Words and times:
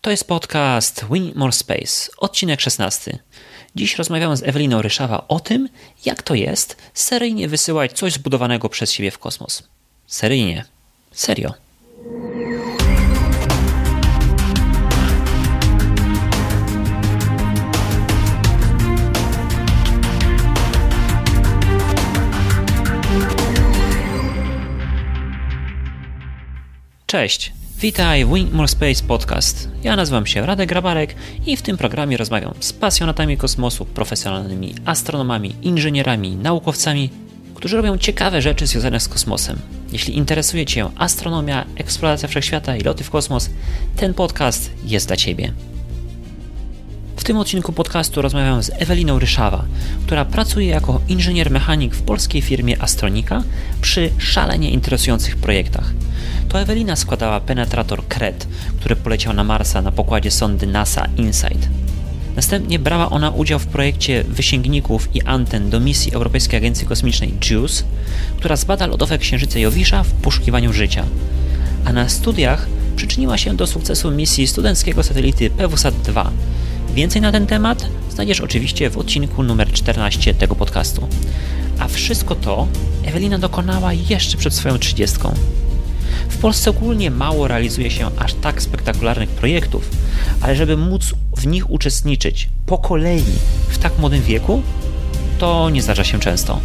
To 0.00 0.10
jest 0.10 0.28
podcast 0.28 1.04
Win 1.10 1.32
More 1.34 1.52
Space, 1.52 2.10
odcinek 2.18 2.60
16. 2.60 3.18
Dziś 3.74 3.96
rozmawiamy 3.96 4.36
z 4.36 4.42
Eweliną 4.42 4.82
Ryszawa 4.82 5.28
o 5.28 5.40
tym, 5.40 5.68
jak 6.04 6.22
to 6.22 6.34
jest 6.34 6.76
seryjnie 6.94 7.48
wysyłać 7.48 7.92
coś 7.92 8.12
zbudowanego 8.12 8.68
przez 8.68 8.92
siebie 8.92 9.10
w 9.10 9.18
kosmos. 9.18 9.62
Seryjnie. 10.06 10.64
Serio. 11.12 11.54
Cześć, 27.06 27.52
witaj 27.80 28.24
w 28.24 28.34
Wing 28.34 28.52
More 28.52 28.68
Space 28.68 29.02
Podcast. 29.08 29.68
Ja 29.82 29.96
nazywam 29.96 30.26
się 30.26 30.46
Radek 30.46 30.68
Grabarek 30.68 31.14
i 31.46 31.56
w 31.56 31.62
tym 31.62 31.76
programie 31.76 32.16
rozmawiam 32.16 32.54
z 32.60 32.72
pasjonatami 32.72 33.36
kosmosu, 33.36 33.84
profesjonalnymi 33.84 34.74
astronomami, 34.84 35.54
inżynierami, 35.62 36.36
naukowcami, 36.36 37.10
którzy 37.54 37.76
robią 37.76 37.98
ciekawe 37.98 38.42
rzeczy 38.42 38.66
związane 38.66 39.00
z 39.00 39.08
kosmosem. 39.08 39.58
Jeśli 39.92 40.16
interesuje 40.16 40.66
Cię 40.66 40.88
astronomia, 40.96 41.66
eksploracja 41.76 42.28
wszechświata 42.28 42.76
i 42.76 42.80
loty 42.80 43.04
w 43.04 43.10
kosmos, 43.10 43.50
ten 43.96 44.14
podcast 44.14 44.70
jest 44.84 45.06
dla 45.06 45.16
Ciebie. 45.16 45.52
W 47.20 47.24
tym 47.24 47.36
odcinku 47.36 47.72
podcastu 47.72 48.22
rozmawiam 48.22 48.62
z 48.62 48.70
Eweliną 48.74 49.18
Ryszawa, 49.18 49.64
która 50.06 50.24
pracuje 50.24 50.66
jako 50.66 51.00
inżynier 51.08 51.50
mechanik 51.50 51.94
w 51.94 52.02
polskiej 52.02 52.42
firmie 52.42 52.82
Astronika 52.82 53.42
przy 53.80 54.10
szalenie 54.18 54.70
interesujących 54.70 55.36
projektach. 55.36 55.92
To 56.48 56.60
Ewelina 56.60 56.96
składała 56.96 57.40
penetrator 57.40 58.08
KRET, 58.08 58.46
który 58.80 58.96
poleciał 58.96 59.32
na 59.32 59.44
Marsa 59.44 59.82
na 59.82 59.92
pokładzie 59.92 60.30
sondy 60.30 60.66
NASA 60.66 61.08
InSight. 61.16 61.68
Następnie 62.36 62.78
brała 62.78 63.10
ona 63.10 63.30
udział 63.30 63.58
w 63.58 63.66
projekcie 63.66 64.24
wysięgników 64.24 65.08
i 65.14 65.22
anten 65.22 65.70
do 65.70 65.80
misji 65.80 66.14
Europejskiej 66.14 66.56
Agencji 66.56 66.86
Kosmicznej 66.86 67.34
JUICE, 67.50 67.84
która 68.36 68.56
zbada 68.56 68.86
lodowe 68.86 69.18
księżyce 69.18 69.60
Jowisza 69.60 70.02
w 70.02 70.12
poszukiwaniu 70.12 70.72
życia. 70.72 71.04
A 71.84 71.92
na 71.92 72.08
studiach 72.08 72.66
przyczyniła 72.96 73.38
się 73.38 73.56
do 73.56 73.66
sukcesu 73.66 74.10
misji 74.10 74.46
studenckiego 74.46 75.02
satelity 75.02 75.50
PWSAT-2. 75.50 76.30
Więcej 76.94 77.22
na 77.22 77.32
ten 77.32 77.46
temat 77.46 77.86
znajdziesz 78.10 78.40
oczywiście 78.40 78.90
w 78.90 78.98
odcinku 78.98 79.42
numer 79.42 79.72
14 79.72 80.34
tego 80.34 80.54
podcastu. 80.54 81.08
A 81.78 81.88
wszystko 81.88 82.34
to 82.34 82.66
Ewelina 83.04 83.38
dokonała 83.38 83.92
jeszcze 83.92 84.36
przed 84.36 84.54
swoją 84.54 84.78
trzydziestką. 84.78 85.34
W 86.28 86.38
Polsce 86.38 86.70
ogólnie 86.70 87.10
mało 87.10 87.48
realizuje 87.48 87.90
się 87.90 88.10
aż 88.18 88.34
tak 88.34 88.62
spektakularnych 88.62 89.28
projektów, 89.28 89.90
ale 90.40 90.56
żeby 90.56 90.76
móc 90.76 91.14
w 91.36 91.46
nich 91.46 91.70
uczestniczyć 91.70 92.48
po 92.66 92.78
kolei 92.78 93.24
w 93.68 93.78
tak 93.78 93.98
młodym 93.98 94.22
wieku, 94.22 94.62
to 95.38 95.70
nie 95.70 95.82
zdarza 95.82 96.04
się 96.04 96.20
często. 96.20 96.60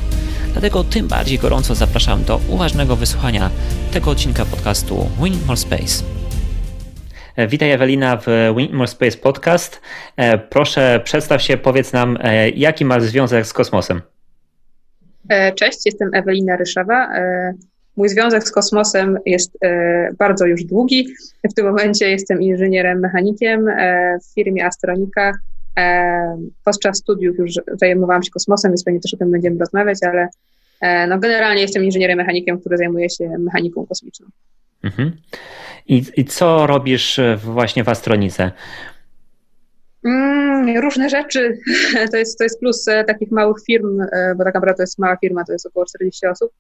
Dlatego 0.51 0.83
tym 0.83 1.07
bardziej 1.07 1.39
gorąco 1.39 1.75
zapraszam 1.75 2.23
do 2.23 2.39
uważnego 2.47 2.95
wysłuchania 2.95 3.49
tego 3.91 4.11
odcinka 4.11 4.45
podcastu 4.45 5.09
Win 5.21 5.39
More 5.47 5.57
Space. 5.57 6.14
Witaj 7.37 7.71
Ewelina 7.71 8.17
w 8.17 8.25
Win 8.57 8.73
More 8.73 8.87
Space 8.87 9.17
Podcast. 9.17 9.81
E, 10.17 10.37
proszę 10.37 11.01
przedstaw 11.03 11.41
się, 11.41 11.57
powiedz 11.57 11.93
nam, 11.93 12.17
e, 12.21 12.49
jaki 12.49 12.85
masz 12.85 13.03
związek 13.03 13.45
z 13.45 13.53
kosmosem. 13.53 14.01
E, 15.29 15.53
cześć, 15.53 15.79
jestem 15.85 16.09
Ewelina 16.13 16.57
Ryszawa. 16.57 17.09
Mój 17.97 18.09
związek 18.09 18.43
z 18.43 18.51
kosmosem 18.51 19.17
jest 19.25 19.57
e, 19.63 20.09
bardzo 20.17 20.45
już 20.45 20.63
długi. 20.63 21.07
W 21.51 21.53
tym 21.53 21.65
momencie 21.65 22.09
jestem 22.09 22.41
inżynierem 22.41 22.99
mechanikiem 22.99 23.67
e, 23.67 24.17
w 24.19 24.33
firmie 24.33 24.65
Astronika. 24.65 25.31
E, 25.77 26.37
podczas 26.65 26.97
studiów 26.97 27.37
już 27.37 27.51
zajmowałam 27.81 28.23
się 28.23 28.31
kosmosem, 28.31 28.71
więc 28.71 28.83
pewnie 28.83 28.99
też 28.99 29.13
o 29.13 29.17
tym 29.17 29.31
będziemy 29.31 29.59
rozmawiać, 29.59 29.97
ale 30.01 30.27
no 31.07 31.19
generalnie 31.19 31.61
jestem 31.61 31.83
inżynierem 31.83 32.17
mechanikiem, 32.17 32.59
który 32.59 32.77
zajmuje 32.77 33.09
się 33.09 33.29
mechaniką 33.39 33.85
kosmiczną. 33.85 34.27
Mhm. 34.85 35.11
I, 35.87 36.03
I 36.17 36.25
co 36.25 36.67
robisz 36.67 37.19
właśnie 37.37 37.83
w 37.83 37.89
Astronice? 37.89 38.51
Mm, 40.05 40.81
różne 40.81 41.09
rzeczy. 41.09 41.57
To 42.11 42.17
jest, 42.17 42.37
to 42.37 42.43
jest 42.43 42.59
plus 42.59 42.85
takich 43.07 43.31
małych 43.31 43.57
firm, 43.67 43.97
bo 44.37 44.43
tak 44.43 44.53
naprawdę 44.53 44.77
to 44.77 44.83
jest 44.83 44.99
mała 44.99 45.17
firma, 45.17 45.43
to 45.45 45.51
jest 45.53 45.65
około 45.65 45.85
40 45.85 46.27
osób. 46.27 46.51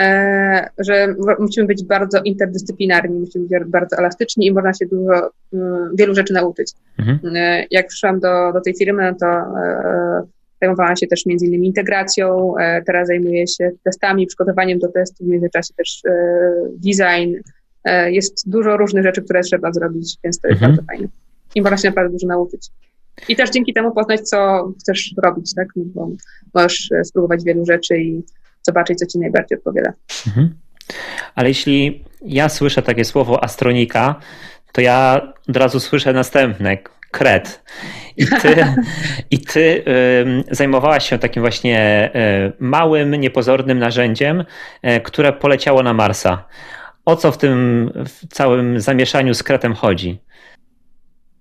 E, 0.00 0.70
że 0.78 1.14
musimy 1.38 1.66
być 1.66 1.84
bardzo 1.84 2.20
interdyscyplinarni, 2.24 3.20
musimy 3.20 3.48
być 3.48 3.64
bardzo 3.66 3.96
elastyczni 3.96 4.46
i 4.46 4.52
można 4.52 4.72
się 4.72 4.86
dużo, 4.86 5.30
mm, 5.52 5.90
wielu 5.98 6.14
rzeczy 6.14 6.32
nauczyć. 6.32 6.72
Mhm. 6.98 7.36
E, 7.36 7.66
jak 7.70 7.86
przyszłam 7.86 8.20
do, 8.20 8.52
do 8.52 8.60
tej 8.60 8.74
firmy, 8.74 9.14
to 9.20 9.26
e, 9.26 10.22
zajmowałam 10.60 10.96
się 10.96 11.06
też 11.06 11.26
między 11.26 11.46
innymi 11.46 11.66
integracją, 11.66 12.54
teraz 12.86 13.08
zajmuję 13.08 13.46
się 13.46 13.70
testami, 13.84 14.26
przygotowaniem 14.26 14.78
do 14.78 14.88
testów, 14.88 15.26
w 15.26 15.30
międzyczasie 15.30 15.74
też 15.76 16.02
design. 16.76 17.34
Jest 18.06 18.50
dużo 18.50 18.76
różnych 18.76 19.04
rzeczy, 19.04 19.22
które 19.22 19.40
trzeba 19.40 19.72
zrobić, 19.72 20.16
więc 20.24 20.40
to 20.40 20.48
jest 20.48 20.62
mhm. 20.62 20.72
bardzo 20.72 20.86
fajne. 20.86 21.08
I 21.54 21.62
można 21.62 21.76
się 21.76 21.88
naprawdę 21.88 22.12
dużo 22.12 22.26
nauczyć. 22.26 22.66
I 23.28 23.36
też 23.36 23.50
dzięki 23.50 23.72
temu 23.72 23.94
poznać, 23.94 24.20
co 24.20 24.68
chcesz 24.80 25.14
robić, 25.24 25.54
tak? 25.54 25.68
No 25.76 25.82
bo 25.86 26.08
możesz 26.54 26.88
spróbować 27.04 27.44
wielu 27.44 27.66
rzeczy 27.66 27.98
i 27.98 28.22
zobaczyć, 28.62 28.98
co 28.98 29.06
ci 29.06 29.18
najbardziej 29.18 29.58
odpowiada. 29.58 29.92
Mhm. 30.26 30.54
Ale 31.34 31.48
jeśli 31.48 32.04
ja 32.24 32.48
słyszę 32.48 32.82
takie 32.82 33.04
słowo 33.04 33.44
astronika, 33.44 34.20
to 34.72 34.80
ja 34.80 35.20
od 35.48 35.56
razu 35.56 35.80
słyszę 35.80 36.12
następne, 36.12 36.78
kret. 37.10 37.62
I 38.16 38.26
ty, 38.26 38.56
i 39.30 39.38
ty 39.38 39.84
y, 40.50 40.54
zajmowałaś 40.54 41.08
się 41.08 41.18
takim 41.18 41.42
właśnie 41.42 42.10
y, 42.48 42.52
małym, 42.58 43.14
niepozornym 43.14 43.78
narzędziem, 43.78 44.40
y, 44.40 45.00
które 45.00 45.32
poleciało 45.32 45.82
na 45.82 45.94
Marsa. 45.94 46.44
O 47.04 47.16
co 47.16 47.32
w 47.32 47.38
tym 47.38 47.90
w 48.06 48.34
całym 48.34 48.80
zamieszaniu 48.80 49.34
z 49.34 49.42
kretem 49.42 49.74
chodzi? 49.74 50.20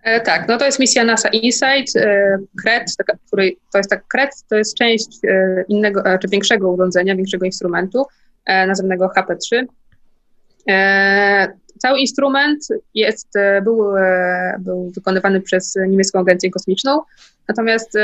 E, 0.04 0.22
tak, 0.22 0.48
no 0.48 0.58
to 0.58 0.66
jest 0.66 0.80
misja 0.80 1.04
NASA 1.04 1.30
InSight. 1.30 1.96
E, 1.96 2.38
KRET, 2.62 2.84
który, 3.28 3.52
to 3.72 3.78
jest 3.78 3.90
tak, 3.90 4.08
KRET 4.08 4.30
to 4.50 4.56
jest 4.56 4.78
część 4.78 5.08
e, 5.28 5.64
innego, 5.68 6.04
czy 6.22 6.28
większego 6.28 6.72
urządzenia, 6.72 7.16
większego 7.16 7.46
instrumentu, 7.46 8.06
nazwanego 8.48 9.12
HP3. 9.18 9.66
Cały 11.80 12.00
instrument 12.00 12.68
jest, 12.94 13.28
był, 13.64 13.86
był 14.60 14.92
wykonywany 14.96 15.42
przez 15.42 15.76
niemiecką 15.88 16.20
agencję 16.20 16.52
kosmiczną, 16.52 17.02
natomiast 17.48 17.98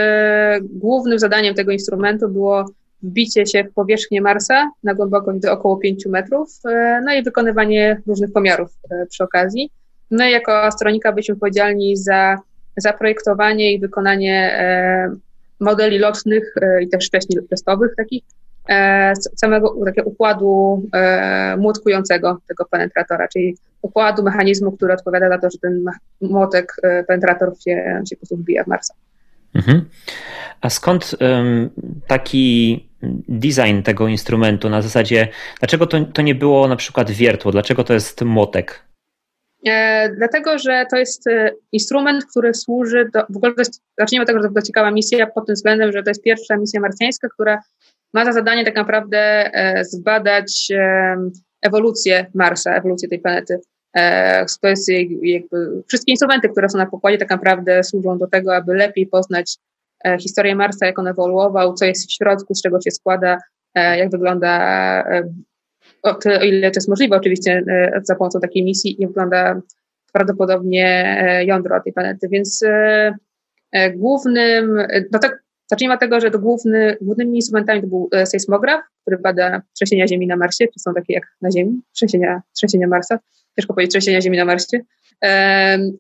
głównym 0.62 1.20
zadaniem 1.20 1.56
tego 1.56 1.72
instrumentu 1.72 2.30
było 2.30 2.66
wbicie 3.04 3.46
się 3.46 3.64
w 3.64 3.74
powierzchnię 3.74 4.22
Marsa 4.22 4.72
na 4.84 4.94
głębokość 4.94 5.40
do 5.40 5.52
około 5.52 5.78
5 5.78 6.06
metrów, 6.06 6.50
no 7.06 7.14
i 7.14 7.24
wykonywanie 7.24 8.02
różnych 8.08 8.34
pomiarów 8.34 8.70
przy 9.10 9.24
okazji. 9.24 9.72
My 10.12 10.32
jako 10.32 10.64
astronika 10.64 11.12
byliśmy 11.12 11.34
odpowiedzialni 11.34 11.98
za 11.98 12.38
zaprojektowanie 12.78 13.74
i 13.74 13.80
wykonanie 13.80 14.54
e, 14.54 15.16
modeli 15.60 16.00
lotnych 16.00 16.54
e, 16.62 16.84
i 16.84 16.90
też 16.90 17.08
wcześniej 17.08 17.40
testowych 17.50 17.96
takich, 17.98 18.24
e, 18.70 19.14
samego 19.36 19.86
takiego 19.86 20.10
układu 20.10 20.84
młotkującego 21.58 22.38
tego 22.48 22.66
penetratora, 22.66 23.28
czyli 23.28 23.58
układu 23.82 24.24
mechanizmu, 24.24 24.72
który 24.72 24.94
odpowiada 24.94 25.30
za 25.30 25.38
to, 25.38 25.50
że 25.50 25.58
ten 25.58 25.86
młotek, 26.22 26.76
penetrator 27.08 27.54
się, 27.60 28.02
się 28.10 28.16
po 28.16 28.20
prostu 28.20 28.38
wbija 28.38 28.64
w 28.64 28.68
Marsa. 28.68 28.94
Mhm. 29.56 29.86
A 30.62 30.70
skąd 30.70 31.16
taki 32.08 32.88
design 33.28 33.82
tego 33.84 34.08
instrumentu 34.08 34.70
na 34.70 34.82
zasadzie, 34.82 35.28
dlaczego 35.60 35.88
to, 35.88 36.06
to 36.06 36.22
nie 36.22 36.36
było 36.36 36.68
na 36.68 36.76
przykład 36.76 37.12
wiertło, 37.12 37.52
dlaczego 37.52 37.84
to 37.84 37.94
jest 37.94 38.22
młotek? 38.22 38.88
E, 39.66 40.10
dlatego, 40.18 40.58
że 40.58 40.86
to 40.92 40.98
jest 40.98 41.28
e, 41.28 41.52
instrument, 41.72 42.26
który 42.26 42.54
służy 42.54 43.10
do. 43.14 43.26
W 43.30 43.38
ogóle 43.38 43.54
to 43.54 43.62
jest, 43.62 43.82
zacznijmy 44.00 44.24
od 44.24 44.28
tego, 44.28 44.44
że 44.44 44.50
to 44.56 44.62
ciekawa 44.62 44.92
misja 44.92 45.28
pod 45.28 45.46
tym 45.46 45.56
względem, 45.56 45.92
że 45.92 46.04
to 46.04 46.10
jest 46.10 46.24
pierwsza 46.24 46.58
misja 46.58 46.82
marsjańska, 46.82 47.28
która 47.34 47.60
ma 48.14 48.26
za 48.26 48.34
zadanie 48.34 48.66
tak 48.66 48.76
naprawdę 48.76 49.20
e, 49.54 49.86
zbadać 49.86 50.68
ewolucję 51.62 52.26
Marsa, 52.34 52.76
ewolucję 52.76 53.10
tej 53.10 53.20
planety. 53.20 53.60
To 54.62 54.68
jest 54.68 54.90
jakby 55.22 55.84
wszystkie 55.88 56.12
instrumenty, 56.12 56.50
które 56.50 56.70
są 56.70 56.78
na 56.78 56.86
pokładzie, 56.86 57.18
tak 57.18 57.30
naprawdę 57.30 57.84
służą 57.84 58.18
do 58.18 58.28
tego, 58.28 58.56
aby 58.56 58.76
lepiej 58.76 59.08
poznać 59.08 59.58
historię 60.20 60.56
Marsa, 60.56 60.86
jak 60.86 61.00
on 61.00 61.08
ewoluował, 61.08 61.74
co 61.74 61.86
jest 61.86 62.10
w 62.10 62.14
środku, 62.14 62.56
z 62.56 62.62
czego 62.62 62.82
się 62.82 62.92
składa, 62.92 63.38
jak 63.76 64.12
wygląda 64.12 65.04
o, 66.04 66.14
tyle, 66.14 66.40
o 66.40 66.44
ile 66.44 66.72
to 66.72 66.78
jest 66.78 66.90
możliwe 66.90 67.16
oczywiście 67.16 67.64
e, 67.68 68.02
za 68.04 68.16
pomocą 68.16 68.40
takiej 68.40 68.64
misji, 68.64 68.96
nie 69.00 69.08
wygląda 69.08 69.62
prawdopodobnie 70.14 71.18
e, 71.22 71.46
jądro 71.46 71.82
tej 71.84 71.94
planety, 71.94 72.28
więc 72.32 72.64
e, 72.64 73.14
głównym, 73.96 74.78
no 75.12 75.20
tak, 75.20 75.44
zacznijmy 75.68 75.94
od 75.94 76.00
tego, 76.00 76.20
że 76.20 76.32
to 76.32 76.40
główny, 76.40 76.98
głównymi 77.02 77.36
instrumentami 77.36 77.82
to 77.82 77.88
był 77.88 78.10
sejsmograf, 78.26 78.82
który 79.02 79.18
bada 79.18 79.62
trzęsienia 79.74 80.08
Ziemi 80.08 80.28
na 80.28 80.36
Marsie, 80.36 80.68
czy 80.68 80.80
są 80.80 80.94
takie 80.94 81.14
jak 81.14 81.24
na 81.42 81.52
Ziemi, 81.52 81.82
trzęsienia, 81.96 82.42
trzęsienia 82.56 82.88
Marsa. 82.88 83.20
ciężko 83.56 83.74
powiedzieć, 83.74 83.92
trzęsienia 83.92 84.22
ziemi 84.22 84.38
na 84.38 84.46
Marsie. 84.46 84.80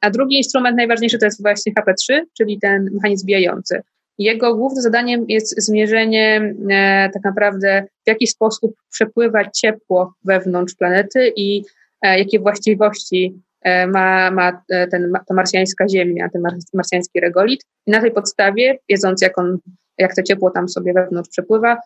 A 0.02 0.10
drugi 0.10 0.38
instrument 0.38 0.78
najważniejszy 0.78 1.18
to 1.18 1.26
jest 1.26 1.42
właśnie 1.42 1.74
HP3, 1.74 2.22
czyli 2.38 2.60
ten 2.60 2.90
mechanizm 2.94 3.26
bijający. 3.26 3.82
Jego 4.18 4.56
głównym 4.56 4.82
zadaniem 4.82 5.26
jest 5.28 5.64
zmierzenie 5.64 6.54
e, 6.70 7.10
tak 7.14 7.24
naprawdę, 7.24 7.84
w 8.06 8.08
jaki 8.08 8.28
sposób 8.28 8.76
przepływa 8.92 9.50
ciepło 9.50 10.14
wewnątrz 10.26 10.76
planety 10.76 11.34
i 11.36 11.64
e, 12.02 12.20
jakie 12.20 12.40
właściwości 12.40 13.42
e, 13.62 13.88
ma, 13.88 14.32
ma 14.32 14.62
ten, 14.70 15.12
ta 15.28 15.34
marsjańska 15.34 15.88
ziemia, 15.90 16.30
ten 16.30 16.44
marsjański 16.74 17.20
regolit. 17.20 17.62
I 17.88 17.92
na 17.92 18.02
tej 18.02 18.12
podstawie, 18.12 18.78
wiedząc 18.90 19.22
jak, 19.22 19.38
on, 19.38 19.58
jak 19.98 20.16
to 20.16 20.24
ciepło 20.24 20.52
tam 20.52 20.70
sobie 20.70 20.94
wewnątrz 20.94 21.30
przepływa, 21.30 21.78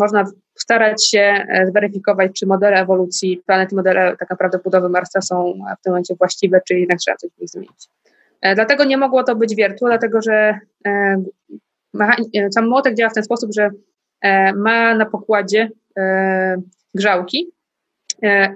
można 0.00 0.24
starać 0.58 1.08
się 1.08 1.46
zweryfikować, 1.68 2.32
czy 2.32 2.46
modele 2.46 2.76
ewolucji 2.76 3.42
planety, 3.46 3.76
modele 3.76 4.16
tak 4.16 4.30
naprawdę 4.30 4.58
budowy 4.64 4.88
Marsa 4.88 5.20
są 5.20 5.54
w 5.80 5.82
tym 5.82 5.90
momencie 5.90 6.14
właściwe, 6.14 6.60
czy 6.68 6.78
jednak 6.78 6.98
trzeba 6.98 7.16
coś 7.16 7.30
w 7.30 7.40
nich 7.40 7.50
zmienić. 7.50 7.88
E, 8.44 8.54
dlatego 8.54 8.84
nie 8.84 8.96
mogło 8.96 9.24
to 9.24 9.36
być 9.36 9.54
wiertło, 9.54 9.88
dlatego 9.88 10.22
że 10.22 10.58
e, 10.86 11.22
e, 12.34 12.52
sam 12.52 12.68
młotek 12.68 12.94
działa 12.94 13.10
w 13.10 13.14
ten 13.14 13.24
sposób, 13.24 13.50
że 13.54 13.70
ma 14.56 14.94
na 14.94 15.06
pokładzie 15.06 15.70
grzałki 16.94 17.52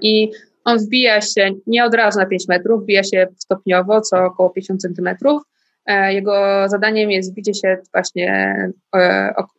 i 0.01 0.31
on 0.65 0.77
wbija 0.77 1.21
się 1.21 1.51
nie 1.67 1.85
od 1.85 1.93
razu 1.93 2.19
na 2.19 2.25
5 2.25 2.47
metrów, 2.47 2.83
wbija 2.83 3.03
się 3.03 3.27
stopniowo, 3.37 4.01
co 4.01 4.25
około 4.25 4.49
50 4.49 4.81
centymetrów. 4.81 5.41
Jego 6.09 6.65
zadaniem 6.67 7.11
jest 7.11 7.31
wbicie 7.31 7.53
się 7.53 7.77
właśnie 7.93 8.55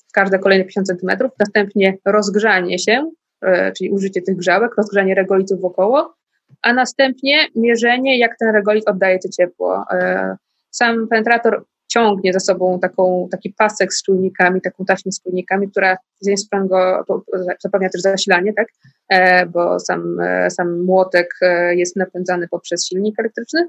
w 0.08 0.12
każde 0.12 0.38
kolejne 0.38 0.64
50 0.64 0.86
centymetrów, 0.86 1.30
następnie 1.38 1.96
rozgrzanie 2.04 2.78
się, 2.78 3.10
czyli 3.76 3.90
użycie 3.90 4.22
tych 4.22 4.36
grzałek, 4.36 4.76
rozgrzanie 4.76 5.14
regolitów 5.14 5.60
wokoło 5.60 6.14
a 6.62 6.72
następnie 6.72 7.48
mierzenie, 7.56 8.18
jak 8.18 8.36
ten 8.38 8.54
regolit 8.54 8.88
oddaje 8.88 9.18
to 9.18 9.28
ciepło. 9.28 9.84
E, 9.92 10.36
sam 10.70 11.08
penetrator 11.08 11.64
ciągnie 11.88 12.32
za 12.32 12.40
sobą 12.40 12.78
taką, 12.80 13.28
taki 13.30 13.54
pasek 13.58 13.94
z 13.94 14.02
czujnikami, 14.02 14.60
taką 14.60 14.84
taśmę 14.84 15.12
z 15.12 15.22
czujnikami, 15.22 15.70
która 15.70 15.96
z 16.20 16.26
jednej 16.26 16.38
strony 16.38 16.68
go 16.68 17.04
zapewnia 17.58 17.88
też 17.88 18.00
zasilanie, 18.00 18.52
tak? 18.54 18.66
E, 19.08 19.46
bo 19.46 19.80
sam, 19.80 20.20
e, 20.20 20.50
sam 20.50 20.80
młotek 20.84 21.34
jest 21.70 21.96
napędzany 21.96 22.48
poprzez 22.48 22.86
silnik 22.86 23.20
elektryczny. 23.20 23.68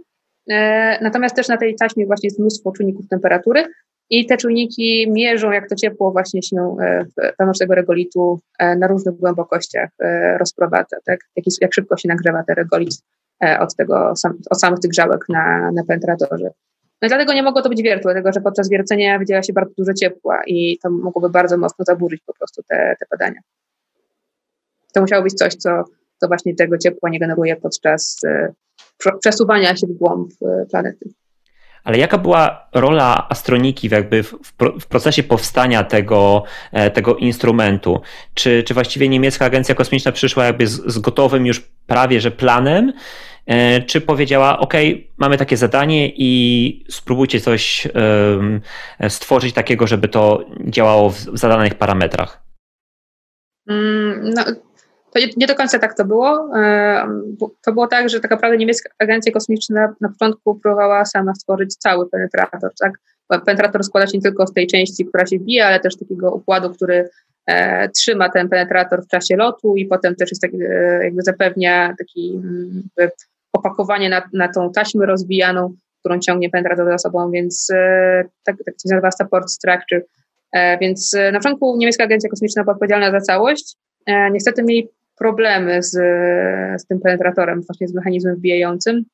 Natomiast 1.02 1.36
też 1.36 1.48
na 1.48 1.58
tej 1.58 1.76
taśmie 1.76 2.06
właśnie 2.06 2.28
jest 2.28 2.40
mnóstwo 2.40 2.72
czujników 2.72 3.08
temperatury, 3.08 3.66
i 4.12 4.26
te 4.26 4.38
czujniki 4.38 5.12
mierzą, 5.12 5.52
jak 5.52 5.70
to 5.70 5.76
ciepło 5.76 6.12
właśnie 6.12 6.44
się 6.44 6.76
e, 6.82 7.06
wewnątrz 7.40 7.60
tego 7.60 7.76
regolitu 7.76 8.40
e, 8.60 8.76
na 8.76 8.88
różnych 8.88 9.16
głębokościach 9.16 9.90
e, 10.00 10.38
rozprowadza, 10.38 10.98
tak? 11.06 11.20
Jak, 11.36 11.46
jak 11.62 11.74
szybko 11.74 11.98
się 11.98 12.10
nagrzewa 12.10 12.44
ten 12.44 12.56
regolit 12.56 12.94
od, 13.60 13.76
tego, 13.76 14.14
od 14.50 14.60
samych 14.60 14.80
tych 14.80 14.92
grzałek 14.92 15.26
na, 15.30 15.72
na 15.72 15.84
penetratorze. 15.84 16.52
No 17.02 17.06
i 17.06 17.10
dlatego 17.10 17.34
nie 17.34 17.44
mogło 17.44 17.62
to 17.62 17.70
być 17.70 17.82
wiertło, 17.82 18.12
dlatego 18.12 18.32
że 18.32 18.42
podczas 18.42 18.70
wiercenia 18.70 19.20
wydziela 19.20 19.44
się 19.44 19.54
bardzo 19.54 19.74
dużo 19.78 19.94
ciepła 19.94 20.42
i 20.48 20.78
to 20.84 20.90
mogłoby 20.90 21.30
bardzo 21.30 21.58
mocno 21.58 21.86
zaburzyć 21.86 22.22
po 22.26 22.34
prostu 22.34 22.62
te, 22.70 22.96
te 23.00 23.06
badania. 23.12 23.40
To 24.94 25.02
musiało 25.02 25.24
być 25.24 25.34
coś, 25.34 25.56
co, 25.56 25.84
co 26.22 26.28
właśnie 26.28 26.56
tego 26.56 26.78
ciepła 26.78 27.10
nie 27.10 27.20
generuje 27.20 27.56
podczas 27.56 28.20
przesuwania 29.20 29.76
się 29.76 29.88
w 29.88 29.92
głąb 29.94 30.32
planety. 30.72 31.10
Ale 31.84 31.98
jaka 31.98 32.18
była 32.18 32.70
rola 32.74 33.28
astroniki 33.30 33.90
jakby 33.92 34.24
w, 34.24 34.36
w, 34.80 34.88
procesie 34.88 35.24
powstania 35.24 35.84
tego, 35.84 36.44
e, 36.72 36.92
tego 36.92 37.16
instrumentu? 37.16 38.02
Czy, 38.34 38.64
czy 38.64 38.74
właściwie 38.74 39.10
niemiecka 39.10 39.46
agencja 39.46 39.76
kosmiczna 39.76 40.12
przyszła 40.12 40.46
jakby 40.46 40.68
z, 40.68 40.94
z 40.94 41.00
gotowym 41.00 41.46
już 41.46 41.62
prawie 41.88 42.22
że 42.22 42.32
planem? 42.32 42.94
E, 43.46 43.82
czy 43.82 44.02
powiedziała, 44.02 44.60
OK, 44.60 44.74
mamy 45.18 45.38
takie 45.38 45.58
zadanie 45.58 46.12
i 46.16 46.86
spróbujcie 46.90 47.40
coś 47.40 47.88
um, 47.88 48.62
stworzyć 49.10 49.54
takiego, 49.54 49.88
żeby 49.88 50.08
to 50.08 50.46
działało 50.66 51.10
w, 51.10 51.16
w 51.16 51.38
zadanych 51.38 51.76
parametrach? 51.76 52.44
Mm, 53.68 54.34
no, 54.36 54.44
to 55.14 55.20
nie, 55.20 55.28
nie, 55.38 55.48
do 55.48 55.56
końca 55.56 55.80
tak 55.80 55.98
to 55.98 56.06
było. 56.06 56.50
To 57.66 57.74
było 57.74 57.88
tak, 57.88 58.10
że 58.10 58.20
tak 58.20 58.32
naprawdę 58.32 58.58
niemiecka 58.58 58.90
agencja 59.00 59.32
kosmiczna 59.32 59.96
na 60.02 60.10
początku 60.10 60.56
próbowała 60.56 61.06
sama 61.06 61.36
stworzyć 61.36 61.76
cały 61.76 62.10
penetrator. 62.10 62.72
Tak? 62.80 62.94
Penetrator 63.46 63.84
składa 63.84 64.08
się 64.08 64.18
nie 64.18 64.22
tylko 64.22 64.48
z 64.48 64.54
tej 64.54 64.68
części, 64.68 65.06
która 65.06 65.26
się 65.26 65.40
bije, 65.40 65.66
ale 65.66 65.80
też 65.80 65.98
takiego 65.98 66.32
układu, 66.32 66.70
który 66.70 67.10
e, 67.46 67.90
trzyma 67.90 68.30
ten 68.30 68.50
penetrator 68.50 69.04
w 69.04 69.08
czasie 69.08 69.36
lotu 69.36 69.76
i 69.76 69.86
potem 69.86 70.16
też 70.16 70.32
jest 70.32 70.42
taki, 70.42 70.58
e, 70.64 71.04
jakby 71.04 71.22
zapewnia 71.22 71.96
taki 71.98 72.42
mm, 72.44 72.84
opakowanie 73.54 74.10
na, 74.10 74.30
na 74.34 74.48
tą 74.48 74.72
taśmę 74.72 75.06
rozbijaną, 75.06 75.74
którą 76.00 76.20
ciągnie 76.20 76.50
penetrator 76.50 76.88
za 76.88 76.98
sobą, 76.98 77.32
więc 77.32 77.68
e, 77.74 78.24
tak, 78.44 78.56
tak 78.66 78.74
się 78.74 78.90
nazywa 78.96 79.12
support 79.12 79.50
structure. 79.50 80.02
E, 80.52 80.78
więc 80.78 81.14
e, 81.14 81.32
na 81.32 81.40
początku 81.40 81.78
niemiecka 81.78 82.04
agencja 82.04 82.30
kosmiczna 82.30 82.64
była 82.64 82.74
odpowiedzialna 82.74 83.12
za 83.12 83.22
całość. 83.22 83.76
E, 84.06 84.32
niestety 84.32 84.64
mieli 84.64 84.90
problemy 85.22 85.84
z, 85.84 85.92
z 86.82 86.86
tym 86.86 87.00
penetratorem, 87.00 87.62
właśnie 87.62 87.88
z 87.88 87.94
mechanizmem 87.94 88.36
wbijającym. 88.36 89.06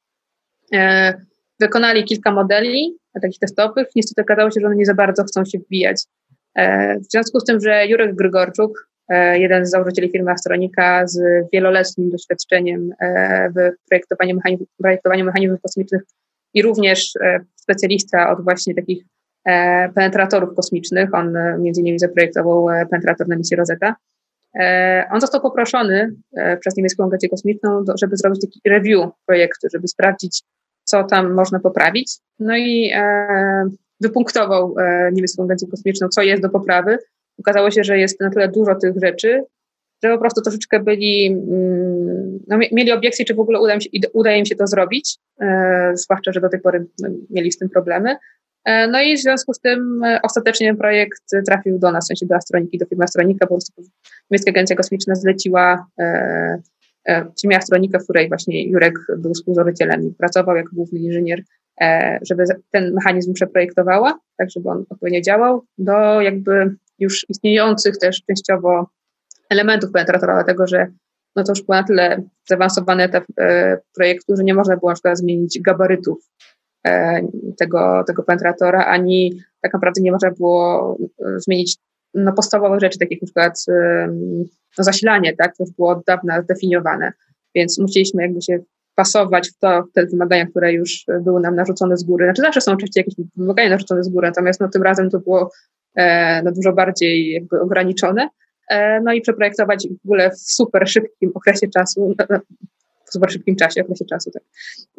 E, 0.73 1.13
wykonali 1.59 2.03
kilka 2.03 2.31
modeli 2.31 2.97
takich 3.21 3.39
testowych. 3.39 3.87
Niestety 3.95 4.21
okazało 4.21 4.51
się, 4.51 4.59
że 4.59 4.67
one 4.67 4.75
nie 4.75 4.85
za 4.85 4.93
bardzo 4.93 5.23
chcą 5.23 5.45
się 5.45 5.59
wbijać. 5.59 6.03
E, 6.55 6.99
w 6.99 7.11
związku 7.11 7.39
z 7.39 7.43
tym, 7.43 7.59
że 7.59 7.87
Jurek 7.87 8.15
Grygorczuk, 8.15 8.89
e, 9.09 9.39
jeden 9.39 9.65
z 9.65 9.69
założycieli 9.69 10.11
firmy 10.11 10.31
Astronika 10.31 11.07
z 11.07 11.19
wieloletnim 11.53 12.09
doświadczeniem 12.09 12.89
w 13.55 13.87
projektowaniu, 13.89 14.39
projektowaniu 14.77 15.25
mechanizmów 15.25 15.61
kosmicznych 15.61 16.01
i 16.53 16.61
również 16.61 17.13
specjalista 17.55 18.31
od 18.31 18.43
właśnie 18.43 18.75
takich 18.75 19.03
penetratorów 19.95 20.55
kosmicznych. 20.55 21.13
On 21.13 21.33
między 21.59 21.81
innymi 21.81 21.99
zaprojektował 21.99 22.67
penetrator 22.91 23.27
na 23.27 23.35
misji 23.35 23.57
Rosetta. 23.57 23.95
E, 24.59 25.07
on 25.11 25.21
został 25.21 25.41
poproszony 25.41 26.15
e, 26.37 26.57
przez 26.57 26.77
niemiecką 26.77 27.05
agencję 27.05 27.29
kosmiczną, 27.29 27.83
żeby 28.01 28.17
zrobić 28.17 28.41
taki 28.41 28.61
review 28.69 29.09
projektu, 29.25 29.67
żeby 29.73 29.87
sprawdzić, 29.87 30.43
co 30.83 31.03
tam 31.03 31.33
można 31.33 31.59
poprawić. 31.59 32.17
No 32.39 32.57
i 32.57 32.91
e, 32.95 33.69
wypunktował 34.01 34.75
niemiecką 35.13 35.43
agencję 35.43 35.67
kosmiczną, 35.67 36.07
co 36.07 36.21
jest 36.21 36.41
do 36.41 36.49
poprawy. 36.49 36.97
Okazało 37.39 37.71
się, 37.71 37.83
że 37.83 37.97
jest 37.97 38.21
na 38.21 38.29
tyle 38.29 38.47
dużo 38.47 38.75
tych 38.75 38.93
rzeczy, 39.03 39.43
że 40.03 40.09
po 40.09 40.17
prostu 40.17 40.41
troszeczkę 40.41 40.79
byli, 40.79 41.27
mm, 41.27 42.39
no, 42.47 42.57
mieli 42.71 42.91
obiekcje, 42.91 43.25
czy 43.25 43.35
w 43.35 43.39
ogóle 43.39 43.59
uda 43.59 43.73
im 43.73 43.81
się, 43.81 43.89
uda 44.13 44.35
im 44.35 44.45
się 44.45 44.55
to 44.55 44.67
zrobić, 44.67 45.17
zwłaszcza, 45.93 46.31
że 46.31 46.41
do 46.41 46.49
tej 46.49 46.59
pory 46.59 46.85
no, 46.99 47.09
mieli 47.29 47.51
z 47.51 47.57
tym 47.57 47.69
problemy. 47.69 48.15
E, 48.67 48.87
no 48.87 49.01
i 49.01 49.17
w 49.17 49.21
związku 49.21 49.53
z 49.53 49.59
tym 49.59 50.03
e, 50.03 50.19
ostatecznie 50.23 50.75
projekt 50.75 51.23
trafił 51.45 51.79
do 51.79 51.91
nas, 51.91 52.05
w 52.05 52.07
sensie 52.07 52.25
do 52.25 52.35
Astroniki, 52.35 52.77
do 52.77 52.85
firmy 52.85 53.03
Astronika, 53.03 53.47
po 53.47 53.53
prostu 53.53 53.83
Niemiecka 54.31 54.51
Agencja 54.51 54.75
Kosmiczna 54.75 55.15
zleciła 55.15 55.87
e, 55.99 56.61
firmie 57.41 57.57
Astronika, 57.57 57.99
w 57.99 58.03
której 58.03 58.27
właśnie 58.27 58.69
Jurek 58.69 58.93
był 59.17 59.33
współzałożycielem 59.33 60.03
i 60.03 60.13
pracował 60.13 60.55
jako 60.55 60.69
główny 60.73 60.99
inżynier, 60.99 61.41
żeby 62.21 62.43
ten 62.71 62.93
mechanizm 62.93 63.33
przeprojektowała, 63.33 64.19
tak 64.37 64.49
żeby 64.51 64.69
on 64.69 64.85
odpowiednio 64.89 65.21
działał, 65.21 65.63
do 65.77 66.21
jakby 66.21 66.75
już 66.99 67.25
istniejących 67.29 67.97
też 67.97 68.21
częściowo 68.27 68.89
elementów 69.49 69.91
penetratora, 69.91 70.33
dlatego 70.33 70.67
że 70.67 70.87
no 71.35 71.43
to 71.43 71.51
już 71.51 71.61
był 71.61 71.75
na 71.75 71.83
tyle 71.83 72.21
zaawansowany 72.49 73.03
etap 73.03 73.23
projektu, 73.95 74.35
że 74.35 74.43
nie 74.43 74.53
można 74.53 74.77
było 74.77 74.91
na 74.91 74.95
przykład 74.95 75.17
zmienić 75.17 75.61
gabarytów 75.61 76.29
tego, 77.59 78.03
tego 78.07 78.23
penetratora, 78.23 78.85
ani 78.85 79.41
tak 79.61 79.73
naprawdę 79.73 80.01
nie 80.01 80.11
można 80.11 80.31
było 80.31 80.97
e, 81.25 81.39
zmienić 81.39 81.77
no, 82.13 82.33
podstawowych 82.33 82.79
rzeczy, 82.79 82.99
takich 82.99 83.21
na 83.21 83.25
przykład 83.25 83.65
no, 84.77 84.83
zasilanie, 84.83 85.35
tak, 85.35 85.57
to 85.57 85.63
już 85.63 85.71
było 85.71 85.89
od 85.89 86.03
dawna 86.05 86.41
zdefiniowane, 86.41 87.11
więc 87.55 87.79
musieliśmy 87.79 88.21
jakby 88.21 88.41
się 88.41 88.59
pasować 88.95 89.49
w 89.49 89.57
to, 89.57 89.83
w 89.83 89.91
te 89.93 90.05
wymagania, 90.05 90.45
które 90.45 90.73
już 90.73 91.05
były 91.21 91.41
nam 91.41 91.55
narzucone 91.55 91.97
z 91.97 92.03
góry. 92.03 92.25
Znaczy 92.25 92.41
zawsze 92.41 92.61
są 92.61 92.71
oczywiście 92.71 92.99
jakieś 92.99 93.15
wymagania 93.35 93.69
narzucone 93.69 94.03
z 94.03 94.09
góry, 94.09 94.27
natomiast 94.27 94.59
no, 94.59 94.69
tym 94.69 94.83
razem 94.83 95.09
to 95.09 95.19
było 95.19 95.51
e, 95.95 96.43
no, 96.43 96.51
dużo 96.51 96.73
bardziej 96.73 97.31
jakby 97.31 97.61
ograniczone. 97.61 98.29
E, 98.69 99.01
no 99.01 99.13
i 99.13 99.21
przeprojektować 99.21 99.87
w 99.87 100.05
ogóle 100.05 100.31
w 100.31 100.37
super 100.37 100.89
szybkim 100.89 101.31
okresie 101.33 101.67
czasu, 101.67 102.15
w 103.07 103.13
super 103.13 103.31
szybkim 103.31 103.55
czasie, 103.55 103.81
okresie 103.81 104.05
czasu, 104.05 104.31
tak. 104.31 104.43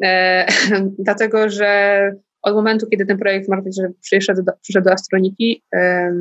E, 0.03 0.45
dlatego, 1.05 1.49
że 1.49 2.11
od 2.41 2.55
momentu, 2.55 2.87
kiedy 2.87 3.05
ten 3.05 3.17
projekt 3.17 3.49
że 3.77 3.89
przyszedł 4.01 4.43
do, 4.43 4.51
przyszedł 4.61 4.85
do 4.85 4.93
Astroniki, 4.93 5.63
e, 5.73 6.11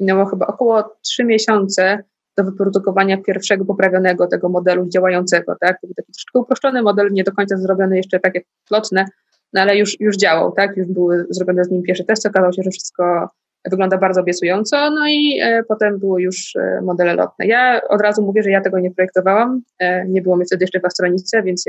minęło 0.00 0.26
chyba 0.26 0.46
około 0.46 0.96
trzy 1.02 1.24
miesiące 1.24 2.04
do 2.36 2.44
wyprodukowania 2.44 3.18
pierwszego 3.18 3.64
poprawionego 3.64 4.26
tego 4.26 4.48
modelu 4.48 4.88
działającego, 4.88 5.56
tak? 5.60 5.78
Był 5.82 5.94
taki 5.94 6.12
troszkę 6.12 6.38
uproszczony 6.38 6.82
model, 6.82 7.12
nie 7.12 7.24
do 7.24 7.32
końca 7.32 7.56
zrobiony 7.56 7.96
jeszcze 7.96 8.20
tak 8.20 8.34
jak 8.34 8.44
lotne, 8.70 9.04
no 9.52 9.60
ale 9.60 9.76
już, 9.76 10.00
już 10.00 10.16
działał, 10.16 10.52
tak? 10.52 10.76
Już 10.76 10.88
były 10.88 11.26
zrobione 11.30 11.64
z 11.64 11.70
nim 11.70 11.82
pierwsze 11.82 12.04
testy, 12.04 12.28
okazało 12.28 12.52
się, 12.52 12.62
że 12.62 12.70
wszystko 12.70 13.28
wygląda 13.70 13.98
bardzo 13.98 14.20
obiecująco, 14.20 14.90
no 14.90 15.08
i 15.08 15.38
e, 15.42 15.62
potem 15.68 15.98
były 15.98 16.22
już 16.22 16.56
e, 16.56 16.80
modele 16.82 17.14
lotne. 17.14 17.46
Ja 17.46 17.80
od 17.88 18.00
razu 18.00 18.22
mówię, 18.22 18.42
że 18.42 18.50
ja 18.50 18.60
tego 18.60 18.78
nie 18.78 18.90
projektowałam, 18.90 19.62
e, 19.78 20.08
nie 20.08 20.22
było 20.22 20.36
mnie 20.36 20.44
wtedy 20.44 20.64
jeszcze 20.64 20.80
w 20.80 20.84
astronice, 20.84 21.42
więc 21.42 21.64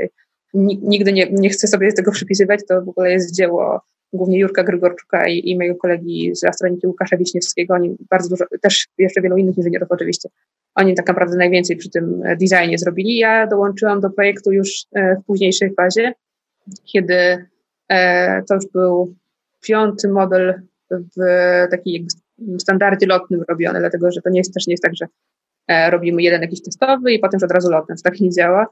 nigdy 0.82 1.12
nie, 1.12 1.30
nie 1.30 1.48
chcę 1.48 1.66
sobie 1.66 1.92
tego 1.92 2.12
przypisywać, 2.12 2.60
to 2.68 2.82
w 2.82 2.88
ogóle 2.88 3.12
jest 3.12 3.34
dzieło 3.34 3.80
głównie 4.12 4.38
Jurka 4.38 4.64
Grygorczuka 4.64 5.28
i, 5.28 5.50
i 5.50 5.56
mojego 5.56 5.76
kolegi 5.76 6.30
z 6.34 6.44
astroniki 6.44 6.86
Łukasza 6.86 7.16
Wiśniewskiego, 7.16 7.74
oni 7.74 7.96
bardzo 8.10 8.28
dużo, 8.28 8.44
też 8.62 8.86
jeszcze 8.98 9.20
wielu 9.20 9.36
innych 9.36 9.58
inżynierów 9.58 9.88
oczywiście, 9.90 10.28
oni 10.74 10.94
tak 10.94 11.08
naprawdę 11.08 11.36
najwięcej 11.36 11.76
przy 11.76 11.90
tym 11.90 12.22
designie 12.40 12.78
zrobili. 12.78 13.16
Ja 13.16 13.46
dołączyłam 13.46 14.00
do 14.00 14.10
projektu 14.10 14.52
już 14.52 14.86
w 15.22 15.24
późniejszej 15.26 15.74
fazie, 15.74 16.12
kiedy 16.84 17.46
to 18.48 18.54
już 18.54 18.66
był 18.72 19.14
piąty 19.60 20.08
model 20.08 20.54
w 20.90 21.20
takim 21.70 22.06
standardzie 22.58 23.06
lotnym 23.06 23.42
robione, 23.48 23.80
dlatego 23.80 24.10
że 24.12 24.20
to 24.22 24.30
nie 24.30 24.40
jest 24.40 24.54
też 24.54 24.66
nie 24.66 24.72
jest 24.72 24.82
tak, 24.82 24.92
że 24.96 25.06
e, 25.68 25.90
robimy 25.90 26.22
jeden 26.22 26.42
jakiś 26.42 26.62
testowy 26.62 27.12
i 27.12 27.18
potem 27.18 27.38
już 27.38 27.44
od 27.44 27.52
razu 27.52 27.70
lotny. 27.70 27.96
To 27.96 28.02
tak 28.02 28.20
nie 28.20 28.30
działa. 28.30 28.66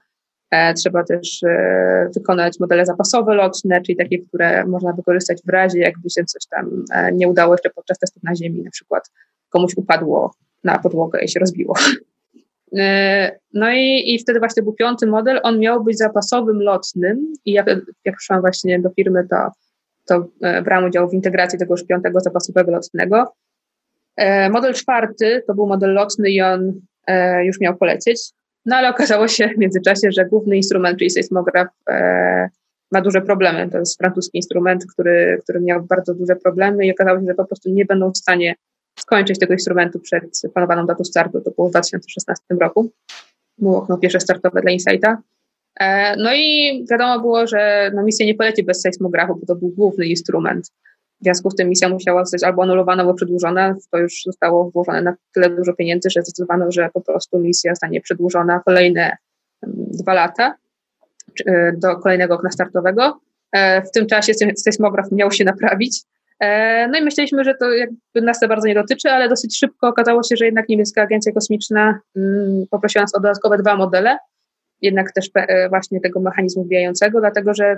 E, 0.51 0.75
trzeba 0.75 1.05
też 1.05 1.43
e, 1.43 2.11
wykonać 2.15 2.61
modele 2.61 2.87
zapasowe 2.87 3.35
lotne, 3.35 3.83
czyli 3.83 3.97
takie, 3.97 4.19
które 4.19 4.67
można 4.67 4.93
wykorzystać 4.93 5.43
w 5.47 5.49
razie, 5.49 5.79
jakby 5.79 6.11
się 6.11 6.25
coś 6.25 6.47
tam 6.51 6.85
nie 7.13 7.29
udało 7.29 7.55
jeszcze 7.55 7.71
podczas 7.71 7.99
testów 7.99 8.23
na 8.23 8.37
Ziemi, 8.37 8.63
na 8.63 8.71
przykład 8.71 9.11
komuś 9.49 9.73
upadło 9.77 10.35
na 10.65 10.79
podłogę 10.79 11.25
i 11.25 11.29
się 11.29 11.41
rozbiło. 11.41 11.75
No 13.55 13.71
i, 13.73 14.15
i 14.15 14.19
wtedy 14.19 14.39
właśnie 14.39 14.63
był 14.63 14.73
piąty 14.73 15.07
model, 15.07 15.41
on 15.43 15.59
miał 15.59 15.85
być 15.85 15.99
zapasowym 15.99 16.63
lotnym 16.63 17.33
i 17.45 17.53
ja, 17.53 17.65
jak 18.05 18.17
przyszłam 18.17 18.41
właśnie 18.41 18.81
do 18.81 18.91
firmy, 18.91 19.27
to 19.31 19.37
to 20.07 20.29
e, 20.43 20.63
brałam 20.63 20.85
udział 20.85 21.09
w 21.09 21.15
integracji 21.15 21.59
tego 21.59 21.75
już 21.75 21.87
piątego 21.87 22.21
zapasowego 22.21 22.73
lotnego. 22.73 23.33
E, 24.17 24.51
model 24.51 24.75
czwarty 24.75 25.43
to 25.47 25.55
był 25.55 25.67
model 25.67 25.95
lotny 25.95 26.31
i 26.31 26.41
on 26.41 26.81
e, 27.07 27.45
już 27.45 27.61
miał 27.61 27.77
polecieć, 27.77 28.31
no 28.67 28.77
ale 28.77 28.89
okazało 28.89 29.29
się 29.29 29.49
w 29.49 29.59
międzyczasie, 29.59 30.13
że 30.13 30.25
główny 30.25 30.57
instrument, 30.57 30.99
czyli 30.99 31.11
sejsmograf, 31.11 31.69
ma 32.93 33.01
duże 33.01 33.21
problemy. 33.21 33.71
To 33.71 33.79
jest 33.79 33.99
francuski 33.99 34.39
instrument, 34.39 34.85
który, 34.93 35.39
który 35.43 35.61
miał 35.61 35.83
bardzo 35.83 36.15
duże 36.15 36.37
problemy 36.37 36.87
i 36.87 36.93
okazało 36.93 37.21
się, 37.21 37.27
że 37.27 37.35
po 37.35 37.45
prostu 37.45 37.71
nie 37.71 37.85
będą 37.85 38.13
w 38.13 38.19
stanie 38.19 38.55
skończyć 38.99 39.39
tego 39.39 39.53
instrumentu 39.53 40.01
przed 40.01 40.43
planowaną 40.55 40.87
datą 40.87 41.05
startu. 41.05 41.41
To 41.41 41.51
było 41.51 41.69
w 41.69 41.71
2016 41.71 42.45
roku. 42.61 42.91
Było 43.59 43.79
okno 43.79 43.99
pierwsze 43.99 44.21
startowe 44.21 44.61
dla 44.61 44.71
Insighta. 44.71 45.19
E, 45.81 46.17
no 46.17 46.35
i 46.35 46.85
wiadomo 46.91 47.21
było, 47.21 47.47
że 47.47 47.91
no, 47.95 48.03
misja 48.03 48.27
nie 48.27 48.35
poleci 48.35 48.63
bez 48.63 48.81
sejsmografu, 48.81 49.37
bo 49.37 49.47
to 49.47 49.55
był 49.55 49.69
główny 49.69 50.07
instrument. 50.07 50.67
W 51.21 51.25
związku 51.25 51.51
z 51.51 51.55
tym 51.55 51.69
misja 51.69 51.89
musiała 51.89 52.25
zostać 52.25 52.43
albo 52.43 52.63
anulowana, 52.63 53.03
albo 53.03 53.15
przedłużona. 53.15 53.75
To 53.91 53.99
już 53.99 54.23
zostało 54.25 54.71
włożone 54.71 55.03
na 55.03 55.15
tyle 55.35 55.51
dużo 55.51 55.73
pieniędzy, 55.75 56.11
że 56.11 56.23
zdecydowano, 56.23 56.73
że 56.73 56.89
po 56.95 57.01
prostu 57.01 57.39
misja 57.39 57.73
zostanie 57.73 58.01
przedłużona 58.01 58.61
kolejne 58.65 59.17
dwa 59.67 60.15
lata 60.15 60.55
e, 61.47 61.73
do 61.77 61.97
kolejnego 61.97 62.35
okna 62.35 62.51
startowego. 62.51 63.21
E, 63.53 63.83
w 63.83 63.91
tym 63.91 64.07
czasie 64.07 64.33
sejsmograf 64.57 65.13
miał 65.13 65.31
się 65.31 65.45
naprawić. 65.45 66.03
No 66.89 66.99
i 66.99 67.03
myśleliśmy, 67.03 67.45
że 67.45 67.55
to 67.55 67.71
jakby 67.71 68.21
nas 68.23 68.41
to 68.41 68.49
bardzo 68.49 68.69
nie 68.69 68.75
dotyczy, 68.75 69.11
ale 69.11 69.29
dosyć 69.29 69.59
szybko 69.59 69.89
okazało 69.89 70.23
się, 70.23 70.37
że 70.37 70.45
jednak 70.45 70.69
niemiecka 70.69 71.03
agencja 71.03 71.33
kosmiczna 71.33 72.01
mm, 72.17 72.65
poprosiła 72.71 73.03
nas 73.03 73.15
o 73.15 73.21
dodatkowe 73.21 73.59
dwa 73.59 73.77
modele 73.77 74.19
jednak 74.83 75.13
też 75.13 75.31
e, 75.35 75.69
właśnie 75.69 76.01
tego 76.01 76.21
mechanizmu 76.21 76.65
wbijającego, 76.65 77.21
dlatego 77.21 77.55
że 77.55 77.77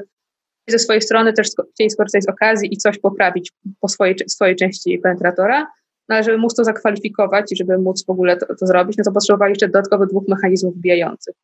ze 0.68 0.78
swojej 0.78 1.02
strony 1.02 1.32
też 1.32 1.48
chcieli 1.74 1.90
skorzystać 1.90 2.24
z 2.24 2.28
okazji 2.28 2.74
i 2.74 2.76
coś 2.76 2.98
poprawić 2.98 3.52
po 3.80 3.88
swojej, 3.88 4.16
swojej 4.28 4.56
części 4.56 4.98
penetratora, 4.98 5.66
no 6.08 6.14
ale 6.14 6.24
żeby 6.24 6.38
móc 6.38 6.54
to 6.54 6.64
zakwalifikować 6.64 7.52
i 7.52 7.56
żeby 7.56 7.78
móc 7.78 8.06
w 8.06 8.10
ogóle 8.10 8.36
to, 8.36 8.46
to 8.46 8.66
zrobić, 8.66 8.96
no 8.98 9.04
to 9.04 9.12
potrzebowali 9.12 9.50
jeszcze 9.50 9.68
dodatkowych 9.68 10.08
dwóch 10.08 10.28
mechanizmów 10.28 10.76
wbijających, 10.76 11.34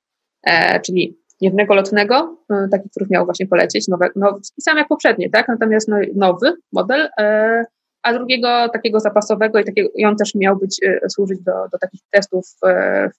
e, 0.46 0.80
czyli 0.80 1.18
jednego 1.40 1.74
lotnego, 1.74 2.36
e, 2.50 2.68
taki, 2.70 2.90
który 2.90 3.06
miał 3.10 3.24
właśnie 3.24 3.46
polecieć, 3.46 3.88
nowe, 3.88 4.08
no, 4.16 4.38
sam 4.60 4.78
jak 4.78 4.88
poprzednie, 4.88 5.30
tak, 5.30 5.48
natomiast 5.48 5.88
no, 5.88 5.96
nowy 6.14 6.52
model, 6.72 7.08
e, 7.18 7.64
a 8.02 8.12
drugiego 8.12 8.68
takiego 8.68 9.00
zapasowego 9.00 9.58
i, 9.58 9.64
takiego, 9.64 9.88
i 9.94 10.04
on 10.04 10.16
też 10.16 10.34
miał 10.34 10.56
być, 10.56 10.80
e, 10.82 11.10
służyć 11.10 11.40
do, 11.40 11.52
do 11.72 11.78
takich 11.78 12.00
testów 12.10 12.46
e, 12.66 13.10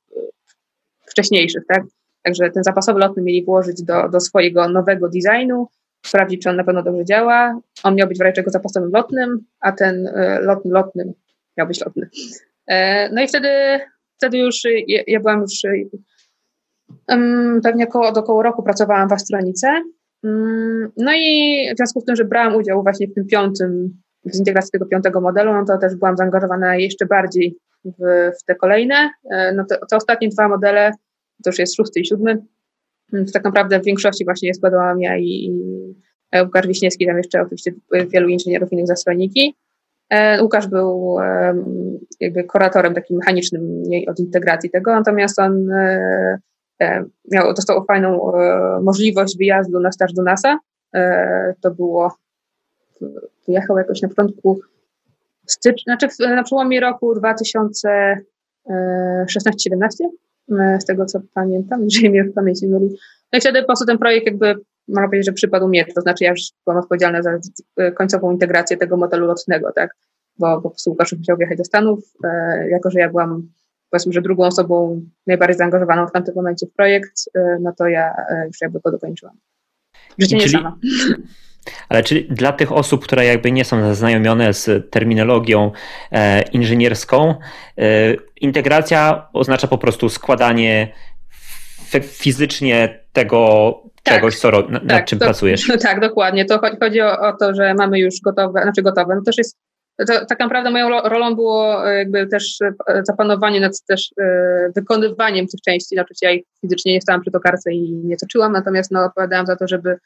wcześniejszych, 1.05 1.63
tak, 1.67 1.83
Także 2.23 2.49
ten 2.49 2.63
zapasowy 2.63 2.99
lotny 2.99 3.23
mieli 3.23 3.45
włożyć 3.45 3.83
do, 3.83 4.09
do 4.09 4.19
swojego 4.19 4.69
nowego 4.69 5.09
designu, 5.09 5.67
sprawdzić, 6.05 6.41
czy 6.41 6.49
on 6.49 6.55
na 6.55 6.63
pewno 6.63 6.83
dobrze 6.83 7.05
działa. 7.05 7.59
On 7.83 7.95
miał 7.95 8.07
być 8.07 8.17
w 8.17 8.21
razie 8.21 8.33
czego 8.33 8.51
zapasowym 8.51 8.91
lotnym, 8.91 9.39
a 9.59 9.71
ten 9.71 10.07
e, 10.07 10.39
lotny 10.41 10.71
lotnym 10.71 11.13
miał 11.57 11.67
być 11.67 11.85
lotny. 11.85 12.09
E, 12.67 13.09
no 13.13 13.21
i 13.21 13.27
wtedy, 13.27 13.49
wtedy 14.17 14.37
już 14.37 14.55
ja, 14.87 15.01
ja 15.07 15.19
byłam 15.19 15.41
już 15.41 15.61
um, 17.07 17.59
pewnie 17.63 17.87
około, 17.87 18.07
około 18.07 18.43
roku 18.43 18.63
pracowałam 18.63 19.09
w 19.09 19.13
Astronice. 19.13 19.67
Um, 20.23 20.91
no 20.97 21.11
i 21.15 21.65
w 21.73 21.77
związku 21.77 22.01
z 22.01 22.05
tym, 22.05 22.15
że 22.15 22.25
brałam 22.25 22.55
udział 22.55 22.83
właśnie 22.83 23.07
w 23.07 23.13
tym 23.13 23.27
piątym, 23.27 24.01
w 24.25 24.37
integracji 24.37 24.71
tego 24.71 24.85
piątego 24.85 25.21
modelu, 25.21 25.53
no 25.53 25.65
to 25.65 25.77
też 25.77 25.95
byłam 25.95 26.17
zaangażowana 26.17 26.75
jeszcze 26.75 27.05
bardziej 27.05 27.57
w, 27.85 28.31
w 28.41 28.45
te 28.45 28.55
kolejne. 28.55 29.09
E, 29.31 29.53
no 29.53 29.65
te, 29.69 29.77
te 29.89 29.95
ostatnie 29.95 30.29
dwa 30.29 30.47
modele 30.47 30.91
to 31.43 31.49
już 31.49 31.59
jest 31.59 31.75
szósty 31.75 31.99
i 31.99 32.05
siódmy, 32.05 32.37
mm, 33.13 33.25
tak 33.25 33.43
naprawdę 33.43 33.79
w 33.79 33.85
większości 33.85 34.25
właśnie 34.25 34.53
składałam 34.53 35.01
ja 35.01 35.17
i, 35.17 35.23
i 35.23 35.51
Łukasz 36.43 36.67
Wiśniewski, 36.67 37.07
tam 37.07 37.17
jeszcze 37.17 37.41
oczywiście 37.41 37.73
wielu 38.09 38.29
inżynierów 38.29 38.71
innych 38.71 38.87
z 38.87 38.91
astroniki. 38.91 39.55
E, 40.09 40.43
Łukasz 40.43 40.67
był 40.67 41.17
jakby 42.19 42.43
kuratorem 42.43 42.93
takim 42.93 43.17
mechanicznym 43.17 43.83
od 44.07 44.19
integracji 44.19 44.69
tego, 44.69 44.91
natomiast 44.91 45.39
on 45.39 45.71
e, 45.71 46.39
e, 46.81 47.03
miał, 47.31 47.53
dostał 47.53 47.85
fajną 47.85 48.31
możliwość 48.81 49.37
wyjazdu 49.37 49.79
na 49.79 49.91
staż 49.91 50.13
do 50.13 50.23
NASA. 50.23 50.59
To 51.61 51.71
było, 51.71 52.15
wyjechał 53.47 53.77
jakoś 53.77 54.01
na 54.01 54.09
początku 54.09 54.59
stycznia, 55.45 55.97
znaczy 55.97 56.35
na 56.35 56.43
przełomie 56.43 56.79
roku 56.79 57.13
2016-17 57.15 57.85
E, 58.69 59.25
z 60.79 60.85
tego 60.85 61.05
co 61.05 61.21
pamiętam, 61.33 61.83
jeżeli 61.91 62.09
mnie 62.09 62.23
w 62.23 62.33
pamięci 62.33 62.67
myli. 62.67 62.89
No 63.33 63.37
i 63.37 63.41
wtedy 63.41 63.61
po 63.61 63.65
prostu 63.65 63.85
ten 63.85 63.97
projekt 63.97 64.25
jakby, 64.25 64.55
można 64.87 65.07
powiedzieć, 65.07 65.25
że 65.25 65.33
przypadł 65.33 65.67
mnie, 65.67 65.85
to 65.95 66.01
znaczy 66.01 66.23
ja 66.23 66.29
już 66.29 66.41
byłam 66.65 66.79
odpowiedzialna 66.83 67.21
za 67.21 67.37
e, 67.77 67.91
końcową 67.91 68.31
integrację 68.31 68.77
tego 68.77 68.97
modelu 68.97 69.27
lotnego, 69.27 69.71
tak, 69.75 69.95
bo, 70.39 70.55
bo 70.55 70.61
po 70.61 70.69
prostu 70.69 70.89
Łukasz 70.89 71.13
musiał 71.13 71.37
wjechać 71.37 71.57
do 71.57 71.63
Stanów, 71.63 71.99
e, 72.23 72.69
jako 72.69 72.91
że 72.91 72.99
ja 72.99 73.09
byłam 73.09 73.47
powiedzmy, 73.91 74.13
że 74.13 74.21
drugą 74.21 74.43
osobą 74.45 75.01
najbardziej 75.27 75.57
zaangażowaną 75.57 76.07
w 76.07 76.11
tamtym 76.11 76.35
momencie 76.35 76.67
w 76.67 76.73
projekt, 76.73 77.13
e, 77.35 77.57
no 77.61 77.73
to 77.77 77.87
ja 77.87 78.13
e, 78.29 78.47
już 78.47 78.61
jakby 78.61 78.79
go 78.79 78.91
dokończyłam. 78.91 79.35
Życie 80.17 80.37
nie 80.37 80.49
sama. 80.49 80.77
Ale 81.89 82.03
czy 82.03 82.21
dla 82.29 82.51
tych 82.51 82.71
osób, 82.71 83.03
które 83.03 83.25
jakby 83.25 83.51
nie 83.51 83.65
są 83.65 83.81
zaznajomione 83.81 84.53
z 84.53 84.91
terminologią 84.91 85.71
e, 86.11 86.41
inżynierską, 86.41 87.35
e, 87.77 87.83
integracja 88.41 89.27
oznacza 89.33 89.67
po 89.67 89.77
prostu 89.77 90.09
składanie 90.09 90.93
fizycznie 92.01 92.99
tego 93.13 93.73
tak, 94.03 94.15
czegoś, 94.15 94.39
co, 94.39 94.51
nad 94.69 94.87
tak, 94.89 95.05
czym 95.05 95.19
to, 95.19 95.25
pracujesz. 95.25 95.67
No 95.67 95.77
tak, 95.87 95.99
dokładnie. 95.99 96.45
To 96.45 96.59
chodzi 96.79 97.01
o, 97.01 97.19
o, 97.19 97.33
to, 97.33 97.53
że 97.53 97.73
mamy 97.73 97.99
już 97.99 98.21
gotowe, 98.23 98.61
znaczy 98.63 98.81
gotowe. 98.81 99.15
No 99.15 99.21
też 99.25 99.37
jest, 99.37 99.57
to, 100.07 100.25
tak 100.25 100.39
naprawdę 100.39 100.71
moją 100.71 100.89
rolą 100.89 101.35
było 101.35 101.89
e, 101.89 101.97
jakby 101.97 102.27
też 102.27 102.57
zapanowanie 103.03 103.59
nad 103.59 103.81
też 103.87 104.09
wykonywaniem 104.75 105.47
tych 105.47 105.61
części. 105.61 105.95
Znaczy 105.95 106.13
ja 106.21 106.31
ich 106.31 106.43
fizycznie 106.61 106.93
nie 106.93 107.01
stałam 107.01 107.21
przy 107.21 107.31
tokarce 107.31 107.71
i 107.71 107.93
nie 107.93 108.17
toczyłam, 108.17 108.51
natomiast 108.51 108.91
no, 108.91 109.03
odpowiadałam 109.03 109.45
za 109.45 109.55
to, 109.55 109.67
żeby 109.67 109.97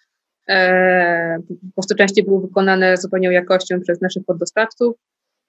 po 1.61 1.73
prostu 1.75 1.95
częściej 1.95 2.25
były 2.25 2.41
wykonane 2.41 2.97
zupełnie 2.97 3.33
jakością 3.33 3.81
przez 3.81 4.01
naszych 4.01 4.25
poddostawców, 4.25 4.95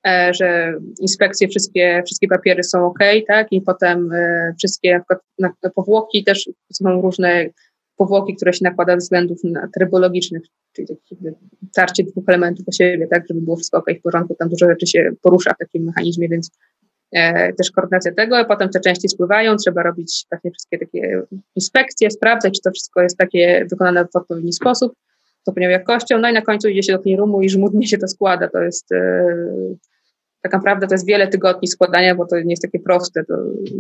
e, 0.07 0.35
że 0.35 0.75
inspekcje, 1.01 1.49
wszystkie, 1.49 2.03
wszystkie 2.07 2.29
papiery 2.29 2.65
są 2.65 2.87
ok, 2.87 2.99
tak, 3.29 3.53
i 3.53 3.61
potem 3.61 4.13
e, 4.13 4.55
wszystkie 4.59 5.01
na 5.39 5.51
powłoki 5.75 6.25
też 6.25 6.51
są 6.73 7.01
różne 7.03 7.47
powłoki, 7.97 8.37
które 8.37 8.53
się 8.53 8.65
nakłada 8.65 8.93
ze 8.93 8.99
względów 8.99 9.41
trybologicznych, 9.75 10.43
czyli 10.73 10.89
tarcie 11.75 12.05
dwóch 12.05 12.25
elementów 12.27 12.69
o 12.69 12.73
siebie, 12.73 13.07
tak, 13.11 13.23
żeby 13.29 13.41
było 13.41 13.57
wszystko 13.57 13.79
ok 13.79 13.87
w 13.99 14.03
porządku, 14.03 14.35
tam 14.35 14.49
dużo 14.49 14.67
rzeczy 14.67 14.87
się 14.87 15.11
porusza 15.23 15.55
w 15.55 15.59
takim 15.59 15.85
mechanizmie, 15.85 16.29
więc 16.29 16.51
E, 16.51 16.86
też 17.59 17.71
koordynacja 17.71 18.13
tego, 18.15 18.45
potem 18.45 18.69
te 18.69 18.81
części 18.81 19.09
spływają, 19.09 19.57
trzeba 19.57 19.83
robić 19.83 20.27
właśnie 20.31 20.51
wszystkie 20.51 20.79
takie 20.79 21.23
inspekcje, 21.57 22.11
sprawdzać, 22.11 22.55
czy 22.55 22.61
to 22.63 22.71
wszystko 22.71 23.03
jest 23.03 23.19
takie 23.19 23.67
wykonane 23.71 24.05
w 24.05 24.17
odpowiedni 24.17 24.53
sposób, 24.53 24.93
odpowiednią 25.47 25.71
jakością, 25.71 26.19
no 26.19 26.31
i 26.31 26.33
na 26.33 26.43
końcu 26.43 26.69
idzie 26.69 26.83
się 26.83 26.93
do 26.93 27.17
roomu 27.17 27.43
i 27.43 27.49
żmudnie 27.49 27.87
się 27.87 27.99
to 27.99 28.09
składa, 28.09 28.49
to 28.49 28.63
jest 28.63 28.93
e, 28.93 29.27
tak 30.43 30.53
naprawdę 30.53 30.87
to 30.87 30.95
jest 30.95 31.07
wiele 31.07 31.29
tygodni 31.29 31.69
składania, 31.69 32.15
bo 32.15 32.27
to 32.27 32.41
nie 32.41 32.53
jest 32.53 32.63
takie 32.63 32.81
proste, 32.81 33.25
to 33.25 33.35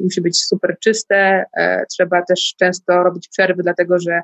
musi 0.05 0.21
być 0.21 0.45
super 0.45 0.77
czyste, 0.81 1.45
e, 1.57 1.87
trzeba 1.87 2.23
też 2.23 2.55
często 2.59 3.03
robić 3.03 3.29
przerwy, 3.29 3.63
dlatego 3.63 3.99
że 3.99 4.21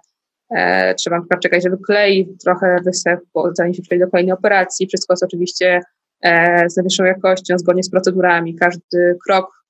trzeba 0.99 1.17
na 1.17 1.23
przykład 1.23 1.41
czekać, 1.41 1.63
żeby 1.63 1.77
klej 1.87 2.37
trochę 2.45 2.77
wysechł, 2.85 3.23
zanim 3.53 3.75
się 3.75 3.83
przejdzie 3.83 4.05
do 4.05 4.11
kolejnej 4.11 4.33
operacji, 4.33 4.87
wszystko 4.87 5.13
jest 5.13 5.23
oczywiście 5.23 5.81
z 6.69 6.77
najwyższą 6.77 7.05
jakością, 7.05 7.59
zgodnie 7.59 7.83
z 7.83 7.91
procedurami. 7.91 8.55
Każdy 8.55 9.19
krok 9.27 9.63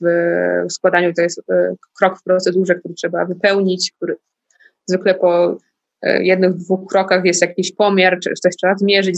w 0.00 0.72
składaniu 0.72 1.12
to 1.12 1.22
jest 1.22 1.42
krok 1.98 2.18
w 2.18 2.22
procedurze, 2.22 2.74
który 2.74 2.94
trzeba 2.94 3.24
wypełnić, 3.24 3.92
który 3.96 4.16
zwykle 4.86 5.14
po 5.14 5.58
jednych, 6.02 6.54
dwóch 6.54 6.88
krokach 6.88 7.24
jest 7.24 7.42
jakiś 7.42 7.72
pomiar, 7.72 8.18
czy 8.20 8.30
coś 8.42 8.56
trzeba 8.56 8.74
zmierzyć, 8.76 9.16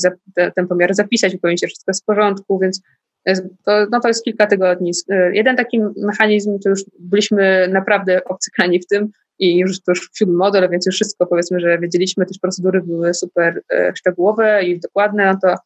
ten 0.56 0.68
pomiar 0.68 0.94
zapisać, 0.94 1.34
upewnić 1.34 1.60
że 1.60 1.66
wszystko 1.66 1.90
jest 1.90 2.02
w 2.02 2.06
porządku, 2.06 2.58
więc 2.58 2.82
to, 3.64 3.86
no 3.90 4.00
to 4.00 4.08
jest 4.08 4.24
kilka 4.24 4.46
tygodni. 4.46 4.92
Jeden 5.32 5.56
taki 5.56 5.80
mechanizm, 5.96 6.58
to 6.58 6.70
już 6.70 6.84
byliśmy 6.98 7.68
naprawdę 7.68 8.24
obcykani 8.24 8.80
w 8.80 8.86
tym 8.86 9.08
i 9.38 9.58
już 9.58 9.82
to 9.82 9.92
już 9.92 10.10
wśród 10.12 10.30
model, 10.30 10.70
więc 10.70 10.86
już 10.86 10.94
wszystko 10.94 11.26
powiedzmy, 11.26 11.60
że 11.60 11.78
wiedzieliśmy, 11.78 12.26
też 12.26 12.38
procedury 12.38 12.82
były 12.82 13.14
super 13.14 13.62
e, 13.72 13.92
szczegółowe 13.96 14.64
i 14.64 14.80
dokładne, 14.80 15.26
no 15.26 15.38
to 15.42 15.52
e, 15.52 15.56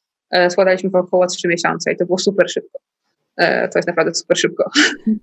składaliśmy 0.48 0.90
w 0.90 0.94
około 0.94 1.26
3 1.26 1.48
miesiące 1.48 1.92
i 1.92 1.96
to 1.96 2.06
było 2.06 2.18
super 2.18 2.50
szybko. 2.50 2.78
E, 3.36 3.68
to 3.68 3.78
jest 3.78 3.88
naprawdę 3.88 4.14
super 4.14 4.38
szybko. 4.38 4.70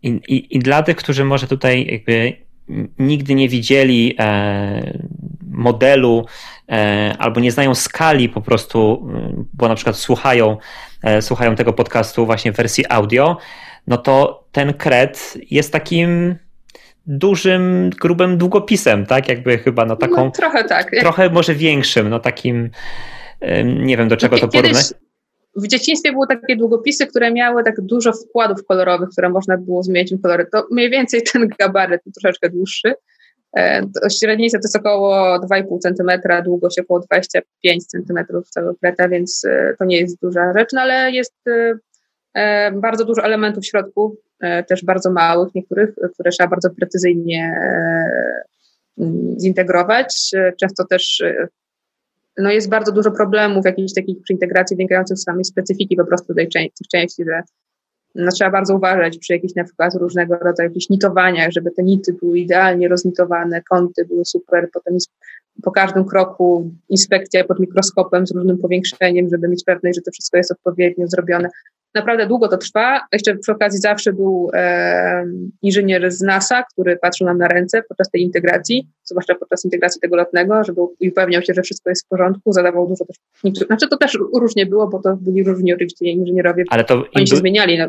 I, 0.03 0.09
i, 0.27 0.57
i 0.57 0.59
dla 0.59 0.83
tych, 0.83 0.95
którzy 0.95 1.25
może 1.25 1.47
tutaj 1.47 1.87
jakby 1.91 2.33
nigdy 2.99 3.35
nie 3.35 3.49
widzieli 3.49 4.15
e, 4.19 4.99
modelu 5.51 6.25
e, 6.69 7.15
albo 7.19 7.39
nie 7.39 7.51
znają 7.51 7.75
skali 7.75 8.29
po 8.29 8.41
prostu, 8.41 9.07
bo 9.53 9.67
na 9.67 9.75
przykład 9.75 9.95
słuchają, 9.95 10.57
e, 11.03 11.21
słuchają 11.21 11.55
tego 11.55 11.73
podcastu 11.73 12.25
właśnie 12.25 12.51
w 12.51 12.55
wersji 12.55 12.85
audio, 12.89 13.37
no 13.87 13.97
to 13.97 14.43
ten 14.51 14.73
kred 14.73 15.37
jest 15.51 15.73
takim 15.73 16.35
dużym, 17.07 17.89
grubym 17.89 18.37
długopisem, 18.37 19.05
tak? 19.05 19.29
Jakby 19.29 19.57
chyba 19.57 19.85
no 19.85 19.95
taką. 19.95 20.25
No, 20.25 20.31
trochę 20.31 20.63
tak. 20.63 20.91
Trochę 20.99 21.29
może 21.29 21.55
większym, 21.55 22.09
no 22.09 22.19
takim. 22.19 22.69
Nie 23.75 23.97
wiem 23.97 24.07
do 24.07 24.17
czego 24.17 24.37
to 24.37 24.47
porównać 24.47 24.93
w 25.55 25.67
dzieciństwie 25.67 26.11
były 26.11 26.27
takie 26.27 26.55
długopisy, 26.55 27.07
które 27.07 27.31
miały 27.31 27.63
tak 27.63 27.81
dużo 27.81 28.13
wkładów 28.13 28.65
kolorowych, 28.65 29.09
które 29.09 29.29
można 29.29 29.57
było 29.57 29.83
zmienić 29.83 30.15
w 30.15 30.21
kolory. 30.21 30.45
To 30.51 30.67
mniej 30.71 30.89
więcej 30.89 31.21
ten 31.33 31.47
gabaryt, 31.59 32.01
troszeczkę 32.13 32.49
dłuższy. 32.49 32.93
E, 33.57 33.87
średnica 34.19 34.57
to 34.57 34.63
jest 34.63 34.75
około 34.75 35.39
2,5 35.39 35.79
cm, 35.79 36.43
długość 36.43 36.79
około 36.79 36.99
25 36.99 37.85
cm 37.85 38.25
całego 38.49 38.75
kreta, 38.75 39.09
więc 39.09 39.45
e, 39.45 39.75
to 39.79 39.85
nie 39.85 39.99
jest 39.99 40.21
duża 40.21 40.53
rzecz, 40.57 40.69
no 40.73 40.81
ale 40.81 41.11
jest 41.11 41.35
e, 42.35 42.71
bardzo 42.71 43.05
dużo 43.05 43.23
elementów 43.23 43.63
w 43.63 43.67
środku, 43.67 44.17
też 44.67 44.85
bardzo 44.85 45.11
małych 45.11 45.55
niektórych, 45.55 45.89
które 46.13 46.31
trzeba 46.31 46.49
bardzo 46.49 46.69
precyzyjnie 46.69 47.55
zintegrować. 49.37 50.31
Często 50.59 50.85
też 50.85 51.23
no 52.37 52.51
jest 52.51 52.69
bardzo 52.69 52.91
dużo 52.91 53.11
problemów 53.11 53.65
jakichś 53.65 53.93
takich 53.93 54.21
przy 54.21 54.33
integracji 54.33 54.77
wynikających 54.77 55.17
z 55.17 55.23
samej 55.23 55.45
specyfiki 55.45 55.95
po 55.95 56.05
prostu 56.05 56.33
tej 56.33 56.49
części, 56.49 56.85
części 56.91 57.23
że 57.23 57.41
no, 58.15 58.31
trzeba 58.31 58.51
bardzo 58.51 58.75
uważać 58.75 59.17
przy 59.17 59.33
jakichś 59.33 59.55
na 59.55 59.63
przykład 59.63 59.95
różnego 59.95 60.35
rodzaju 60.35 60.69
jakichś 60.69 60.89
nitowaniach, 60.89 61.51
żeby 61.51 61.71
te 61.71 61.83
nity 61.83 62.13
były 62.13 62.39
idealnie 62.39 62.87
roznitowane, 62.87 63.61
kąty 63.61 64.05
były 64.05 64.25
super, 64.25 64.69
potem 64.73 64.97
po 65.63 65.71
każdym 65.71 66.05
kroku 66.05 66.71
inspekcja 66.89 67.43
pod 67.43 67.59
mikroskopem 67.59 68.27
z 68.27 68.31
różnym 68.31 68.57
powiększeniem, 68.57 69.29
żeby 69.29 69.47
mieć 69.47 69.63
pewność, 69.63 69.95
że 69.95 70.01
to 70.01 70.11
wszystko 70.11 70.37
jest 70.37 70.51
odpowiednio 70.51 71.07
zrobione 71.07 71.49
naprawdę 71.95 72.27
długo 72.27 72.47
to 72.47 72.57
trwa. 72.57 73.01
Jeszcze 73.11 73.35
przy 73.35 73.51
okazji 73.51 73.79
zawsze 73.79 74.13
był 74.13 74.49
e, 74.53 75.25
inżynier 75.61 76.11
z 76.11 76.21
NASA, 76.21 76.63
który 76.63 76.97
patrzył 76.97 77.27
nam 77.27 77.37
na 77.37 77.47
ręce 77.47 77.83
podczas 77.89 78.09
tej 78.09 78.21
integracji, 78.21 78.87
zwłaszcza 79.03 79.35
podczas 79.35 79.65
integracji 79.65 80.01
tego 80.01 80.15
lotnego, 80.15 80.63
żeby 80.63 80.81
upewniał 80.81 81.41
się, 81.41 81.53
że 81.53 81.61
wszystko 81.61 81.89
jest 81.89 82.05
w 82.05 82.09
porządku, 82.09 82.53
zadawał 82.53 82.87
dużo 82.87 83.05
też. 83.05 83.17
Znaczy 83.67 83.87
to 83.87 83.97
też 83.97 84.17
różnie 84.39 84.65
było, 84.65 84.87
bo 84.87 84.99
to 84.99 85.17
byli 85.21 85.43
różni 85.43 85.73
oczywiście 85.73 86.05
inżynierowie. 86.05 86.63
Ale 86.69 86.83
to 86.83 87.03
oni 87.15 87.27
się 87.27 87.35
zmieniali. 87.35 87.77
No. 87.77 87.87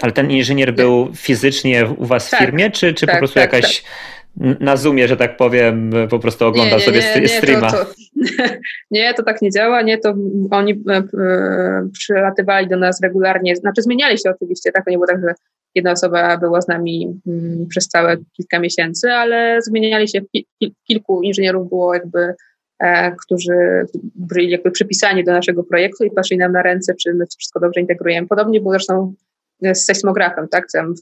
Ale 0.00 0.12
ten 0.12 0.30
inżynier 0.30 0.74
był 0.74 1.08
fizycznie 1.14 1.88
u 1.98 2.04
was 2.04 2.26
w 2.26 2.30
tak, 2.30 2.40
firmie, 2.40 2.70
czy, 2.70 2.94
czy 2.94 3.06
tak, 3.06 3.14
po 3.14 3.18
prostu 3.18 3.34
tak, 3.34 3.52
jakaś 3.52 3.82
tak 3.82 3.90
na 4.36 4.76
Zoomie, 4.76 5.08
że 5.08 5.16
tak 5.16 5.36
powiem, 5.36 5.90
po 6.10 6.18
prostu 6.18 6.46
ogląda 6.46 6.70
nie, 6.70 6.76
nie, 6.76 7.02
sobie 7.02 7.20
nie, 7.20 7.28
streama. 7.28 7.70
To, 7.70 7.84
to, 7.84 7.94
nie, 8.90 9.14
to 9.14 9.22
tak 9.22 9.42
nie 9.42 9.50
działa. 9.50 9.82
Nie, 9.82 9.98
to 9.98 10.14
oni 10.50 10.82
e, 10.90 10.96
e, 10.96 11.88
przylatywali 11.92 12.68
do 12.68 12.76
nas 12.76 13.00
regularnie, 13.02 13.56
znaczy 13.56 13.82
zmieniali 13.82 14.18
się 14.18 14.30
oczywiście, 14.30 14.72
tak? 14.72 14.84
To 14.84 14.90
nie 14.90 14.96
było 14.96 15.06
tak, 15.06 15.20
że 15.20 15.34
jedna 15.74 15.92
osoba 15.92 16.38
była 16.38 16.60
z 16.60 16.68
nami 16.68 17.20
mm, 17.26 17.66
przez 17.68 17.88
całe 17.88 18.16
kilka 18.36 18.58
miesięcy, 18.58 19.12
ale 19.12 19.58
zmieniali 19.62 20.08
się. 20.08 20.20
Kilku 20.86 21.22
inżynierów 21.22 21.68
było 21.68 21.94
jakby, 21.94 22.34
e, 22.78 23.12
którzy 23.24 23.86
byli 24.14 24.50
jakby 24.50 24.70
przypisani 24.70 25.24
do 25.24 25.32
naszego 25.32 25.64
projektu 25.64 26.04
i 26.04 26.10
patrzyli 26.10 26.38
nam 26.38 26.52
na 26.52 26.62
ręce, 26.62 26.94
czy 26.94 27.14
my 27.14 27.24
wszystko 27.38 27.60
dobrze 27.60 27.80
integrujemy. 27.80 28.28
Podobnie 28.28 28.60
było 28.60 28.72
zresztą 28.72 29.14
z 29.72 29.84
sejsmografem, 29.84 30.48
tak? 30.48 30.64
Tam 30.72 30.94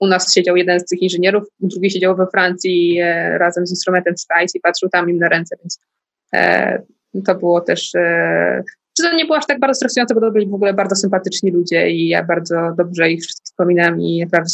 u 0.00 0.06
nas 0.06 0.34
siedział 0.34 0.56
jeden 0.56 0.80
z 0.80 0.84
tych 0.84 1.02
inżynierów, 1.02 1.44
drugi 1.60 1.90
siedział 1.90 2.16
we 2.16 2.26
Francji 2.26 2.98
e, 2.98 3.38
razem 3.38 3.66
z 3.66 3.70
instrumentem 3.70 4.14
SPICE 4.16 4.58
i 4.58 4.60
patrzył 4.60 4.88
tam 4.88 5.10
im 5.10 5.18
na 5.18 5.28
ręce, 5.28 5.56
więc 5.60 5.78
e, 6.34 6.82
to 7.26 7.34
było 7.34 7.60
też. 7.60 7.94
E, 7.94 8.62
czy 8.96 9.02
to 9.02 9.14
nie 9.14 9.24
było 9.24 9.36
aż 9.36 9.46
tak 9.46 9.60
bardzo 9.60 9.74
stresujące, 9.74 10.14
bo 10.14 10.20
to 10.20 10.30
byli 10.30 10.46
w 10.46 10.54
ogóle 10.54 10.74
bardzo 10.74 10.96
sympatyczni 10.96 11.50
ludzie 11.50 11.90
i 11.90 12.08
ja 12.08 12.24
bardzo 12.24 12.74
dobrze 12.78 13.10
ich 13.10 13.22
wszystkich 13.22 13.44
wspominam 13.44 14.00
i 14.00 14.20
naprawdę. 14.24 14.48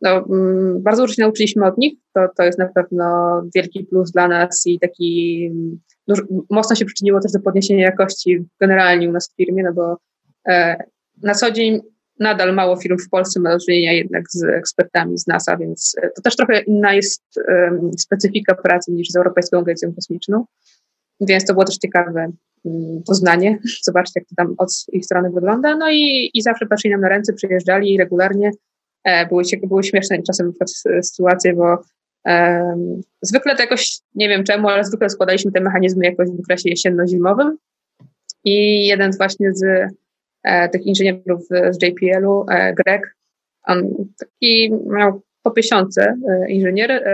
No, 0.00 0.26
mm, 0.30 0.82
bardzo 0.82 1.02
dużo 1.02 1.14
się 1.14 1.22
nauczyliśmy 1.22 1.66
od 1.66 1.78
nich. 1.78 1.94
To, 2.14 2.20
to 2.36 2.42
jest 2.42 2.58
na 2.58 2.68
pewno 2.68 3.42
wielki 3.54 3.84
plus 3.84 4.10
dla 4.10 4.28
nas 4.28 4.62
i 4.66 4.78
taki 4.78 5.50
dużo, 6.08 6.22
mocno 6.50 6.76
się 6.76 6.84
przyczyniło 6.84 7.20
też 7.20 7.32
do 7.32 7.40
podniesienia 7.40 7.84
jakości 7.84 8.44
generalnie 8.60 9.08
u 9.08 9.12
nas 9.12 9.30
w 9.32 9.36
firmie, 9.36 9.62
no 9.62 9.72
bo 9.72 9.96
e, 10.48 10.84
na 11.22 11.34
co 11.34 11.50
dzień 11.50 11.80
nadal 12.20 12.54
mało 12.54 12.76
firm 12.76 12.98
w 12.98 13.08
Polsce 13.08 13.40
ma 13.40 13.52
do 13.52 13.64
czynienia 13.64 13.92
jednak 13.92 14.24
z 14.30 14.44
ekspertami 14.44 15.18
z 15.18 15.26
NASA, 15.26 15.56
więc 15.56 15.94
e, 16.02 16.10
to 16.10 16.22
też 16.22 16.36
trochę 16.36 16.60
inna 16.60 16.94
jest 16.94 17.22
um, 17.48 17.90
specyfika 17.98 18.54
pracy 18.54 18.92
niż 18.92 19.08
z 19.08 19.16
Europejską 19.16 19.58
Agencją 19.58 19.94
Kosmiczną. 19.94 20.44
Więc 21.20 21.44
to 21.44 21.52
było 21.52 21.64
też 21.64 21.78
ciekawe 21.78 22.32
um, 22.64 23.02
poznanie. 23.06 23.58
Zobaczcie, 23.86 24.20
jak 24.20 24.28
to 24.28 24.34
tam 24.36 24.54
od 24.58 24.68
ich 24.92 25.04
strony 25.04 25.30
wygląda. 25.30 25.76
No 25.76 25.90
i, 25.90 26.30
i 26.34 26.42
zawsze 26.42 26.66
patrzyli 26.66 26.92
nam 26.92 27.00
na 27.00 27.08
ręce, 27.08 27.32
przyjeżdżali 27.32 27.98
regularnie. 27.98 28.50
E, 29.04 29.26
były, 29.26 29.42
były 29.62 29.84
śmieszne 29.84 30.22
czasem 30.22 30.52
sytuacje, 31.02 31.54
bo 31.54 31.78
zwykle 33.22 33.56
to 33.56 33.62
jakoś, 33.62 34.00
nie 34.14 34.28
wiem 34.28 34.44
czemu, 34.44 34.68
ale 34.68 34.84
zwykle 34.84 35.10
składaliśmy 35.10 35.52
te 35.52 35.60
mechanizmy 35.60 36.04
jakoś 36.04 36.28
w 36.28 36.40
okresie 36.40 36.70
jesienno-zimowym. 36.70 37.56
I 38.44 38.86
jeden 38.86 39.12
właśnie 39.18 39.52
z 39.52 39.64
tych 40.72 40.86
inżynierów 40.86 41.46
z 41.70 41.82
JPL-u, 41.82 42.46
e, 42.50 42.74
Greg. 42.74 43.16
Taki 44.18 44.72
miał 44.86 45.22
po 45.42 45.50
tysiące 45.50 46.14
e, 46.28 46.50
inżynier, 46.50 47.04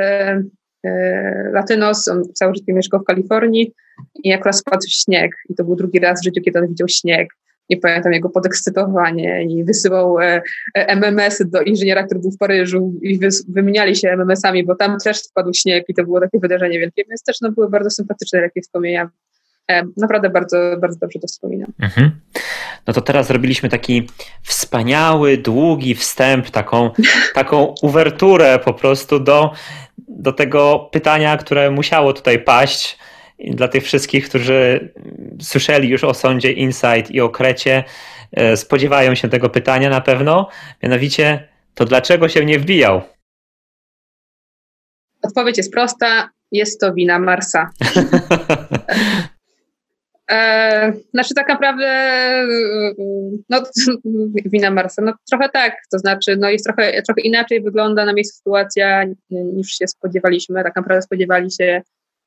Latynos, 1.52 2.08
on 2.08 2.22
całe 2.34 2.54
życie 2.54 2.72
mieszkał 2.72 3.00
w 3.00 3.04
Kalifornii 3.04 3.72
i 4.24 4.32
akurat 4.32 4.58
spadł 4.58 4.86
śnieg 4.88 5.30
i 5.48 5.54
to 5.54 5.64
był 5.64 5.76
drugi 5.76 5.98
raz 5.98 6.20
w 6.20 6.24
życiu, 6.24 6.42
kiedy 6.42 6.58
on 6.58 6.68
widział 6.68 6.88
śnieg. 6.88 7.28
Nie 7.70 7.76
pamiętam 7.76 8.12
jego 8.12 8.30
podekscytowanie 8.30 9.44
i 9.44 9.64
wysyłał 9.64 10.16
MMS-y 10.74 11.44
do 11.44 11.62
inżyniera, 11.62 12.02
który 12.02 12.20
był 12.20 12.30
w 12.30 12.38
Paryżu 12.38 12.94
i 13.02 13.20
wymieniali 13.48 13.96
się 13.96 14.08
MMS-ami, 14.10 14.64
bo 14.64 14.74
tam 14.74 14.98
też 14.98 15.16
spadł 15.16 15.50
śnieg 15.54 15.84
i 15.88 15.94
to 15.94 16.04
było 16.04 16.20
takie 16.20 16.38
wydarzenie 16.38 16.78
wielkie, 16.78 17.04
więc 17.08 17.22
też 17.22 17.40
no, 17.40 17.52
były 17.52 17.70
bardzo 17.70 17.90
sympatyczne 17.90 18.40
takie 18.40 18.60
wspomnienia 18.60 19.10
E, 19.10 19.23
naprawdę 19.96 20.30
bardzo, 20.30 20.56
bardzo 20.80 20.98
dobrze 20.98 21.18
to 21.18 21.26
wspominam. 21.26 21.72
Mhm. 21.80 22.20
No 22.86 22.92
to 22.92 23.00
teraz 23.00 23.26
zrobiliśmy 23.26 23.68
taki 23.68 24.08
wspaniały, 24.42 25.38
długi 25.38 25.94
wstęp, 25.94 26.50
taką, 26.50 26.90
taką 27.34 27.74
uwerturę 27.82 28.58
po 28.58 28.74
prostu 28.74 29.20
do, 29.20 29.52
do 29.98 30.32
tego 30.32 30.88
pytania, 30.92 31.36
które 31.36 31.70
musiało 31.70 32.12
tutaj 32.12 32.38
paść. 32.38 32.98
I 33.38 33.50
dla 33.50 33.68
tych 33.68 33.84
wszystkich, 33.84 34.28
którzy 34.28 34.92
słyszeli 35.42 35.88
już 35.88 36.04
o 36.04 36.14
sądzie 36.14 36.52
Insight 36.52 37.10
i 37.10 37.20
o 37.20 37.28
Krecie, 37.28 37.84
e, 38.32 38.56
spodziewają 38.56 39.14
się 39.14 39.28
tego 39.28 39.50
pytania 39.50 39.90
na 39.90 40.00
pewno. 40.00 40.48
Mianowicie, 40.82 41.48
to 41.74 41.84
dlaczego 41.84 42.28
się 42.28 42.44
nie 42.44 42.58
wbijał? 42.58 43.02
Odpowiedź 45.22 45.56
jest 45.56 45.72
prosta. 45.72 46.30
Jest 46.52 46.80
to 46.80 46.94
wina 46.94 47.18
Marsa. 47.18 47.70
E, 50.30 50.92
znaczy 51.10 51.34
tak 51.34 51.48
naprawdę 51.48 51.86
no, 53.50 53.62
wina 54.52 54.70
Marsa, 54.70 55.02
no 55.02 55.12
trochę 55.30 55.48
tak, 55.48 55.76
to 55.92 55.98
znaczy 55.98 56.36
no 56.36 56.50
jest 56.50 56.64
trochę, 56.64 57.02
trochę 57.02 57.20
inaczej 57.20 57.62
wygląda 57.62 58.04
na 58.04 58.12
miejscu 58.12 58.36
sytuacja 58.36 59.04
niż 59.30 59.68
się 59.68 59.86
spodziewaliśmy, 59.86 60.62
tak 60.62 60.76
naprawdę 60.76 61.02
spodziewali 61.02 61.50
się 61.50 61.82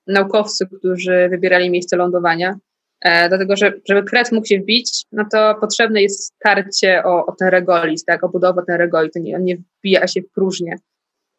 naukowcy, 0.07 0.67
którzy 0.77 1.27
wybierali 1.29 1.69
miejsce 1.69 1.97
lądowania, 1.97 2.55
e, 3.01 3.29
dlatego, 3.29 3.55
że 3.55 3.73
żeby 3.89 4.03
kret 4.03 4.31
mógł 4.31 4.47
się 4.47 4.59
wbić, 4.59 5.03
no 5.11 5.25
to 5.31 5.55
potrzebne 5.61 6.01
jest 6.01 6.23
starcie 6.23 7.03
o, 7.03 7.25
o 7.25 7.31
ten 7.31 7.47
regolis, 7.47 8.05
tak, 8.05 8.23
o 8.23 8.29
budowę 8.29 8.63
ten 8.67 8.77
regolit, 8.77 9.15
nie, 9.15 9.35
on 9.35 9.43
nie 9.43 9.57
wbija 9.57 10.07
się 10.07 10.21
w 10.21 10.31
próżnię. 10.31 10.75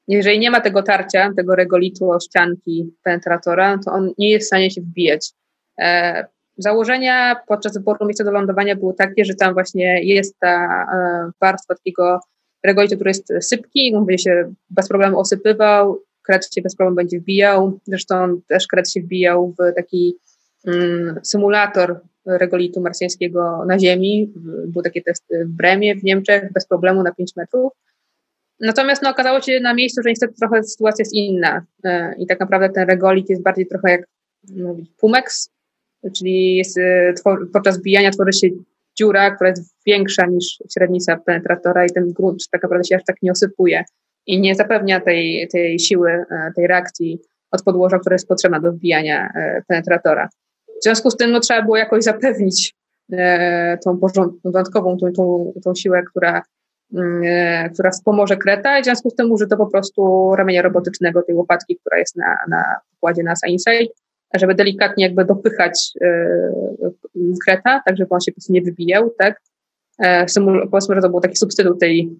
Jeżeli 0.08 0.38
nie 0.38 0.50
ma 0.50 0.60
tego 0.60 0.82
tarcia, 0.82 1.32
tego 1.36 1.54
regolitu 1.54 2.10
o 2.10 2.20
ścianki 2.20 2.94
penetratora, 3.02 3.78
to 3.84 3.92
on 3.92 4.12
nie 4.18 4.30
jest 4.30 4.46
w 4.46 4.46
stanie 4.46 4.70
się 4.70 4.80
wbijać. 4.80 5.32
E, 5.80 6.26
założenia 6.58 7.36
podczas 7.48 7.74
wyboru 7.74 8.06
miejsca 8.06 8.24
do 8.24 8.30
lądowania 8.30 8.76
były 8.76 8.94
takie, 8.94 9.24
że 9.24 9.34
tam 9.34 9.54
właśnie 9.54 10.04
jest 10.04 10.38
ta 10.38 10.86
e, 10.94 11.30
warstwa 11.40 11.74
takiego 11.74 12.20
regolitu, 12.64 12.94
który 12.94 13.10
jest 13.10 13.32
sypki, 13.40 13.94
on 13.94 14.06
będzie 14.06 14.22
się 14.24 14.54
bez 14.70 14.88
problemu 14.88 15.18
osypywał, 15.18 16.02
kret 16.22 16.54
się 16.54 16.62
bez 16.62 16.76
problemu 16.76 16.96
będzie 16.96 17.20
wbijał. 17.20 17.78
Zresztą 17.86 18.40
też 18.48 18.66
kret 18.66 18.90
się 18.90 19.00
wbijał 19.00 19.54
w 19.58 19.74
taki 19.76 20.16
mm, 20.66 21.20
symulator 21.22 22.00
regolitu 22.26 22.80
marsjańskiego 22.80 23.64
na 23.66 23.78
Ziemi. 23.78 24.32
Były 24.66 24.82
takie 24.82 25.02
testy 25.02 25.44
w 25.44 25.48
Bremie 25.48 25.96
w 25.96 26.04
Niemczech 26.04 26.52
bez 26.52 26.66
problemu 26.66 27.02
na 27.02 27.14
5 27.14 27.36
metrów. 27.36 27.72
Natomiast 28.60 29.02
no, 29.02 29.10
okazało 29.10 29.40
się 29.40 29.60
na 29.60 29.74
miejscu, 29.74 30.02
że 30.02 30.08
niestety 30.08 30.34
trochę 30.34 30.62
sytuacja 30.62 31.02
jest 31.02 31.14
inna 31.14 31.66
e, 31.84 32.14
i 32.18 32.26
tak 32.26 32.40
naprawdę 32.40 32.68
ten 32.70 32.88
regolit 32.88 33.30
jest 33.30 33.42
bardziej 33.42 33.66
trochę 33.66 33.90
jak 33.90 34.06
mówić, 34.56 34.90
pumex, 35.00 35.50
czyli 36.16 36.56
jest, 36.56 36.78
e, 36.78 37.14
podczas 37.52 37.82
bijania 37.82 38.10
tworzy 38.10 38.32
się 38.32 38.48
dziura, 38.98 39.30
która 39.30 39.50
jest 39.50 39.74
większa 39.86 40.26
niż 40.26 40.58
średnica 40.74 41.16
penetratora 41.16 41.84
i 41.84 41.90
ten 41.90 42.12
grunt 42.12 42.48
tak 42.50 42.62
naprawdę 42.62 42.84
się 42.84 42.96
aż 42.96 43.04
tak 43.04 43.16
nie 43.22 43.32
osypuje 43.32 43.84
i 44.26 44.40
nie 44.40 44.54
zapewnia 44.54 45.00
tej, 45.00 45.48
tej 45.52 45.78
siły, 45.78 46.10
e, 46.10 46.52
tej 46.56 46.66
reakcji 46.66 47.18
od 47.50 47.62
podłoża, 47.62 47.98
która 47.98 48.14
jest 48.14 48.28
potrzebna 48.28 48.60
do 48.60 48.72
wbijania 48.72 49.32
penetratora. 49.68 50.28
W 50.80 50.84
związku 50.84 51.10
z 51.10 51.16
tym 51.16 51.30
no, 51.30 51.40
trzeba 51.40 51.62
było 51.62 51.76
jakoś 51.76 52.04
zapewnić 52.04 52.74
tą 53.84 53.98
porządkową, 53.98 54.96
tą, 54.96 55.12
tą, 55.12 55.52
tą 55.64 55.74
siłę, 55.74 56.02
która 56.10 56.42
Mm, 56.94 57.22
e, 57.24 57.70
która 57.70 57.90
wspomoże 57.90 58.36
kreta 58.36 58.78
i 58.78 58.82
w 58.82 58.84
związku 58.84 59.10
z 59.10 59.14
tym 59.14 59.32
użyto 59.32 59.56
po 59.56 59.66
prostu 59.66 60.32
ramienia 60.36 60.62
robotycznego 60.62 61.22
tej 61.22 61.34
łopatki, 61.34 61.76
która 61.76 61.98
jest 61.98 62.16
na, 62.16 62.38
na 62.48 62.76
pokładzie 62.90 63.22
NASA 63.22 63.48
Insight, 63.48 64.02
żeby 64.34 64.54
delikatnie 64.54 65.04
jakby 65.04 65.24
dopychać 65.24 65.92
e, 66.00 66.40
kreta, 67.44 67.82
tak 67.86 67.96
żeby 67.96 68.10
on 68.10 68.20
się 68.20 68.32
po 68.32 68.36
prostu 68.36 68.52
nie 68.52 68.62
wybijał, 68.62 69.10
tak. 69.18 69.40
E, 69.98 70.26
powiedzmy, 70.70 70.94
że 70.94 71.00
to 71.00 71.10
był 71.10 71.20
taki 71.20 71.36
substytut 71.36 71.80
tej, 71.80 72.10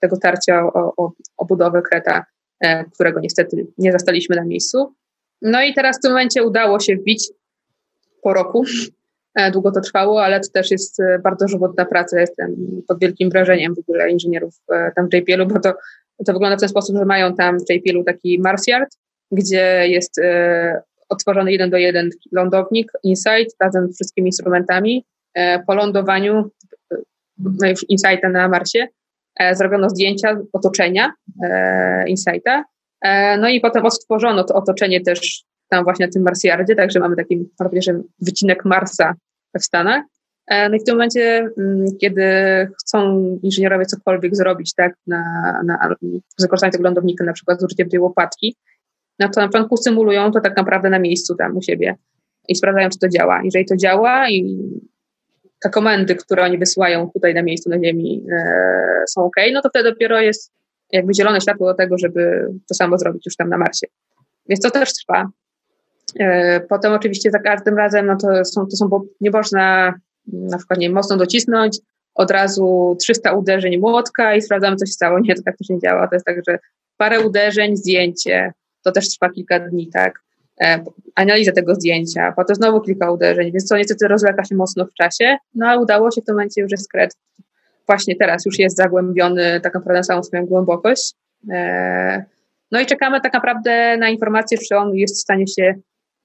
tego 0.00 0.16
tarcia 0.16 0.66
o, 0.66 0.92
o, 0.96 1.12
o 1.36 1.44
budowę 1.44 1.82
kreta, 1.82 2.24
którego 2.92 3.20
niestety 3.20 3.66
nie 3.78 3.92
zastaliśmy 3.92 4.36
na 4.36 4.44
miejscu. 4.44 4.94
No 5.42 5.62
i 5.62 5.74
teraz 5.74 5.98
w 5.98 6.00
tym 6.00 6.10
momencie 6.10 6.42
udało 6.42 6.80
się 6.80 6.96
wbić 6.96 7.28
po 8.22 8.34
roku 8.34 8.64
E, 9.34 9.50
długo 9.50 9.70
to 9.70 9.80
trwało, 9.80 10.24
ale 10.24 10.40
to 10.40 10.48
też 10.52 10.70
jest 10.70 11.00
e, 11.00 11.18
bardzo 11.18 11.48
żywotna 11.48 11.84
praca. 11.84 12.20
Jestem 12.20 12.56
pod 12.88 13.00
wielkim 13.00 13.30
wrażeniem 13.30 13.74
w 13.74 13.78
ogóle 13.78 14.10
inżynierów 14.10 14.54
e, 14.72 14.92
tam 14.96 15.08
w 15.08 15.14
JPL-u, 15.14 15.46
bo 15.46 15.60
to, 15.60 15.74
to 16.26 16.32
wygląda 16.32 16.56
w 16.56 16.60
ten 16.60 16.68
sposób, 16.68 16.96
że 16.96 17.04
mają 17.04 17.34
tam 17.34 17.58
w 17.58 17.70
JPL-u 17.70 18.04
taki 18.04 18.40
Mars 18.40 18.66
Yard, 18.66 18.88
gdzie 19.32 19.88
jest 19.88 20.20
otworzony 21.14 21.52
jeden 21.52 21.70
do 21.70 21.76
jeden 21.76 22.10
lądownik, 22.32 22.92
Insight, 23.02 23.56
razem 23.60 23.92
z 23.92 23.94
wszystkimi 23.94 24.28
instrumentami. 24.28 25.04
Po 25.66 25.74
lądowaniu 25.74 26.50
no 27.38 27.68
już 27.68 27.84
Insighta 27.88 28.28
na 28.28 28.48
Marsie 28.48 28.86
zrobiono 29.52 29.90
zdjęcia 29.90 30.40
otoczenia 30.52 31.12
Insighta, 32.06 32.64
no 33.40 33.48
i 33.48 33.60
potem 33.60 33.86
odtworzono 33.86 34.44
to 34.44 34.54
otoczenie 34.54 35.00
też 35.00 35.44
tam 35.68 35.84
właśnie 35.84 36.06
na 36.06 36.12
tym 36.12 36.22
Marsjardzie, 36.22 36.74
także 36.74 37.00
mamy 37.00 37.16
taki, 37.16 37.48
że 37.82 38.00
wycinek 38.20 38.64
Marsa 38.64 39.14
w 39.58 39.64
Stanach. 39.64 40.04
E, 40.46 40.68
no 40.68 40.76
i 40.76 40.80
w 40.80 40.84
tym 40.84 40.94
momencie, 40.94 41.48
mm, 41.58 41.86
kiedy 42.00 42.24
chcą 42.80 43.20
inżynierowie 43.42 43.86
cokolwiek 43.86 44.36
zrobić, 44.36 44.74
tak, 44.74 44.94
na, 45.06 45.22
na, 45.64 45.94
tego 46.38 46.56
lądownika, 46.80 47.24
na 47.24 47.32
przykład 47.32 47.60
z 47.60 47.64
użyciem 47.64 47.88
tej 47.88 48.00
łopatki, 48.00 48.56
no 49.18 49.28
to 49.28 49.40
na 49.40 49.46
początku 49.46 49.76
symulują 49.76 50.32
to 50.32 50.40
tak 50.40 50.56
naprawdę 50.56 50.90
na 50.90 50.98
miejscu 50.98 51.34
tam 51.34 51.56
u 51.56 51.62
siebie 51.62 51.96
i 52.48 52.56
sprawdzają, 52.56 52.88
czy 52.88 52.98
to 52.98 53.08
działa. 53.08 53.40
Jeżeli 53.44 53.64
to 53.64 53.76
działa 53.76 54.30
i 54.30 54.58
te 55.62 55.70
komendy, 55.70 56.14
które 56.14 56.42
oni 56.42 56.58
wysyłają 56.58 57.10
tutaj 57.10 57.34
na 57.34 57.42
miejscu 57.42 57.70
na 57.70 57.76
Ziemi 57.84 58.24
e, 58.32 59.04
są 59.08 59.24
ok, 59.24 59.36
no 59.52 59.62
to 59.62 59.68
wtedy 59.68 59.90
dopiero 59.90 60.20
jest 60.20 60.52
jakby 60.92 61.14
zielone 61.14 61.40
światło 61.40 61.66
do 61.66 61.74
tego, 61.74 61.98
żeby 61.98 62.46
to 62.68 62.74
samo 62.74 62.98
zrobić 62.98 63.26
już 63.26 63.36
tam 63.36 63.48
na 63.48 63.58
Marsie. 63.58 63.86
Więc 64.48 64.60
to 64.60 64.70
też 64.70 64.92
trwa. 64.92 65.30
E, 66.20 66.60
potem 66.60 66.92
oczywiście 66.92 67.30
za 67.30 67.38
każdym 67.38 67.76
razem, 67.78 68.06
no 68.06 68.16
to 68.16 68.44
są, 68.44 68.66
to 68.66 68.76
są, 68.76 69.00
nie 69.20 69.30
można 69.30 69.94
na 70.26 70.58
przykład 70.58 70.80
nie 70.80 70.90
mocno 70.90 71.16
docisnąć, 71.16 71.78
od 72.14 72.30
razu 72.30 72.96
300 73.00 73.32
uderzeń 73.32 73.78
młotka 73.78 74.34
i 74.34 74.42
sprawdzamy, 74.42 74.76
co 74.76 74.86
się 74.86 74.92
stało. 74.92 75.18
Nie, 75.20 75.34
to 75.34 75.42
tak 75.42 75.56
też 75.56 75.68
nie 75.68 75.78
działa. 75.78 76.08
To 76.08 76.14
jest 76.14 76.26
tak, 76.26 76.36
że 76.48 76.58
parę 76.96 77.20
uderzeń, 77.20 77.76
zdjęcie, 77.76 78.52
to 78.84 78.92
też 78.92 79.08
trwa 79.08 79.30
kilka 79.30 79.60
dni, 79.60 79.88
tak. 79.92 80.22
E, 80.60 80.84
analiza 81.14 81.52
tego 81.52 81.74
zdjęcia, 81.74 82.32
potem 82.36 82.56
znowu 82.56 82.80
kilka 82.80 83.10
uderzeń, 83.10 83.52
więc 83.52 83.68
to 83.68 83.76
niestety 83.76 84.08
rozleka 84.08 84.44
się 84.44 84.54
mocno 84.54 84.86
w 84.86 84.94
czasie, 84.94 85.36
no 85.54 85.66
ale 85.66 85.80
udało 85.80 86.10
się 86.10 86.20
w 86.20 86.24
tym 86.24 86.34
momencie 86.34 86.60
już 86.60 86.72
jest. 86.72 86.90
Właśnie 87.86 88.16
teraz 88.16 88.46
już 88.46 88.58
jest 88.58 88.76
zagłębiony 88.76 89.60
tak 89.60 89.74
naprawdę 89.74 89.98
na 89.98 90.02
samą 90.02 90.22
swoją 90.22 90.46
głębokość. 90.46 91.14
E, 91.50 92.24
no 92.72 92.80
i 92.80 92.86
czekamy 92.86 93.20
tak 93.20 93.32
naprawdę 93.32 93.96
na 93.96 94.08
informację, 94.08 94.58
czy 94.58 94.76
on 94.76 94.94
jest 94.94 95.16
w 95.16 95.20
stanie 95.20 95.46
się 95.46 95.74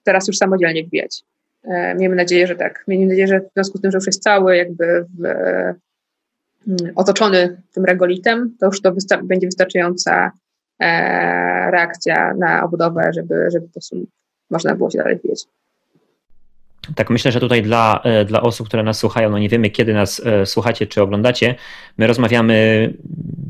teraz 0.04 0.28
już 0.28 0.38
samodzielnie 0.38 0.84
wbijać. 0.84 1.24
E, 1.64 1.96
miejmy 1.96 2.16
nadzieję, 2.16 2.48
że 2.48 2.56
tak. 2.56 2.84
Miejmy 2.88 3.06
nadzieję, 3.06 3.28
że 3.28 3.40
w 3.40 3.54
związku 3.54 3.78
z 3.78 3.82
tym, 3.82 3.92
że 3.92 3.98
już 3.98 4.06
jest 4.06 4.24
cały 4.24 4.58
jakby 4.58 5.06
w, 5.20 5.26
mm, 6.68 6.94
otoczony 6.96 7.62
tym 7.74 7.86
regolitem, 7.86 8.56
to 8.60 8.66
już 8.66 8.82
to 8.82 8.92
wysta- 8.92 9.24
będzie 9.24 9.48
wystarczająca 9.48 10.32
reakcja 11.72 12.34
na 12.34 12.64
obudowę, 12.64 13.12
żeby, 13.14 13.48
żeby 13.54 13.68
po 13.68 13.74
prostu 13.74 14.08
można 14.50 14.76
było 14.76 14.90
się 14.90 14.98
dalej 14.98 15.16
wbijać. 15.16 15.46
Tak, 16.96 17.10
myślę, 17.10 17.32
że 17.32 17.40
tutaj 17.40 17.64
dla, 17.64 18.02
e, 18.04 18.26
dla 18.26 18.42
osób, 18.42 18.68
które 18.68 18.84
nas 18.84 18.98
słuchają, 18.98 19.30
no 19.30 19.40
nie 19.40 19.50
wiemy 19.50 19.70
kiedy 19.70 19.94
nas 19.94 20.22
e, 20.26 20.46
słuchacie 20.46 20.88
czy 20.88 21.02
oglądacie, 21.02 21.56
my 21.98 22.08
rozmawiamy 22.08 22.94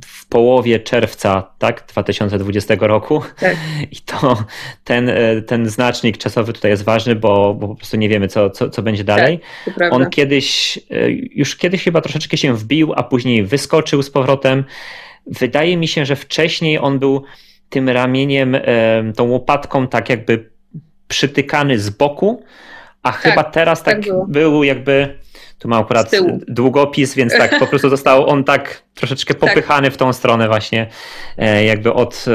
w 0.06 0.28
połowie 0.28 0.80
czerwca, 0.80 1.52
tak, 1.60 1.86
2020 1.88 2.76
roku 2.80 3.22
tak. 3.39 3.56
i 3.92 3.96
to 3.96 4.44
ten, 4.84 5.10
e, 5.10 5.42
ten 5.42 5.70
znacznik 5.70 6.18
czasowy 6.18 6.54
tutaj 6.54 6.72
jest 6.72 6.84
ważny, 6.84 7.15
bo, 7.15 7.54
bo 7.54 7.68
po 7.68 7.76
prostu 7.76 7.98
nie 7.98 8.10
wiemy, 8.10 8.28
co, 8.28 8.50
co, 8.50 8.70
co 8.70 8.82
będzie 8.82 9.04
dalej. 9.04 9.39
Tak, 9.80 9.94
On 9.94 10.10
kiedyś, 10.10 10.80
już 11.36 11.56
kiedyś 11.56 11.84
chyba 11.84 12.02
troszeczkę 12.02 12.38
się 12.38 12.54
wbił, 12.54 12.94
a 12.96 13.04
później 13.04 13.44
wyskoczył 13.44 14.04
z 14.04 14.10
powrotem. 14.10 14.63
Wydaje 15.27 15.77
mi 15.77 15.88
się, 15.88 16.05
że 16.05 16.15
wcześniej 16.15 16.79
on 16.79 16.99
był 16.99 17.23
tym 17.69 17.89
ramieniem, 17.89 18.58
tą 19.15 19.23
łopatką 19.23 19.88
tak 19.88 20.10
jakby 20.10 20.49
przytykany 21.08 21.79
z 21.79 21.89
boku, 21.89 22.43
a 23.03 23.12
tak, 23.12 23.21
chyba 23.21 23.43
teraz 23.43 23.84
tak, 23.84 24.05
tak 24.05 24.13
był 24.27 24.63
jakby, 24.63 25.17
tu 25.60 25.67
mam 25.67 25.82
akurat 25.84 26.12
długopis, 26.47 27.15
więc 27.15 27.38
tak 27.38 27.60
po 27.60 27.67
prostu 27.67 27.89
został 27.89 28.27
on 28.29 28.43
tak 28.43 28.84
troszeczkę 28.93 29.34
tak. 29.34 29.49
popychany 29.49 29.88
tak. 29.88 29.93
w 29.93 29.97
tą 29.97 30.13
stronę 30.13 30.47
właśnie, 30.47 30.89
e, 31.38 31.65
jakby 31.65 31.93
od 31.93 32.25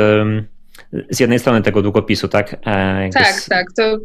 z 1.11 1.21
jednej 1.21 1.39
strony 1.39 1.63
tego 1.63 1.83
długopisu, 1.83 2.29
tak? 2.29 2.55
E, 2.67 3.11
tak, 3.15 3.27
z... 3.27 3.49
tak. 3.49 3.67
To, 3.77 3.99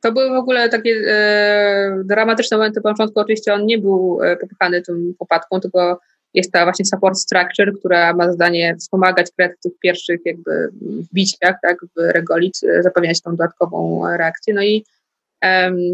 to 0.00 0.12
były 0.12 0.28
w 0.28 0.32
ogóle 0.32 0.68
takie 0.68 0.90
e, 1.08 2.02
dramatyczne 2.04 2.56
momenty. 2.56 2.80
Po 2.80 2.88
początku 2.88 3.20
oczywiście 3.20 3.54
on 3.54 3.66
nie 3.66 3.78
był 3.78 4.20
e, 4.22 4.36
popychany 4.36 4.82
tą 4.82 4.92
popadką, 5.18 5.60
tylko 5.60 6.00
jest 6.34 6.52
ta 6.52 6.64
właśnie 6.64 6.84
support 6.84 7.18
structure, 7.18 7.72
która 7.78 8.12
ma 8.14 8.32
zadanie 8.32 8.76
wspomagać 8.76 9.26
kret 9.36 9.52
w 9.58 9.62
tych 9.62 9.72
pierwszych 9.78 10.20
jakby 10.24 10.68
wbiciach, 10.82 11.56
tak, 11.62 11.78
w 11.96 12.00
regolit, 12.14 12.60
zapewniać 12.80 13.22
tą 13.22 13.30
dodatkową 13.30 14.02
reakcję. 14.16 14.54
No 14.54 14.62
i 14.62 14.84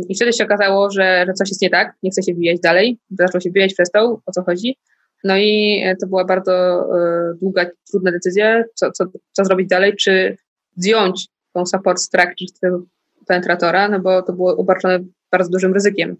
i 0.08 0.14
wtedy 0.14 0.32
się 0.32 0.44
okazało, 0.44 0.90
że, 0.90 1.24
że 1.26 1.32
coś 1.32 1.48
jest 1.48 1.62
nie 1.62 1.70
tak, 1.70 1.94
nie 2.02 2.10
chce 2.10 2.22
się 2.22 2.34
wbijać 2.34 2.60
dalej, 2.60 2.98
zaczął 3.10 3.40
się 3.40 3.50
wbijać, 3.50 3.74
przestał, 3.74 4.20
o 4.26 4.32
co 4.32 4.42
chodzi. 4.42 4.76
No 5.24 5.36
i 5.36 5.82
e, 5.84 5.96
to 5.96 6.06
była 6.06 6.24
bardzo 6.24 6.52
e, 6.52 7.34
długa, 7.40 7.66
trudna 7.90 8.10
decyzja, 8.10 8.64
co, 8.74 8.92
co, 8.92 9.04
co 9.32 9.44
zrobić 9.44 9.68
dalej, 9.68 9.96
czy 9.96 10.36
zdjąć 10.76 11.28
tą 11.52 11.66
support 11.66 11.98
structure 12.00 12.78
penetratora, 13.26 13.88
no 13.88 14.00
bo 14.00 14.22
to 14.22 14.32
było 14.32 14.56
obarczone 14.56 14.98
bardzo 15.30 15.50
dużym 15.50 15.74
ryzykiem. 15.74 16.16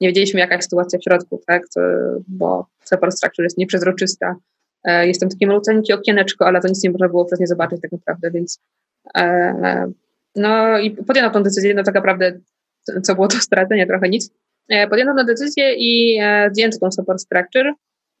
Nie 0.00 0.08
wiedzieliśmy, 0.08 0.40
jaka 0.40 0.54
jest 0.54 0.70
sytuacja 0.70 0.98
w 0.98 1.02
środku, 1.02 1.40
tak, 1.46 1.62
bo 2.28 2.66
support 2.84 3.16
structure 3.16 3.44
jest 3.44 3.58
nieprzezroczysta. 3.58 4.36
E, 4.84 5.06
jest 5.06 5.20
tam 5.20 5.30
takie 5.30 5.46
malutkie 5.46 5.94
okieneczko, 5.94 6.46
ale 6.46 6.60
to 6.60 6.68
nic 6.68 6.84
nie 6.84 6.90
można 6.90 7.08
było 7.08 7.24
przez 7.24 7.40
nie 7.40 7.46
zobaczyć 7.46 7.80
tak 7.80 7.92
naprawdę, 7.92 8.30
więc 8.30 8.60
no 10.36 10.78
i 10.78 10.90
podjęto 10.90 11.30
tą 11.30 11.42
decyzję, 11.42 11.74
no 11.74 11.82
tak 11.82 11.94
naprawdę 11.94 12.40
co 13.02 13.14
było 13.14 13.28
to 13.28 13.36
stracenie, 13.36 13.86
trochę 13.86 14.08
nic. 14.08 14.30
E, 14.68 14.88
podjęto 14.88 15.14
tę 15.14 15.24
decyzję 15.24 15.74
i 15.74 16.18
e, 16.22 16.48
zdjęto 16.52 16.78
tą 16.78 16.92
support 16.92 17.20
structure 17.20 17.72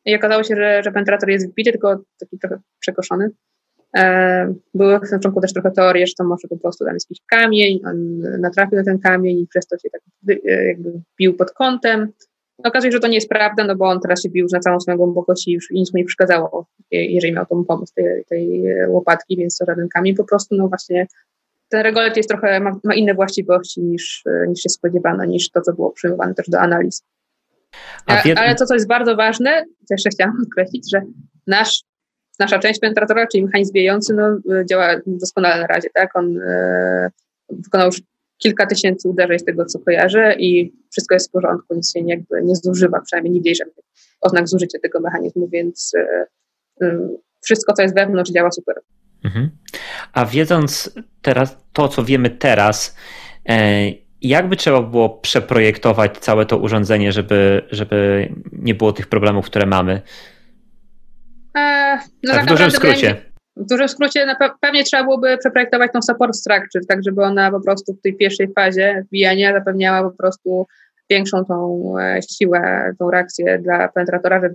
i 0.04 0.14
okazało 0.14 0.42
się, 0.42 0.56
że, 0.56 0.82
że 0.82 0.92
penetrator 0.92 1.30
jest 1.30 1.50
wbity, 1.50 1.70
tylko 1.70 2.02
taki 2.20 2.38
trochę 2.38 2.58
przekoszony. 2.80 3.30
E, 3.96 4.54
były 4.74 4.92
na 4.92 5.00
początku 5.00 5.40
też 5.40 5.52
trochę 5.52 5.70
teorie, 5.70 6.06
że 6.06 6.12
to 6.18 6.24
może 6.24 6.48
po 6.48 6.56
prostu 6.56 6.84
tam 6.84 6.94
jest 6.94 7.10
jakiś 7.10 7.24
kamień, 7.26 7.80
on 7.84 8.20
natrafił 8.40 8.78
na 8.78 8.84
ten 8.84 8.98
kamień 8.98 9.38
i 9.38 9.46
przez 9.46 9.66
to 9.66 9.78
się 9.78 9.90
tak 9.90 10.00
jakby 10.66 11.00
bił 11.18 11.36
pod 11.36 11.50
kątem. 11.50 12.12
Okazuje 12.64 12.92
się, 12.92 12.96
że 12.96 13.00
to 13.00 13.08
nie 13.08 13.14
jest 13.14 13.28
prawda, 13.28 13.64
no 13.64 13.76
bo 13.76 13.88
on 13.88 14.00
teraz 14.00 14.22
się 14.22 14.28
bił 14.28 14.42
już 14.42 14.52
na 14.52 14.60
całą 14.60 14.80
swoją 14.80 14.96
głębokość 14.96 15.48
i 15.48 15.52
już 15.52 15.70
nic 15.70 15.94
mu 15.94 15.98
nie 15.98 16.04
przeszkadzało, 16.04 16.66
jeżeli 16.90 17.32
miał 17.32 17.46
tą 17.46 17.64
pomoc 17.64 17.92
tej, 17.92 18.24
tej 18.24 18.64
łopatki, 18.88 19.36
więc 19.36 19.58
to 19.58 19.64
żaden 19.64 19.88
kamień, 19.88 20.14
po 20.14 20.24
prostu 20.24 20.54
no 20.54 20.68
właśnie 20.68 21.06
ten 21.68 21.80
regolet 21.80 22.16
jest 22.16 22.28
trochę, 22.28 22.60
ma, 22.60 22.80
ma 22.84 22.94
inne 22.94 23.14
właściwości 23.14 23.82
niż, 23.82 24.24
niż 24.48 24.60
się 24.60 24.68
spodziewano, 24.68 25.24
niż 25.24 25.50
to, 25.50 25.60
co 25.60 25.72
było 25.72 25.90
przyjmowane 25.90 26.34
też 26.34 26.48
do 26.48 26.60
analiz. 26.60 27.04
A, 28.06 28.22
ale 28.36 28.54
to, 28.54 28.66
co 28.66 28.74
jest 28.74 28.88
bardzo 28.88 29.16
ważne, 29.16 29.64
to 29.64 29.86
jeszcze 29.90 30.10
chciałam 30.10 30.36
podkreślić, 30.44 30.90
że 30.90 31.02
nasz, 31.46 31.80
nasza 32.38 32.58
część 32.58 32.80
penetratora, 32.80 33.26
czyli 33.26 33.44
mechanizm 33.44 33.72
wiejący, 33.72 34.14
no, 34.14 34.38
działa 34.70 35.00
doskonale 35.06 35.60
na 35.60 35.66
razie, 35.66 35.88
tak? 35.94 36.16
On 36.16 36.38
e, 36.42 37.10
wykonał 37.50 37.86
już 37.86 38.00
kilka 38.38 38.66
tysięcy 38.66 39.08
uderzeń 39.08 39.38
z 39.38 39.44
tego, 39.44 39.64
co 39.64 39.78
kojarzę 39.78 40.34
i 40.38 40.72
wszystko 40.90 41.14
jest 41.14 41.28
w 41.28 41.32
porządku, 41.32 41.74
nic 41.74 41.92
się 41.92 42.00
jakby 42.06 42.42
nie 42.42 42.56
zużywa, 42.56 43.00
przynajmniej 43.00 43.42
nie 43.44 43.54
żadnych 43.54 43.84
oznak 44.20 44.48
zużycia 44.48 44.78
tego 44.82 45.00
mechanizmu, 45.00 45.48
więc 45.48 45.92
e, 45.94 46.26
e, 46.86 47.08
wszystko, 47.42 47.72
co 47.72 47.82
jest 47.82 47.94
wewnątrz, 47.94 48.30
działa 48.30 48.50
super. 48.50 48.76
Mhm. 49.24 49.50
A 50.12 50.26
wiedząc 50.26 50.94
teraz 51.22 51.56
to, 51.72 51.88
co 51.88 52.04
wiemy 52.04 52.30
teraz, 52.30 52.96
e, 53.48 53.90
jak 54.22 54.48
by 54.48 54.56
trzeba 54.56 54.82
było 54.82 55.10
przeprojektować 55.10 56.18
całe 56.18 56.46
to 56.46 56.58
urządzenie, 56.58 57.12
żeby, 57.12 57.62
żeby 57.70 58.28
nie 58.52 58.74
było 58.74 58.92
tych 58.92 59.06
problemów, 59.06 59.46
które 59.46 59.66
mamy? 59.66 60.02
E, 61.56 61.98
no 62.22 62.34
tak, 62.34 62.44
w 62.44 62.46
dużym 62.46 62.70
skrócie. 62.70 63.16
W 63.56 63.66
dużym 63.66 63.88
skrócie 63.88 64.26
pe 64.38 64.50
pewnie 64.60 64.84
trzeba 64.84 65.02
byłoby 65.02 65.38
przeprojektować 65.38 65.92
tą 65.92 66.02
support 66.02 66.36
structure, 66.36 66.86
tak 66.88 66.98
żeby 67.04 67.22
ona 67.22 67.50
po 67.50 67.60
prostu 67.60 67.94
w 67.94 68.00
tej 68.00 68.16
pierwszej 68.16 68.52
fazie 68.52 69.04
wbijania 69.06 69.52
zapewniała 69.52 70.10
po 70.10 70.16
prostu 70.16 70.66
większą 71.10 71.44
tą 71.44 71.82
e, 71.98 72.20
siłę, 72.22 72.92
tą 72.98 73.10
reakcję 73.10 73.58
dla 73.58 73.88
penetratora, 73.88 74.40
że 74.40 74.54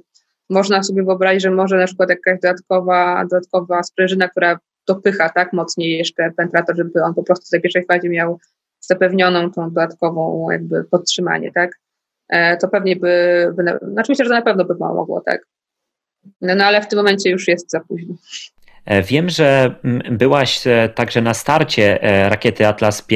można 0.50 0.84
sobie 0.84 1.04
wyobrazić, 1.04 1.42
że 1.42 1.52
może 1.52 1.78
na 1.78 1.86
przykład 1.86 2.10
jakaś 2.10 2.40
dodatkowa, 2.40 3.26
dodatkowa 3.32 3.84
sprężyna, 3.84 4.28
która 4.28 4.60
dopycha 4.88 5.30
tak 5.30 5.54
mocniej 5.54 5.98
jeszcze 5.98 6.32
penetrator, 6.38 6.78
żeby 6.78 7.04
on 7.04 7.14
po 7.14 7.24
prostu 7.24 7.46
w 7.46 7.50
tej 7.50 7.62
pierwszej 7.62 7.86
fazie 7.86 8.10
miał 8.10 8.40
zapewnioną 8.80 9.52
tą 9.52 9.68
dodatkową 9.68 10.52
jakby 10.52 10.84
podtrzymanie, 10.84 11.52
tak? 11.52 11.72
E, 12.30 12.58
to 12.58 12.68
pewnie 12.68 12.96
by, 12.96 13.48
by 13.56 13.64
znaczy 13.64 14.12
myślę, 14.12 14.26
że 14.26 14.30
to 14.30 14.36
na 14.36 14.42
pewno 14.42 14.66
by 14.66 14.76
mogło, 14.76 15.22
tak? 15.22 15.42
No, 16.42 16.56
no 16.56 16.66
ale 16.66 16.82
w 16.82 16.88
tym 16.88 16.98
momencie 16.98 17.30
już 17.30 17.48
jest 17.48 17.72
za 17.72 17.80
późno. 17.80 18.16
E, 18.86 19.04
wiem, 19.04 19.30
że 19.30 19.76
byłaś 20.12 20.68
e, 20.68 20.90
także 20.96 21.22
na 21.22 21.34
starcie 21.34 22.00
rakiety 22.30 22.68
Atlas 22.68 23.08
V, 23.10 23.16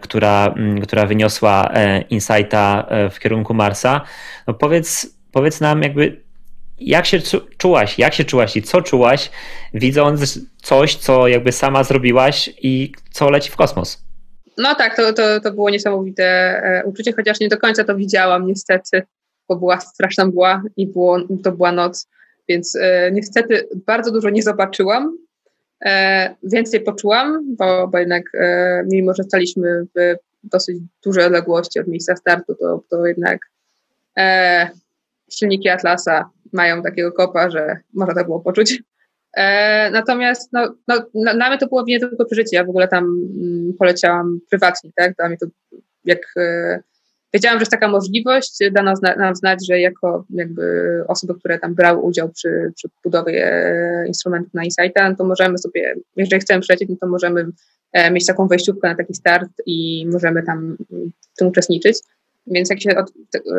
która, 0.00 0.54
która 0.82 1.06
wyniosła 1.06 1.72
Insighta 2.10 2.88
w 3.10 3.18
kierunku 3.18 3.54
Marsa. 3.54 4.00
No 4.46 4.54
powiedz, 4.54 5.16
powiedz 5.32 5.60
nam 5.60 5.82
jakby 5.82 6.22
jak 6.80 7.06
się 7.06 7.18
czułaś, 7.58 7.98
jak 7.98 8.14
się 8.14 8.24
czułaś 8.24 8.56
i 8.56 8.62
co 8.62 8.82
czułaś, 8.82 9.30
widząc 9.74 10.38
coś, 10.62 10.96
co 10.96 11.28
jakby 11.28 11.52
sama 11.52 11.84
zrobiłaś 11.84 12.50
i 12.62 12.92
co 13.10 13.30
leci 13.30 13.50
w 13.50 13.56
kosmos? 13.56 14.04
No 14.58 14.74
tak, 14.74 14.96
to, 14.96 15.12
to, 15.12 15.40
to 15.40 15.52
było 15.52 15.70
niesamowite 15.70 16.24
e, 16.24 16.82
uczucie, 16.84 17.12
chociaż 17.12 17.40
nie 17.40 17.48
do 17.48 17.58
końca 17.58 17.84
to 17.84 17.96
widziałam 17.96 18.46
niestety, 18.46 19.02
bo 19.50 19.56
była 19.56 19.80
straszna 19.80 20.24
mgła 20.26 20.62
i 20.76 20.86
było, 20.86 21.18
to 21.42 21.52
była 21.52 21.72
noc, 21.72 22.08
więc 22.48 22.76
e, 22.76 23.10
niestety 23.12 23.68
bardzo 23.86 24.12
dużo 24.12 24.30
nie 24.30 24.42
zobaczyłam. 24.42 25.18
E, 25.84 26.34
więcej 26.42 26.80
poczułam, 26.80 27.56
bo, 27.56 27.88
bo 27.88 27.98
jednak 27.98 28.22
e, 28.34 28.82
mimo, 28.92 29.14
że 29.14 29.22
staliśmy 29.22 29.86
w 29.96 30.14
dosyć 30.44 30.78
dużej 31.04 31.24
odległości 31.24 31.80
od 31.80 31.88
miejsca 31.88 32.16
startu, 32.16 32.54
to, 32.54 32.82
to 32.90 33.06
jednak 33.06 33.38
e, 34.18 34.68
silniki 35.30 35.68
Atlasa 35.68 36.30
mają 36.52 36.82
takiego 36.82 37.12
kopa, 37.12 37.50
że 37.50 37.76
można 37.94 38.14
tak 38.14 38.26
było 38.26 38.40
poczuć. 38.40 38.82
E, 39.36 39.90
natomiast 39.90 40.52
no, 40.52 40.74
no, 40.88 41.04
dla 41.14 41.48
mnie 41.48 41.58
to 41.58 41.66
było 41.66 41.84
nie 41.86 42.00
tylko 42.00 42.24
przeżycie. 42.24 42.56
Ja 42.56 42.64
w 42.64 42.70
ogóle 42.70 42.88
tam 42.88 43.04
mm, 43.04 43.72
poleciałam 43.78 44.40
prywatnie, 44.50 44.90
tak? 44.96 45.14
Dla 45.16 45.28
mnie 45.28 45.36
to 45.36 45.46
jak 46.04 46.20
e, 46.36 46.82
wiedziałam, 47.34 47.58
że 47.58 47.62
jest 47.62 47.70
taka 47.70 47.88
możliwość, 47.88 48.58
dano 48.72 48.96
zna, 48.96 49.16
nam 49.16 49.36
znać, 49.36 49.66
że 49.66 49.80
jako 49.80 50.24
jakby 50.30 50.62
osoby, 51.08 51.34
które 51.34 51.58
tam 51.58 51.74
brały 51.74 52.00
udział 52.02 52.28
przy, 52.28 52.72
przy 52.76 52.88
budowie 53.04 53.46
e, 53.46 54.06
instrumentów 54.06 54.54
na 54.54 54.64
Insighta, 54.64 55.10
no 55.10 55.16
to 55.16 55.24
możemy 55.24 55.58
sobie, 55.58 55.94
jeżeli 56.16 56.40
chcemy 56.40 56.60
przylecieć, 56.60 56.88
no 56.88 56.96
to 57.00 57.06
możemy 57.06 57.46
e, 57.92 58.10
mieć 58.10 58.26
taką 58.26 58.48
wejściówkę 58.48 58.88
na 58.88 58.94
taki 58.94 59.14
start 59.14 59.50
i 59.66 60.06
możemy 60.12 60.42
tam 60.42 60.76
w 61.34 61.36
tym 61.38 61.48
uczestniczyć. 61.48 61.98
Więc 62.46 62.70
jak 62.70 62.80
się 62.80 62.90
o, 62.96 63.04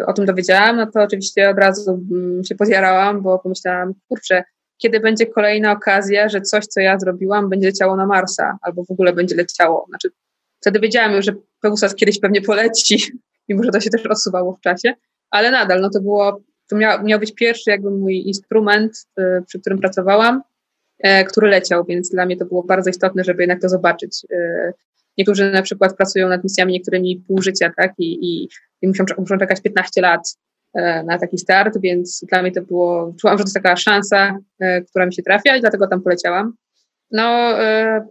o, 0.05 0.13
tym 0.13 0.25
dowiedziałam, 0.25 0.77
no 0.77 0.91
to 0.91 1.01
oczywiście 1.01 1.49
od 1.49 1.57
razu 1.57 2.07
mm, 2.12 2.43
się 2.43 2.55
pozjarałam, 2.55 3.21
bo 3.21 3.39
pomyślałam, 3.39 3.93
kurczę, 4.10 4.43
kiedy 4.77 4.99
będzie 4.99 5.25
kolejna 5.25 5.71
okazja, 5.71 6.29
że 6.29 6.41
coś, 6.41 6.65
co 6.65 6.79
ja 6.79 6.99
zrobiłam, 6.99 7.49
będzie 7.49 7.67
leciało 7.67 7.95
na 7.95 8.05
Marsa, 8.05 8.57
albo 8.62 8.84
w 8.86 8.91
ogóle 8.91 9.13
będzie 9.13 9.36
leciało. 9.36 9.86
Znaczy, 9.89 10.10
wtedy 10.62 10.79
wiedziałam 10.79 11.12
już, 11.12 11.25
że 11.25 11.36
Pegasus 11.62 11.95
kiedyś 11.95 12.19
pewnie 12.19 12.41
poleci, 12.41 13.12
mimo 13.49 13.63
że 13.63 13.71
to 13.71 13.80
się 13.80 13.89
też 13.89 14.06
odsuwało 14.06 14.56
w 14.56 14.62
czasie, 14.62 14.93
ale 15.30 15.51
nadal, 15.51 15.82
no 15.82 15.89
to 15.89 16.01
było, 16.01 16.41
to 16.69 16.75
miał, 16.75 17.04
miał 17.04 17.19
być 17.19 17.36
pierwszy 17.36 17.71
jakby 17.71 17.91
mój 17.91 18.15
instrument, 18.15 19.08
y, 19.19 19.43
przy 19.47 19.60
którym 19.60 19.80
pracowałam, 19.80 20.41
y, 21.06 21.23
który 21.23 21.49
leciał, 21.49 21.86
więc 21.86 22.10
dla 22.10 22.25
mnie 22.25 22.38
to 22.38 22.45
było 22.45 22.63
bardzo 22.63 22.89
istotne, 22.89 23.23
żeby 23.23 23.43
jednak 23.43 23.62
to 23.62 23.69
zobaczyć. 23.69 24.25
Y, 24.32 24.73
niektórzy 25.17 25.51
na 25.51 25.62
przykład 25.62 25.97
pracują 25.97 26.30
nad 26.30 26.43
misjami 26.43 26.73
niektórymi 26.73 27.23
pół 27.27 27.41
życia, 27.41 27.71
tak, 27.77 27.93
i, 27.97 28.25
i, 28.25 28.49
i 28.82 28.88
muszą, 28.88 29.04
muszą 29.17 29.38
czekać 29.38 29.62
15 29.62 30.01
lat 30.01 30.21
E, 30.73 31.04
na 31.04 31.17
taki 31.17 31.38
start, 31.38 31.77
więc 31.82 32.25
dla 32.30 32.41
mnie 32.41 32.51
to 32.51 32.62
było, 32.62 33.13
czułam, 33.21 33.38
że 33.38 33.43
to 33.43 33.47
jest 33.47 33.56
taka 33.56 33.75
szansa, 33.75 34.38
e, 34.60 34.82
która 34.82 35.06
mi 35.06 35.13
się 35.13 35.23
trafia 35.23 35.56
i 35.56 35.62
dlatego 35.62 35.88
tam 35.88 36.01
poleciałam. 36.01 36.54
No, 37.12 37.60
e, 37.62 38.08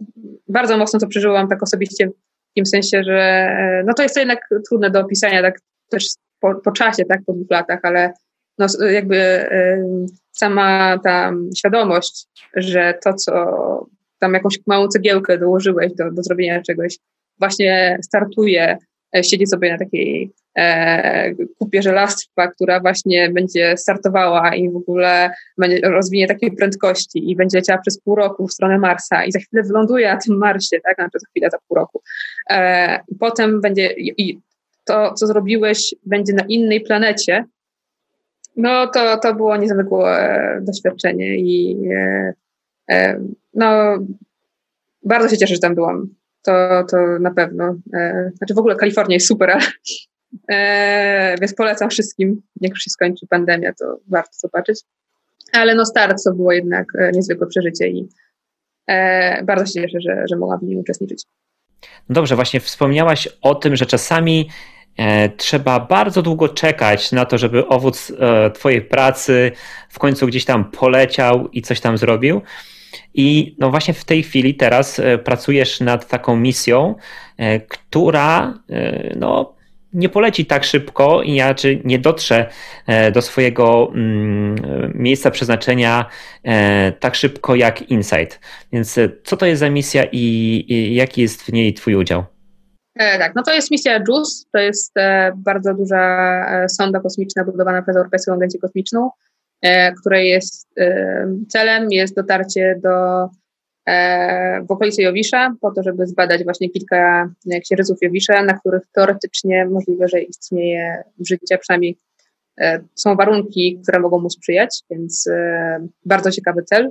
bardzo 0.48 0.78
mocno 0.78 0.98
to 0.98 1.06
przeżyłam 1.06 1.48
tak 1.48 1.62
osobiście 1.62 2.10
w 2.50 2.54
takim 2.54 2.66
sensie, 2.66 3.02
że 3.04 3.50
no 3.86 3.94
to 3.94 4.02
jest 4.02 4.14
to 4.14 4.20
jednak 4.20 4.40
trudne 4.68 4.90
do 4.90 5.00
opisania, 5.00 5.42
tak 5.42 5.58
też 5.90 6.06
po, 6.40 6.54
po 6.54 6.72
czasie, 6.72 7.04
tak, 7.04 7.20
po 7.26 7.32
dwóch 7.32 7.50
latach, 7.50 7.80
ale 7.82 8.12
no 8.58 8.66
jakby 8.90 9.48
sama 10.32 10.98
ta 11.04 11.32
świadomość, 11.56 12.26
że 12.56 12.94
to, 13.04 13.14
co 13.14 13.32
tam 14.18 14.34
jakąś 14.34 14.58
małą 14.66 14.88
cegiełkę 14.88 15.38
dołożyłeś 15.38 15.92
do, 15.94 16.10
do 16.10 16.22
zrobienia 16.22 16.62
czegoś, 16.62 16.98
właśnie 17.38 17.98
startuje, 18.02 18.78
siedzi 19.22 19.46
sobie 19.46 19.72
na 19.72 19.78
takiej 19.78 20.32
e, 20.58 21.34
kupie 21.58 21.82
żelastwa, 21.82 22.48
która 22.48 22.80
właśnie 22.80 23.30
będzie 23.30 23.76
startowała 23.76 24.54
i 24.54 24.70
w 24.70 24.76
ogóle 24.76 25.30
będzie, 25.58 25.80
rozwinie 25.80 26.26
takiej 26.26 26.52
prędkości 26.52 27.30
i 27.30 27.36
będzie 27.36 27.58
leciała 27.58 27.80
przez 27.80 28.00
pół 28.00 28.14
roku 28.14 28.46
w 28.46 28.52
stronę 28.52 28.78
Marsa 28.78 29.24
i 29.24 29.32
za 29.32 29.38
chwilę 29.38 29.62
wyląduje 29.62 30.12
na 30.12 30.16
tym 30.16 30.38
Marsie, 30.38 30.80
tak, 30.80 30.94
znaczy 30.94 31.18
za 31.18 31.26
chwilę, 31.30 31.48
za 31.50 31.58
pół 31.68 31.76
roku. 31.76 32.02
E, 32.50 33.00
potem 33.20 33.60
będzie 33.60 33.94
i 33.98 34.38
to, 34.84 35.14
co 35.14 35.26
zrobiłeś, 35.26 35.94
będzie 36.06 36.32
na 36.32 36.44
innej 36.48 36.80
planecie, 36.80 37.44
no 38.56 38.86
to, 38.86 39.18
to 39.18 39.34
było 39.34 39.56
niezwykłe 39.56 40.38
doświadczenie 40.62 41.36
i 41.36 41.78
e, 41.94 42.32
e, 42.90 43.20
no 43.54 43.98
bardzo 45.04 45.28
się 45.28 45.38
cieszę, 45.38 45.54
że 45.54 45.60
tam 45.60 45.74
byłam. 45.74 46.14
To, 46.42 46.84
to 46.90 46.96
na 47.20 47.30
pewno. 47.30 47.74
E, 47.94 48.30
znaczy 48.36 48.54
w 48.54 48.58
ogóle 48.58 48.76
Kalifornia 48.76 49.14
jest 49.14 49.26
super, 49.26 49.58
E, 50.50 51.34
więc 51.40 51.54
polecam 51.54 51.90
wszystkim, 51.90 52.42
jak 52.60 52.70
już 52.70 52.80
się 52.82 52.90
skończy 52.90 53.26
pandemia, 53.26 53.72
to 53.72 53.98
warto 54.08 54.30
zobaczyć. 54.32 54.80
Ale 55.52 55.74
no 55.74 55.86
start 55.86 56.24
to 56.24 56.32
było 56.32 56.52
jednak 56.52 56.86
e, 56.98 57.10
niezwykłe 57.12 57.46
przeżycie 57.46 57.88
i 57.88 58.08
bardzo 59.44 59.66
się 59.66 59.72
cieszę, 59.72 59.98
że, 60.00 60.24
że 60.30 60.36
mogłam 60.36 60.58
w 60.58 60.62
nim 60.62 60.78
uczestniczyć. 60.78 61.22
No 62.08 62.14
dobrze, 62.14 62.36
właśnie 62.36 62.60
wspomniałaś 62.60 63.28
o 63.42 63.54
tym, 63.54 63.76
że 63.76 63.86
czasami 63.86 64.48
trzeba 65.36 65.80
bardzo 65.80 66.22
długo 66.22 66.48
czekać 66.48 67.12
na 67.12 67.24
to, 67.24 67.38
żeby 67.38 67.66
owoc 67.66 68.12
Twojej 68.54 68.82
pracy 68.82 69.52
w 69.88 69.98
końcu 69.98 70.26
gdzieś 70.26 70.44
tam 70.44 70.70
poleciał 70.70 71.48
i 71.48 71.62
coś 71.62 71.80
tam 71.80 71.98
zrobił. 71.98 72.40
I 73.14 73.56
no 73.58 73.70
właśnie 73.70 73.94
w 73.94 74.04
tej 74.04 74.22
chwili 74.22 74.54
teraz 74.54 74.98
e, 74.98 75.18
pracujesz 75.18 75.80
nad 75.80 76.08
taką 76.08 76.36
misją, 76.36 76.94
która 77.68 78.58
no, 79.16 79.54
nie 79.92 80.08
poleci 80.08 80.46
tak 80.46 80.64
szybko 80.64 81.22
i 81.22 81.30
inaczej 81.30 81.82
nie 81.84 81.98
dotrze 81.98 82.50
e, 82.86 83.12
do 83.12 83.22
swojego 83.22 83.90
mm, 83.94 84.92
miejsca 84.94 85.30
przeznaczenia 85.30 86.06
e, 86.44 86.92
tak 86.92 87.14
szybko 87.14 87.54
jak 87.54 87.90
Insight. 87.90 88.40
Więc 88.72 88.98
e, 88.98 89.08
co 89.24 89.36
to 89.36 89.46
jest 89.46 89.60
za 89.60 89.70
misja 89.70 90.04
i 90.12 90.94
jaki 90.94 91.22
jest 91.22 91.42
w 91.42 91.52
niej 91.52 91.74
Twój 91.74 91.94
udział? 91.94 92.24
E, 92.94 93.18
tak, 93.18 93.34
no 93.34 93.42
to 93.42 93.52
jest 93.52 93.70
misja 93.70 93.96
JUICE, 94.08 94.44
to 94.52 94.58
jest 94.58 94.96
e, 94.96 95.32
bardzo 95.36 95.74
duża 95.74 95.98
e, 96.48 96.68
sonda 96.68 97.00
kosmiczna 97.00 97.44
budowana 97.44 97.82
przez 97.82 97.96
Europejską 97.96 98.32
Agencję 98.32 98.60
Kosmiczną, 98.60 99.10
której 100.00 100.28
jest 100.28 100.68
celem 101.48 101.92
jest 101.92 102.16
dotarcie 102.16 102.80
do 102.82 103.28
E, 103.90 104.62
w 104.68 104.70
okolicy 104.70 105.02
Jowisza, 105.02 105.54
po 105.60 105.70
to, 105.70 105.82
żeby 105.82 106.06
zbadać 106.06 106.44
właśnie 106.44 106.70
kilka 106.70 107.30
księżyców 107.62 107.98
Jowisza, 108.02 108.42
na 108.42 108.58
których 108.58 108.82
teoretycznie 108.92 109.64
możliwe, 109.64 110.08
że 110.08 110.20
istnieje 110.20 111.02
życie, 111.28 111.58
przynajmniej 111.58 111.98
e, 112.60 112.80
są 112.94 113.16
warunki, 113.16 113.78
które 113.82 114.00
mogą 114.00 114.18
mu 114.18 114.30
sprzyjać, 114.30 114.82
więc 114.90 115.26
e, 115.26 115.86
bardzo 116.04 116.30
ciekawy 116.30 116.62
cel. 116.62 116.90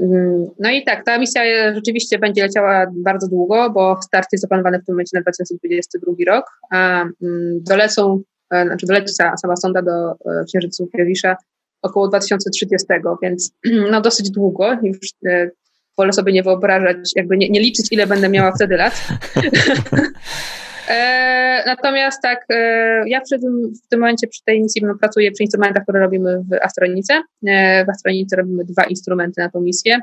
Mm, 0.00 0.46
no 0.58 0.70
i 0.70 0.84
tak, 0.84 1.04
ta 1.04 1.18
misja 1.18 1.42
rzeczywiście 1.74 2.18
będzie 2.18 2.42
leciała 2.42 2.86
bardzo 2.92 3.28
długo, 3.28 3.70
bo 3.70 4.02
start 4.02 4.28
jest 4.32 4.42
zaplanowany 4.42 4.78
w 4.78 4.84
tym 4.84 4.94
momencie 4.94 5.16
na 5.16 5.22
2022 5.22 6.12
rok, 6.26 6.44
a 6.70 7.02
mm, 7.02 7.62
dolecą, 7.62 8.22
e, 8.22 8.33
znaczy 8.66 8.86
doleci 8.86 9.14
sama 9.14 9.56
sonda 9.56 9.82
do 9.82 10.12
e, 10.12 10.44
Księżycu 10.44 10.86
Kiewisza 10.86 11.36
około 11.82 12.08
2030, 12.08 12.86
więc 13.22 13.52
no 13.90 14.00
dosyć 14.00 14.30
długo. 14.30 14.78
Już 14.82 14.98
e, 15.26 15.50
wolę 15.98 16.12
sobie 16.12 16.32
nie 16.32 16.42
wyobrażać, 16.42 16.96
jakby 17.16 17.36
nie, 17.36 17.48
nie 17.48 17.60
liczyć, 17.60 17.92
ile 17.92 18.06
będę 18.06 18.28
miała 18.28 18.52
wtedy 18.52 18.76
lat. 18.76 18.94
E, 20.88 21.62
natomiast 21.66 22.22
tak, 22.22 22.44
e, 22.50 23.08
ja 23.08 23.20
przy 23.20 23.38
tym, 23.38 23.72
w 23.84 23.88
tym 23.88 24.00
momencie 24.00 24.26
przy 24.26 24.44
tej 24.44 24.62
misji 24.62 24.82
no, 24.82 24.94
pracuję 25.00 25.32
przy 25.32 25.42
instrumentach, 25.42 25.82
które 25.82 26.00
robimy 26.00 26.42
w 26.50 26.52
Astronice. 26.62 27.22
E, 27.46 27.84
w 27.84 27.88
Astronice 27.88 28.36
robimy 28.36 28.64
dwa 28.64 28.84
instrumenty 28.84 29.40
na 29.40 29.50
tą 29.50 29.60
misję. 29.60 29.98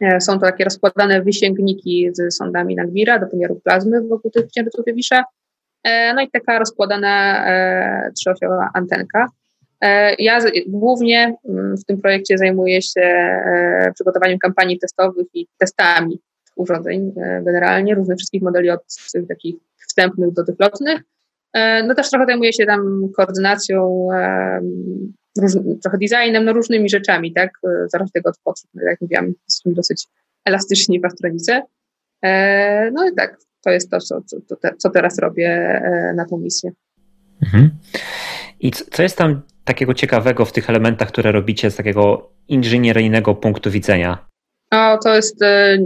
E, 0.00 0.20
są 0.20 0.32
to 0.32 0.46
takie 0.46 0.64
rozkładane 0.64 1.22
wysięgniki 1.22 2.08
z 2.12 2.34
sondami 2.36 2.74
Nagwira 2.74 3.18
do 3.18 3.26
pomiaru 3.26 3.60
plazmy 3.64 4.02
wokół 4.02 4.30
tych 4.30 4.46
księżyców 4.46 4.86
Jowisza. 4.86 5.24
E, 5.84 6.14
no 6.14 6.22
i 6.22 6.30
taka 6.30 6.58
rozkładana 6.58 7.46
e, 7.46 8.12
trzyosiowa 8.12 8.70
antenka. 8.74 9.26
Ja 10.18 10.38
głównie 10.66 11.36
mm, 11.48 11.76
w 11.76 11.84
tym 11.84 12.00
projekcie 12.00 12.38
zajmuję 12.38 12.82
się 12.82 13.36
przygotowaniem 13.94 14.38
kampanii 14.38 14.78
testowych 14.78 15.26
i 15.34 15.46
testami 15.58 16.20
urządzeń 16.56 17.12
generalnie, 17.42 17.94
różnych 17.94 18.18
wszystkich 18.18 18.42
modeli 18.42 18.70
od 18.70 18.80
takich 19.28 19.54
wstępnych 19.88 20.32
do 20.32 20.44
tych 20.44 20.54
lotnych. 20.58 21.00
No 21.86 21.94
też 21.94 22.10
trochę 22.10 22.26
zajmuję 22.26 22.52
się 22.52 22.66
tam 22.66 23.08
koordynacją, 23.16 24.08
trochę 25.82 25.98
designem, 25.98 26.44
no 26.44 26.52
różnymi 26.52 26.88
rzeczami, 26.88 27.32
tak, 27.32 27.50
zależy 27.86 28.12
tego 28.12 28.30
od 28.30 28.38
potrzeb. 28.44 28.70
No, 28.74 28.82
jak 28.82 29.00
mówiłam, 29.00 29.32
jesteśmy 29.48 29.74
dosyć 29.74 30.06
elastyczni 30.44 31.00
w 31.00 31.04
astronice. 31.04 31.62
No 32.92 33.08
i 33.08 33.14
tak, 33.16 33.36
to 33.64 33.70
jest 33.70 33.90
to, 33.90 33.98
co, 33.98 34.20
co, 34.20 34.56
co 34.78 34.90
teraz 34.90 35.18
robię 35.18 35.80
na 36.16 36.24
tą 36.24 36.38
misję. 36.38 36.70
Mhm. 37.42 37.70
I 38.60 38.70
co 38.70 39.02
jest 39.02 39.18
tam 39.18 39.42
takiego 39.64 39.94
ciekawego 39.94 40.44
w 40.44 40.52
tych 40.52 40.70
elementach, 40.70 41.08
które 41.08 41.32
robicie 41.32 41.70
z 41.70 41.76
takiego 41.76 42.30
inżynieryjnego 42.48 43.34
punktu 43.34 43.70
widzenia? 43.70 44.26
No, 44.72 44.98
to 45.04 45.14
jest 45.14 45.42
e, 45.42 45.78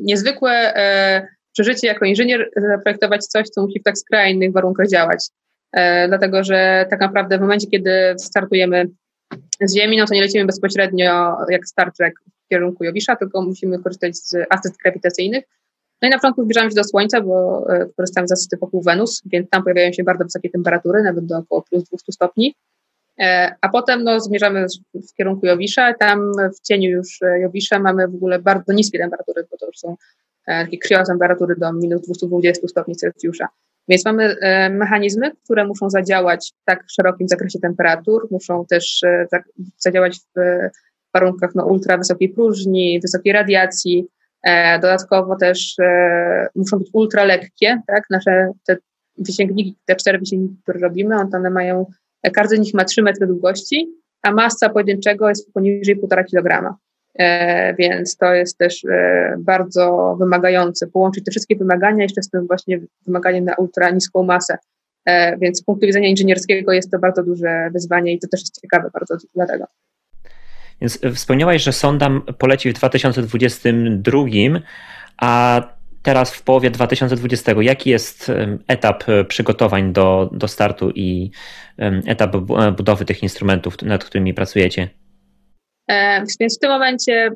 niezwykłe 0.00 0.52
e, 0.76 1.26
przeżycie 1.52 1.86
jako 1.86 2.04
inżynier 2.04 2.50
zaprojektować 2.56 3.26
coś, 3.26 3.48
co 3.48 3.62
musi 3.62 3.80
w 3.80 3.82
tak 3.82 3.98
skrajnych 3.98 4.52
warunkach 4.52 4.88
działać. 4.88 5.28
E, 5.72 6.08
dlatego, 6.08 6.44
że 6.44 6.86
tak 6.90 7.00
naprawdę 7.00 7.38
w 7.38 7.40
momencie, 7.40 7.66
kiedy 7.66 8.14
startujemy 8.18 8.84
z 9.60 9.74
Ziemi, 9.74 9.96
no 9.96 10.06
to 10.06 10.14
nie 10.14 10.20
lecimy 10.20 10.44
bezpośrednio 10.44 11.36
jak 11.50 11.66
Star 11.66 11.92
Trek 11.98 12.14
w 12.44 12.48
kierunku 12.48 12.84
Jowisza, 12.84 13.16
tylko 13.16 13.42
musimy 13.42 13.78
korzystać 13.78 14.16
z 14.16 14.34
asyst 14.50 14.76
grawitacyjnych. 14.82 15.44
No 16.02 16.08
i 16.08 16.10
na 16.10 16.16
początku 16.16 16.42
zbliżamy 16.42 16.70
się 16.70 16.74
do 16.74 16.84
Słońca, 16.84 17.20
bo 17.20 17.66
korzystamy 17.96 18.28
z 18.28 18.32
asysty 18.32 18.56
wokół 18.56 18.82
Wenus, 18.82 19.22
więc 19.26 19.50
tam 19.50 19.62
pojawiają 19.62 19.92
się 19.92 20.04
bardzo 20.04 20.24
wysokie 20.24 20.50
temperatury, 20.50 21.02
nawet 21.02 21.26
do 21.26 21.38
około 21.38 21.62
plus 21.62 21.84
200 21.84 22.12
stopni. 22.12 22.54
E, 23.18 23.54
a 23.60 23.68
potem 23.68 24.04
no, 24.04 24.20
zmierzamy 24.20 24.66
w 24.94 25.14
kierunku 25.14 25.46
Jowisza. 25.46 25.94
Tam 25.94 26.32
w 26.58 26.66
cieniu 26.66 26.90
już 26.90 27.22
e, 27.22 27.40
Jowisza 27.40 27.78
mamy 27.78 28.08
w 28.08 28.14
ogóle 28.14 28.38
bardzo 28.38 28.72
niskie 28.72 28.98
temperatury, 28.98 29.46
bo 29.50 29.56
to 29.56 29.66
już 29.66 29.78
są 29.78 29.96
e, 30.46 30.64
takie 30.64 30.78
kriotemperatury 30.78 31.56
do 31.56 31.72
minus 31.72 32.02
220 32.02 32.68
stopni 32.68 32.96
Celsjusza. 32.96 33.48
Więc 33.88 34.04
mamy 34.04 34.36
mechanizmy, 34.70 35.30
które 35.44 35.66
muszą 35.66 35.90
zadziałać 35.90 36.52
w 36.62 36.64
tak 36.64 36.84
szerokim 36.90 37.28
zakresie 37.28 37.58
temperatur, 37.58 38.28
muszą 38.30 38.66
też 38.66 39.00
zadziałać 39.78 40.18
w 40.36 40.40
warunkach 41.14 41.54
no, 41.54 41.66
ultra 41.66 41.98
wysokiej 41.98 42.28
próżni, 42.28 43.00
wysokiej 43.00 43.32
radiacji. 43.32 44.08
Dodatkowo 44.82 45.36
też 45.36 45.76
muszą 46.54 46.78
być 46.78 46.88
ultra 46.92 47.24
lekkie, 47.24 47.80
tak? 47.86 48.04
Nasze 48.10 48.52
te 48.66 48.76
wysięgniki, 49.18 49.76
te 49.86 49.96
cztery 49.96 50.18
wysięgniki, 50.18 50.56
które 50.62 50.80
robimy, 50.80 51.16
one 51.34 51.50
mają 51.50 51.86
każdy 52.34 52.56
z 52.56 52.60
nich 52.60 52.74
ma 52.74 52.84
3 52.84 53.02
metry 53.02 53.26
długości, 53.26 53.88
a 54.22 54.32
masa 54.32 54.68
pojedynczego 54.68 55.28
jest 55.28 55.52
poniżej 55.52 56.00
1,5 56.00 56.24
kg. 56.24 56.74
E, 57.18 57.74
więc 57.74 58.16
to 58.16 58.34
jest 58.34 58.58
też 58.58 58.84
e, 58.84 59.36
bardzo 59.38 60.16
wymagające, 60.20 60.86
połączyć 60.86 61.24
te 61.24 61.30
wszystkie 61.30 61.56
wymagania 61.56 62.02
jeszcze 62.02 62.22
z 62.22 62.30
tym 62.30 62.46
właśnie 62.46 62.80
wymaganiem 63.06 63.44
na 63.44 63.54
ultra 63.54 63.90
niską 63.90 64.22
masę. 64.22 64.58
E, 65.04 65.38
więc 65.38 65.58
z 65.58 65.64
punktu 65.64 65.86
widzenia 65.86 66.08
inżynierskiego 66.08 66.72
jest 66.72 66.90
to 66.90 66.98
bardzo 66.98 67.22
duże 67.22 67.70
wyzwanie 67.72 68.12
i 68.12 68.18
to 68.18 68.28
też 68.28 68.40
jest 68.40 68.60
ciekawe 68.60 68.90
bardzo 68.92 69.16
dlatego. 69.34 69.64
Więc 70.80 70.98
wspomniałaś, 71.14 71.62
że 71.62 71.72
sonda 71.72 72.10
poleci 72.38 72.70
w 72.70 72.72
2022, 72.72 74.22
a 75.16 75.62
teraz 76.02 76.34
w 76.34 76.42
połowie 76.42 76.70
2020, 76.70 77.52
jaki 77.60 77.90
jest 77.90 78.32
etap 78.68 79.04
e, 79.08 79.24
przygotowań 79.24 79.92
do, 79.92 80.30
do 80.32 80.48
startu 80.48 80.90
i 80.90 81.30
etap 82.06 82.34
e, 82.34 82.72
budowy 82.72 83.04
tych 83.04 83.22
instrumentów, 83.22 83.82
nad 83.82 84.04
którymi 84.04 84.34
pracujecie? 84.34 84.88
E, 85.88 86.24
więc 86.40 86.56
w 86.56 86.60
tym 86.60 86.70
momencie 86.70 87.30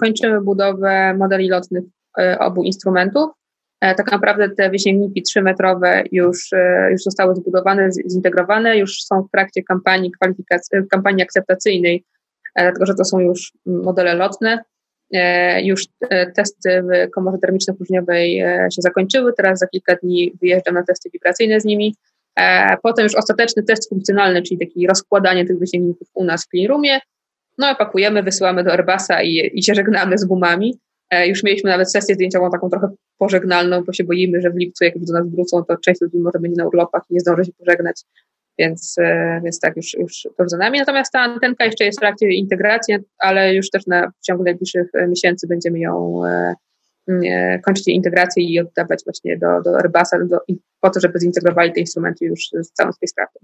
kończymy 0.00 0.40
budowę 0.40 1.14
modeli 1.14 1.48
lotnych 1.48 1.84
obu 2.38 2.62
instrumentów. 2.62 3.30
Tak 3.80 4.12
naprawdę 4.12 4.50
te 4.50 4.70
wysięgniki 4.70 5.22
3-metrowe 5.22 6.02
już, 6.12 6.50
już 6.90 7.02
zostały 7.02 7.34
zbudowane, 7.34 7.88
zintegrowane, 8.10 8.78
już 8.78 9.02
są 9.02 9.22
w 9.22 9.30
trakcie 9.30 9.62
kampanii, 9.62 10.10
kampanii 10.90 11.22
akceptacyjnej, 11.22 12.04
dlatego 12.62 12.86
że 12.86 12.94
to 12.94 13.04
są 13.04 13.20
już 13.20 13.52
modele 13.66 14.14
lotne. 14.14 14.58
E, 15.14 15.62
już 15.62 15.86
e, 16.10 16.32
testy 16.32 16.82
w 16.82 17.10
komorze 17.10 17.38
termiczno-próżniowej 17.38 18.40
e, 18.40 18.68
się 18.76 18.82
zakończyły. 18.82 19.32
Teraz 19.36 19.58
za 19.58 19.66
kilka 19.66 19.96
dni 19.96 20.32
wyjeżdżam 20.40 20.74
na 20.74 20.82
testy 20.82 21.10
wibracyjne 21.12 21.60
z 21.60 21.64
nimi. 21.64 21.94
Potem 22.82 23.04
już 23.04 23.14
ostateczny 23.14 23.62
test 23.62 23.88
funkcjonalny, 23.88 24.42
czyli 24.42 24.58
taki 24.58 24.86
rozkładanie 24.86 25.46
tych 25.46 25.58
wysięgników 25.58 26.08
u 26.14 26.24
nas 26.24 26.44
w 26.44 26.48
cleanroomie. 26.48 26.98
No 27.58 27.72
i 27.72 27.76
pakujemy, 27.76 28.22
wysyłamy 28.22 28.64
do 28.64 28.72
Airbusa 28.72 29.22
i, 29.22 29.50
i 29.54 29.62
się 29.62 29.74
żegnamy 29.74 30.18
z 30.18 30.24
gumami. 30.24 30.78
Już 31.26 31.42
mieliśmy 31.42 31.70
nawet 31.70 31.92
sesję 31.92 32.14
zdjęciową 32.14 32.50
taką 32.50 32.70
trochę 32.70 32.88
pożegnalną, 33.18 33.84
bo 33.84 33.92
się 33.92 34.04
boimy, 34.04 34.40
że 34.40 34.50
w 34.50 34.56
lipcu 34.56 34.84
jak 34.84 34.96
już 34.96 35.04
do 35.04 35.12
nas 35.12 35.28
wrócą, 35.28 35.64
to 35.64 35.76
część 35.76 36.00
ludzi 36.00 36.18
może 36.18 36.38
będzie 36.38 36.56
na 36.56 36.66
urlopach 36.66 37.02
i 37.10 37.14
nie 37.14 37.20
zdąży 37.20 37.44
się 37.44 37.52
pożegnać. 37.52 38.02
Więc, 38.58 38.96
e, 38.98 39.40
więc 39.44 39.60
tak, 39.60 39.76
już, 39.76 39.94
już 39.94 40.28
to 40.36 40.48
za 40.48 40.56
nami. 40.56 40.78
Natomiast 40.78 41.12
ta 41.12 41.20
antenka 41.20 41.64
jeszcze 41.64 41.84
jest 41.84 41.98
w 41.98 42.00
trakcie 42.00 42.28
integracji, 42.28 42.96
ale 43.18 43.54
już 43.54 43.70
też 43.70 43.86
na, 43.86 44.10
w 44.10 44.26
ciągu 44.26 44.44
najbliższych 44.44 44.88
e, 44.94 45.08
miesięcy 45.08 45.46
będziemy 45.46 45.78
ją 45.78 46.22
e, 46.26 46.54
kończyć 47.64 47.88
integrację 47.88 48.44
i 48.44 48.60
oddawać 48.60 49.04
właśnie 49.04 49.38
do, 49.38 49.62
do 49.62 49.76
Airbusa 49.76 50.18
do, 50.24 50.38
po 50.80 50.90
to, 50.90 51.00
żeby 51.00 51.20
zintegrowali 51.20 51.72
te 51.72 51.80
instrumenty 51.80 52.24
już 52.24 52.40
z 52.62 52.72
całą 52.72 52.92
spacecraftem. 52.92 53.42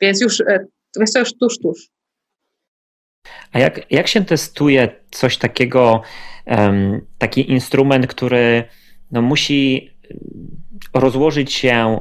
Więc 0.00 0.20
już, 0.20 0.42
więc 0.98 1.12
to 1.12 1.18
już 1.18 1.38
tuż, 1.38 1.58
tuż. 1.58 1.88
A 3.52 3.58
jak, 3.58 3.92
jak 3.92 4.08
się 4.08 4.24
testuje 4.24 4.88
coś 5.10 5.38
takiego, 5.38 6.02
um, 6.46 7.06
taki 7.18 7.50
instrument, 7.50 8.06
który 8.06 8.64
no, 9.10 9.22
musi 9.22 9.90
rozłożyć 10.94 11.52
się 11.52 11.98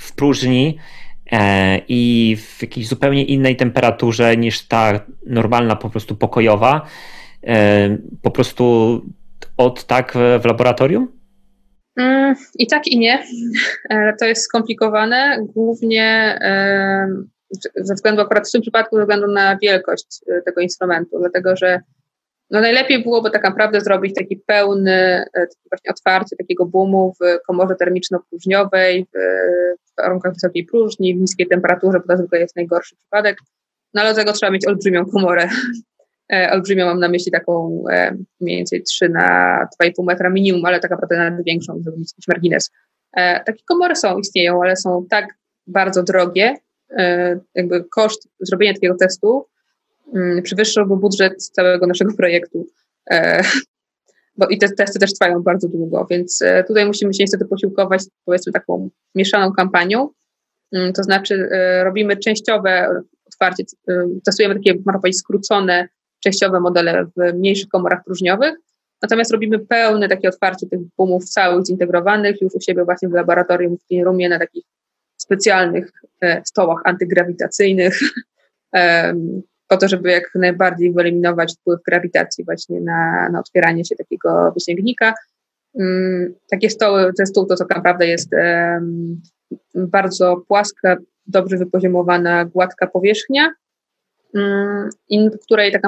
w 0.00 0.14
próżni, 0.14 0.78
i 1.88 2.36
w 2.40 2.62
jakiejś 2.62 2.88
zupełnie 2.88 3.24
innej 3.24 3.56
temperaturze 3.56 4.36
niż 4.36 4.68
ta 4.68 5.00
normalna, 5.26 5.76
po 5.76 5.90
prostu 5.90 6.16
pokojowa, 6.16 6.86
e, 7.46 7.98
po 8.22 8.30
prostu 8.30 9.02
od 9.56 9.84
tak 9.84 10.12
w 10.40 10.44
laboratorium? 10.44 11.08
Mm, 11.96 12.34
I 12.58 12.66
tak 12.66 12.86
i 12.86 12.98
nie. 12.98 13.24
E, 13.90 14.12
to 14.20 14.24
jest 14.24 14.42
skomplikowane, 14.42 15.38
głównie 15.54 16.38
ze 17.76 17.94
względu 17.94 18.22
akurat 18.22 18.48
w 18.48 18.52
tym 18.52 18.62
przypadku 18.62 18.96
ze 18.96 19.02
względu 19.02 19.26
na 19.32 19.56
wielkość 19.62 20.20
tego 20.44 20.60
instrumentu, 20.60 21.18
dlatego 21.18 21.56
że 21.56 21.80
no 22.50 22.60
najlepiej 22.60 23.02
byłoby 23.02 23.30
tak 23.30 23.44
naprawdę 23.44 23.80
zrobić 23.80 24.14
taki 24.14 24.36
pełny, 24.36 24.92
e, 24.92 25.26
taki 25.32 25.68
właśnie 25.70 25.90
otwarcie 25.90 26.36
takiego 26.36 26.66
boomu 26.66 27.14
w 27.20 27.46
komorze 27.46 27.74
termiczno-próżniowej, 27.74 29.06
w 29.14 29.85
warunkach 30.02 30.34
wysokiej 30.34 30.64
próżni, 30.64 31.14
w 31.14 31.20
niskiej 31.20 31.46
temperaturze, 31.46 32.00
bo 32.00 32.06
to 32.06 32.16
zwykle 32.16 32.40
jest 32.40 32.56
najgorszy 32.56 32.96
przypadek. 32.96 33.38
No 33.94 34.02
ale 34.02 34.10
do 34.10 34.16
tego 34.16 34.32
trzeba 34.32 34.52
mieć 34.52 34.66
olbrzymią 34.66 35.06
komorę. 35.06 35.48
E, 36.32 36.50
olbrzymią 36.52 36.86
mam 36.86 37.00
na 37.00 37.08
myśli 37.08 37.32
taką 37.32 37.84
e, 37.90 38.16
mniej 38.40 38.56
więcej 38.56 38.82
3 38.82 39.08
na 39.08 39.58
2,5 39.82 40.04
metra 40.04 40.30
minimum, 40.30 40.64
ale 40.64 40.80
tak 40.80 40.90
naprawdę 40.90 41.16
nawet 41.16 41.44
większą, 41.44 41.80
żeby 41.84 41.98
mieć 41.98 42.12
jakiś 42.12 42.28
margines. 42.28 42.70
Takie 43.46 43.64
komory 43.68 43.96
są, 43.96 44.18
istnieją, 44.18 44.62
ale 44.62 44.76
są 44.76 45.06
tak 45.10 45.34
bardzo 45.66 46.02
drogie, 46.02 46.56
jakby 47.54 47.84
koszt 47.84 48.28
zrobienia 48.40 48.74
takiego 48.74 48.94
testu 48.94 49.46
Mm, 50.14 50.42
przewyższałby 50.42 50.96
budżet 50.96 51.48
całego 51.48 51.86
naszego 51.86 52.14
projektu. 52.14 52.66
E, 54.36 54.38
bo 54.38 54.46
i 54.48 54.58
te 54.58 54.68
testy 54.68 54.98
też 54.98 55.12
trwają 55.12 55.42
bardzo 55.42 55.68
długo, 55.68 56.06
więc 56.10 56.42
e, 56.42 56.64
tutaj 56.64 56.86
musimy 56.86 57.14
się 57.14 57.22
niestety 57.22 57.44
posiłkować 57.44 58.02
powiedzmy 58.24 58.52
taką 58.52 58.90
mieszaną 59.14 59.52
kampanią. 59.52 60.08
Mm, 60.72 60.92
to 60.92 61.02
znaczy 61.02 61.48
e, 61.52 61.84
robimy 61.84 62.16
częściowe 62.16 63.02
otwarcie, 63.26 63.64
testujemy 64.24 64.54
takie, 64.54 64.74
można 64.74 65.00
powiedzieć, 65.00 65.20
skrócone 65.20 65.88
częściowe 66.24 66.60
modele 66.60 67.04
w 67.04 67.34
mniejszych 67.34 67.68
komorach 67.68 68.04
próżniowych. 68.04 68.54
Natomiast 69.02 69.32
robimy 69.32 69.58
pełne 69.58 70.08
takie 70.08 70.28
otwarcie 70.28 70.66
tych 70.66 70.80
boomów 70.98 71.24
całych 71.24 71.66
zintegrowanych 71.66 72.40
już 72.40 72.54
u 72.54 72.60
siebie 72.60 72.84
właśnie 72.84 73.08
w 73.08 73.12
laboratorium, 73.12 73.76
w 73.76 74.04
roomie 74.04 74.28
na 74.28 74.38
takich 74.38 74.64
specjalnych 75.16 75.92
e, 76.20 76.42
stołach 76.44 76.80
antygrawitacyjnych, 76.84 77.98
po 79.68 79.76
to, 79.76 79.88
żeby 79.88 80.10
jak 80.10 80.30
najbardziej 80.34 80.92
wyeliminować 80.92 81.54
wpływ 81.60 81.80
grawitacji 81.86 82.44
właśnie 82.44 82.80
na, 82.80 83.28
na 83.28 83.40
otwieranie 83.40 83.84
się 83.84 83.96
takiego 83.96 84.52
wysięgnika. 84.52 85.14
Mm, 85.80 86.34
takie 86.50 86.70
stoły, 86.70 87.12
ten 87.16 87.26
stół 87.26 87.46
to 87.46 87.56
co 87.56 87.64
naprawdę 87.70 88.06
jest 88.06 88.30
bardzo 89.74 90.36
płaska, 90.48 90.96
dobrze 91.26 91.56
wypoziomowana, 91.56 92.44
gładka 92.44 92.86
powierzchnia, 92.86 93.54
mm, 94.34 94.90
której 95.44 95.72
tak, 95.72 95.82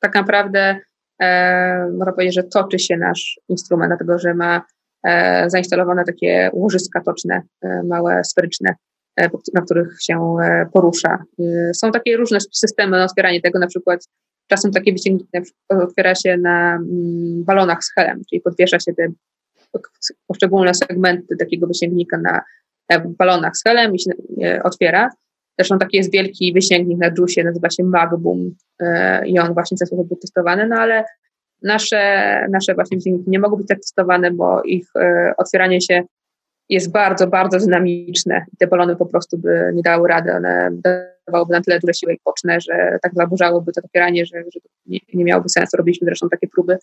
tak 0.00 0.14
naprawdę 0.14 0.80
e, 1.22 1.90
można 1.98 2.12
powiedzieć, 2.12 2.34
że 2.34 2.42
toczy 2.42 2.78
się 2.78 2.96
nasz 2.96 3.40
instrument, 3.48 3.90
dlatego 3.90 4.18
że 4.18 4.34
ma 4.34 4.62
e, 5.04 5.50
zainstalowane 5.50 6.04
takie 6.04 6.50
łożyska 6.52 7.00
toczne, 7.00 7.42
e, 7.62 7.82
małe, 7.82 8.24
sferyczne, 8.24 8.74
na 9.54 9.60
których 9.60 10.02
się 10.02 10.36
e, 10.42 10.66
porusza. 10.72 11.24
E, 11.40 11.74
są 11.74 11.90
takie 11.90 12.16
różne 12.16 12.38
systemy 12.52 12.90
na 12.90 13.04
otwieranie 13.04 13.40
tego, 13.40 13.58
na 13.58 13.66
przykład 13.66 14.08
czasem 14.46 14.72
takie 14.72 14.92
wyciągnięcie 14.92 15.42
otwiera 15.68 16.14
się 16.14 16.36
na 16.36 16.74
mm, 16.74 17.44
balonach 17.44 17.84
z 17.84 17.92
helem, 17.92 18.22
czyli 18.30 18.40
podwiesza 18.40 18.80
się 18.80 18.94
te 18.94 19.08
poszczególne 20.26 20.74
segmenty 20.74 21.36
takiego 21.36 21.66
wysięgnika 21.66 22.18
na 22.18 22.42
balonach 23.18 23.56
z 23.56 23.62
helem 23.62 23.94
i 23.94 24.00
się 24.00 24.10
otwiera. 24.64 25.10
Zresztą 25.58 25.78
taki 25.78 25.96
jest 25.96 26.12
wielki 26.12 26.52
wysięgnik 26.52 26.98
na 26.98 27.10
JUSie, 27.18 27.44
nazywa 27.44 27.70
się 27.70 27.84
Magbum 27.84 28.54
e, 28.80 29.26
i 29.28 29.38
on 29.38 29.54
właśnie 29.54 29.76
w 29.76 29.78
ten 29.78 29.86
sposób 29.86 30.08
był 30.08 30.16
testowany, 30.16 30.68
no 30.68 30.76
ale 30.76 31.04
nasze, 31.62 32.46
nasze 32.50 32.74
właśnie 32.74 32.96
wysięgniki 32.96 33.30
nie 33.30 33.38
mogą 33.38 33.56
być 33.56 33.68
tak 33.68 33.78
testowane, 33.78 34.30
bo 34.30 34.62
ich 34.62 34.88
e, 34.96 35.32
otwieranie 35.36 35.80
się 35.80 36.02
jest 36.68 36.92
bardzo, 36.92 37.26
bardzo 37.26 37.58
dynamiczne 37.58 38.44
te 38.58 38.66
balony 38.66 38.96
po 38.96 39.06
prostu 39.06 39.38
by 39.38 39.70
nie 39.74 39.82
dały 39.82 40.08
rady, 40.08 40.32
one 40.32 40.70
dawałyby 41.26 41.52
na 41.52 41.60
tyle 41.60 41.80
duże 41.80 41.94
siły 41.94 42.12
i 42.12 42.20
poczne, 42.24 42.60
że 42.60 42.98
tak 43.02 43.12
zaburzałoby 43.14 43.72
to 43.72 43.80
otwieranie, 43.84 44.26
że, 44.26 44.38
że 44.38 44.60
nie, 44.86 44.98
nie 45.14 45.24
miałoby 45.24 45.48
sensu. 45.48 45.76
Robiliśmy 45.76 46.04
zresztą 46.04 46.28
takie 46.28 46.48
próby 46.48 46.78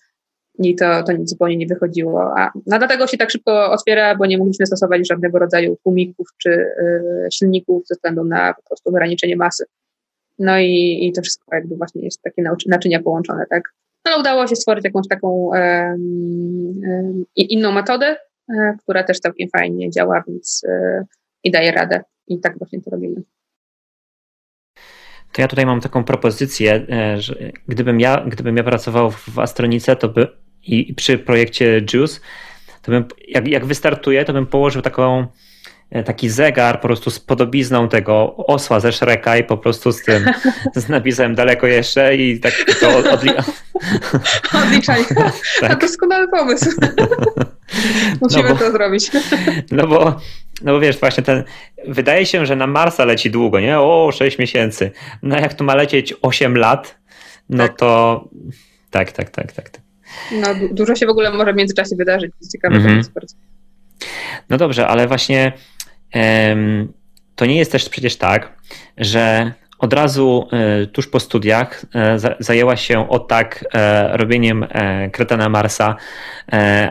i 0.60 0.76
to, 0.76 1.04
to 1.04 1.14
zupełnie 1.24 1.58
nie 1.58 1.68
wychodziło. 1.68 2.40
A 2.40 2.52
no 2.56 2.78
dlatego 2.78 3.08
się 3.08 3.18
tak 3.18 3.32
szybko 3.32 3.72
otwiera, 3.72 4.16
bo 4.16 4.26
nie 4.26 4.38
mogliśmy 4.38 4.66
stosować 4.66 5.08
żadnego 5.08 5.40
rodzaju 5.40 5.78
tłumików 5.84 6.28
czy 6.38 6.50
y, 6.50 7.28
silników 7.34 7.88
ze 7.88 7.96
względu 7.96 8.24
na 8.24 8.54
po 8.54 8.62
prostu 8.62 8.90
ograniczenie 8.90 9.36
masy. 9.36 9.66
No 10.40 10.60
i, 10.60 11.00
i 11.02 11.14
to 11.14 11.22
wszystko 11.22 11.56
jakby 11.56 11.76
właśnie 11.76 12.02
jest 12.02 12.22
takie 12.22 12.44
naczynia 12.68 13.02
połączone, 13.02 13.46
tak? 13.50 13.64
Ale 14.04 14.20
udało 14.20 14.48
się 14.48 14.56
stworzyć 14.56 14.86
jakąś 14.86 15.08
taką 15.08 15.52
inną 17.36 17.72
metodę, 17.72 18.16
która 18.80 19.04
też 19.04 19.20
całkiem 19.20 19.50
fajnie 19.58 19.90
działa, 19.90 20.24
więc 20.28 20.62
e, 20.68 21.04
i 21.44 21.52
daje 21.52 21.72
radę. 21.72 22.04
I 22.28 22.40
tak 22.40 22.58
właśnie 22.58 22.82
to 22.82 22.92
robimy. 22.92 23.22
To 25.32 25.42
ja 25.42 25.48
tutaj 25.48 25.66
mam 25.66 25.82
taką 25.82 26.04
propozycję, 26.04 26.86
e, 26.90 27.22
że 27.22 27.36
gdybym 27.68 28.00
ja, 28.00 28.26
gdybym 28.28 28.58
ja 28.58 28.64
pracował 28.64 29.12
w 29.12 29.40
Astronice, 29.40 29.96
to 29.96 30.10
by 30.10 30.28
i 30.64 30.94
przy 30.94 31.18
projekcie 31.18 31.82
Juice, 31.94 32.20
to 32.82 32.92
bym, 32.92 33.06
jak, 33.28 33.48
jak 33.48 33.66
wystartuję, 33.66 34.26
to 34.26 34.34
bym 34.34 34.48
położył 34.48 34.82
taką 34.82 35.28
e, 35.90 36.04
taki 36.04 36.30
zegar 36.30 36.82
po 36.82 36.88
prostu 36.88 37.12
z 37.12 37.20
podobizną 37.20 37.90
tego 37.90 38.36
osła 38.36 38.80
ze 38.80 38.92
Shreka 38.92 39.38
i 39.38 39.44
po 39.44 39.58
prostu 39.58 39.92
z 39.92 40.04
tym, 40.04 40.26
z 40.76 40.90
napisem 40.90 41.36
daleko 41.36 41.68
jeszcze 41.68 42.16
i 42.16 42.40
tak 42.40 42.54
to 42.80 42.98
od, 42.98 43.06
odli... 43.06 43.32
odliczanie. 44.54 45.06
tak. 45.62 45.82
doskonały 45.82 46.28
pomysł. 46.28 46.70
Musimy 48.22 48.44
no 48.44 48.50
bo, 48.50 48.56
to 48.56 48.72
zrobić. 48.72 49.12
No 49.72 49.88
bo, 49.88 50.20
no 50.62 50.74
bo 50.74 50.80
wiesz, 50.80 50.98
właśnie 50.98 51.24
ten, 51.24 51.44
wydaje 51.88 52.26
się, 52.26 52.46
że 52.46 52.56
na 52.56 52.68
Marsa 52.68 53.06
leci 53.06 53.32
długo, 53.32 53.60
nie? 53.60 53.80
O, 53.80 54.12
6 54.14 54.38
miesięcy. 54.38 54.92
No 55.24 55.36
jak 55.36 55.54
tu 55.54 55.64
ma 55.64 55.76
lecieć 55.76 56.14
8 56.22 56.58
lat, 56.58 56.98
no 57.50 57.68
tak. 57.68 57.78
to 57.78 58.24
tak, 58.92 59.12
tak, 59.12 59.30
tak, 59.30 59.52
tak. 59.52 59.70
tak. 59.70 59.82
No, 60.32 60.48
dużo 60.72 60.96
się 60.96 61.06
w 61.06 61.10
ogóle 61.10 61.32
może 61.32 61.54
w 61.54 61.56
międzyczasie 61.56 61.96
wydarzyć. 61.96 62.32
Jest 62.42 62.52
ciekawe. 62.52 62.76
Mm 62.76 63.02
-hmm. 63.02 63.26
No 64.50 64.58
dobrze, 64.58 64.88
ale 64.88 65.08
właśnie 65.08 65.52
um, 66.16 66.94
to 67.36 67.46
nie 67.46 67.58
jest 67.58 67.72
też 67.72 67.90
przecież 67.90 68.16
tak, 68.16 68.60
że 68.98 69.54
od 69.84 69.94
razu 69.94 70.48
e, 70.52 70.88
tuż 70.88 71.08
po 71.08 71.20
studiach 71.20 71.86
e, 71.96 72.20
zajęła 72.40 72.76
się 72.76 73.10
o 73.10 73.20
tak 73.20 73.66
e, 73.74 74.18
robieniem 74.18 74.66
kretana 75.12 75.50
Marsa 75.50 75.96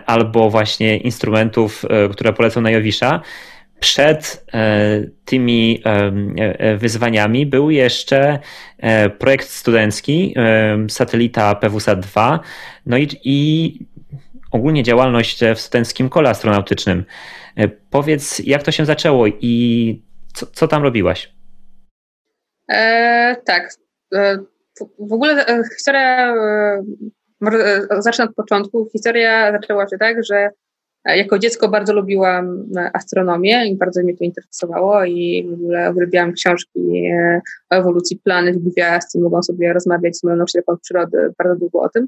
albo 0.07 0.51
właśnie 0.51 0.97
instrumentów, 0.97 1.85
które 2.13 2.33
polecą 2.33 2.61
na 2.61 2.71
Jowisza. 2.71 3.21
Przed 3.81 4.47
tymi 5.25 5.83
wyzwaniami 6.77 7.47
był 7.47 7.71
jeszcze 7.71 8.39
projekt 9.19 9.49
studencki, 9.49 10.35
satelita 10.89 11.55
PWSat-2, 11.55 12.39
no 12.87 12.97
i, 12.97 13.09
i 13.25 13.79
ogólnie 14.51 14.83
działalność 14.83 15.41
w 15.55 15.61
studenckim 15.61 16.09
kole 16.09 16.31
astronautycznym. 16.31 17.05
Powiedz, 17.91 18.39
jak 18.39 18.63
to 18.63 18.73
się 18.73 18.85
zaczęło 18.85 19.27
i 19.27 20.03
co, 20.33 20.47
co 20.47 20.69
tam 20.69 20.83
robiłaś? 20.83 21.33
E, 22.73 23.37
tak. 23.45 23.75
E, 24.15 24.39
w 24.99 25.13
ogóle 25.13 25.47
e, 25.47 25.63
historia, 25.77 26.35
e, 26.35 26.83
może 27.41 27.59
e, 27.59 28.03
zacznę 28.03 28.25
od 28.25 28.35
początku. 28.35 28.89
Historia 28.93 29.53
zaczęła 29.53 29.89
się 29.89 29.99
tak, 29.99 30.25
że 30.25 30.51
jako 31.05 31.39
dziecko 31.39 31.69
bardzo 31.69 31.93
lubiłam 31.93 32.65
astronomię 32.93 33.67
i 33.67 33.77
bardzo 33.77 34.03
mnie 34.03 34.17
to 34.17 34.25
interesowało 34.25 35.05
i 35.05 35.47
w 35.51 35.53
ogóle 35.53 35.91
uwielbiałam 35.91 36.33
książki 36.33 37.11
o 37.71 37.75
ewolucji 37.75 38.21
planet, 38.25 38.59
gwiazd 38.59 39.15
i 39.15 39.21
mogłam 39.21 39.43
sobie 39.43 39.73
rozmawiać 39.73 40.17
z 40.17 40.25
moją 40.25 40.37
nauczycielką 40.37 40.77
przyrody 40.83 41.33
bardzo 41.39 41.59
długo 41.59 41.81
o 41.81 41.89
tym. 41.89 42.07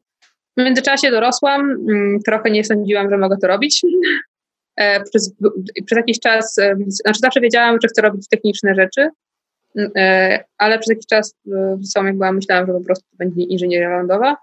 W 0.56 0.62
międzyczasie 0.62 1.10
dorosłam, 1.10 1.70
mm, 1.70 2.20
trochę 2.26 2.50
nie 2.50 2.64
sądziłam, 2.64 3.10
że 3.10 3.18
mogę 3.18 3.36
to 3.36 3.46
robić. 3.46 3.82
Przez, 5.10 5.34
przez 5.86 5.96
jakiś 5.96 6.20
czas, 6.20 6.54
znaczy 6.86 7.18
zawsze 7.22 7.40
wiedziałam, 7.40 7.78
że 7.82 7.88
chcę 7.88 8.02
robić 8.02 8.28
techniczne 8.28 8.74
rzeczy, 8.74 9.08
E, 9.08 9.33
ale 10.58 10.78
przez 10.78 10.88
jakiś 10.88 11.06
czas 11.06 11.34
w 11.46 11.80
liceum 11.80 12.06
jak 12.06 12.16
byłam, 12.16 12.36
myślałam, 12.36 12.66
że 12.66 12.72
po 12.72 12.80
prostu 12.80 13.04
to 13.10 13.16
będzie 13.16 13.42
inżynieria 13.42 13.88
lądowa. 13.88 14.36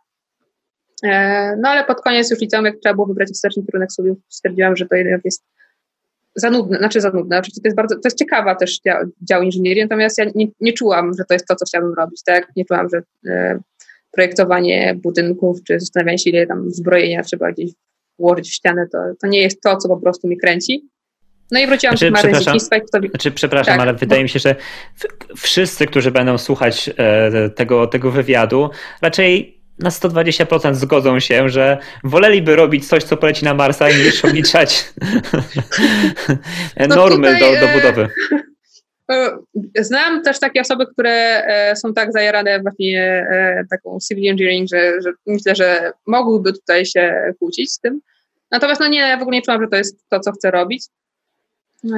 E, 1.03 1.55
no 1.57 1.69
ale 1.69 1.86
pod 1.86 2.01
koniec 2.01 2.32
już 2.32 2.41
liceum, 2.41 2.65
jak 2.65 2.75
trzeba 2.79 2.95
było 2.95 3.07
wybrać 3.07 3.32
ostateczny 3.32 3.63
kierunek 3.65 3.91
studiów, 3.91 4.17
stwierdziłam, 4.29 4.75
że 4.75 4.86
to 4.86 4.95
jednak 4.95 5.21
jest 5.25 5.43
za 6.36 6.49
nudne, 6.49 6.77
znaczy 6.77 7.01
za 7.01 7.09
nudne. 7.09 7.39
Oczywiście 7.39 7.61
to 7.61 7.67
jest 7.67 7.75
bardzo, 7.75 7.95
to 7.95 8.01
jest 8.03 8.17
ciekawa 8.17 8.55
też 8.55 8.79
dział, 8.79 9.03
dział 9.21 9.41
inżynierii, 9.41 9.84
natomiast 9.84 10.17
ja 10.17 10.25
nie, 10.36 10.47
nie 10.59 10.73
czułam, 10.73 11.11
że 11.17 11.23
to 11.25 11.34
jest 11.34 11.47
to, 11.47 11.55
co 11.55 11.65
chciałabym 11.65 11.93
robić, 11.93 12.23
tak? 12.23 12.47
Nie 12.55 12.65
czułam, 12.65 12.89
że 12.89 13.01
e, 13.27 13.59
projektowanie 14.11 14.95
budynków, 15.03 15.63
czy 15.63 15.79
zastanawianie 15.79 16.17
się, 16.17 16.29
ile 16.29 16.47
tam 16.47 16.71
zbrojenia 16.71 17.23
trzeba 17.23 17.51
gdzieś 17.51 17.71
włożyć 18.19 18.49
w 18.49 18.53
ścianę, 18.53 18.88
to, 18.91 18.97
to 19.21 19.27
nie 19.27 19.41
jest 19.41 19.61
to, 19.61 19.77
co 19.77 19.89
po 19.89 19.97
prostu 19.97 20.27
mi 20.27 20.38
kręci. 20.38 20.89
No 21.52 21.60
i 21.60 21.68
wróciłam 21.68 21.97
znaczy, 21.97 22.12
do 22.12 22.30
marynnictwa. 22.30 22.80
Kto... 22.80 22.99
Znaczy, 23.10 23.32
przepraszam, 23.32 23.74
tak, 23.74 23.82
ale 23.82 23.93
wydaje 23.93 24.24
mi 24.24 24.30
się, 24.30 24.39
że 24.39 24.56
wszyscy, 25.38 25.88
którzy 25.88 26.12
będą 26.12 26.38
słuchać 26.38 26.89
e, 26.97 27.49
tego, 27.49 27.88
tego 27.88 28.12
wywiadu, 28.12 28.70
raczej 29.02 29.62
na 29.80 29.89
120% 29.89 30.74
zgodzą 30.74 31.20
się, 31.20 31.49
że 31.49 31.78
woleliby 32.04 32.56
robić 32.56 32.88
coś, 32.88 33.04
co 33.04 33.18
poleci 33.18 33.45
na 33.45 33.54
Marsa, 33.54 33.89
niż 33.89 34.22
obliczać 34.26 34.93
no 36.80 36.95
normy 36.95 37.34
tutaj, 37.34 37.56
do, 37.56 37.68
do 37.68 37.74
budowy. 37.74 38.08
E, 39.12 39.84
znam 39.84 40.24
też 40.24 40.39
takie 40.39 40.62
osoby, 40.62 40.86
które 40.93 41.43
e, 41.45 41.76
są 41.76 41.93
tak 41.93 42.12
zajarane 42.12 42.62
właśnie 42.62 43.28
taką 43.70 43.97
civil 44.08 44.30
engineering, 44.30 44.70
że, 44.70 45.02
że 45.02 45.12
myślę, 45.28 45.56
że 45.56 45.91
mogłyby 46.08 46.54
tutaj 46.54 46.86
się 46.86 47.34
kłócić 47.39 47.72
z 47.72 47.80
tym. 47.80 48.02
Natomiast 48.52 48.82
no 48.82 48.88
nie, 48.88 48.99
ja 48.99 49.18
w 49.18 49.22
ogóle 49.22 49.38
nie 49.38 49.41
czułam, 49.41 49.62
że 49.62 49.68
to 49.68 49.78
jest 49.78 50.10
to, 50.10 50.20
co 50.20 50.32
chcę 50.32 50.52
robić. 50.52 50.86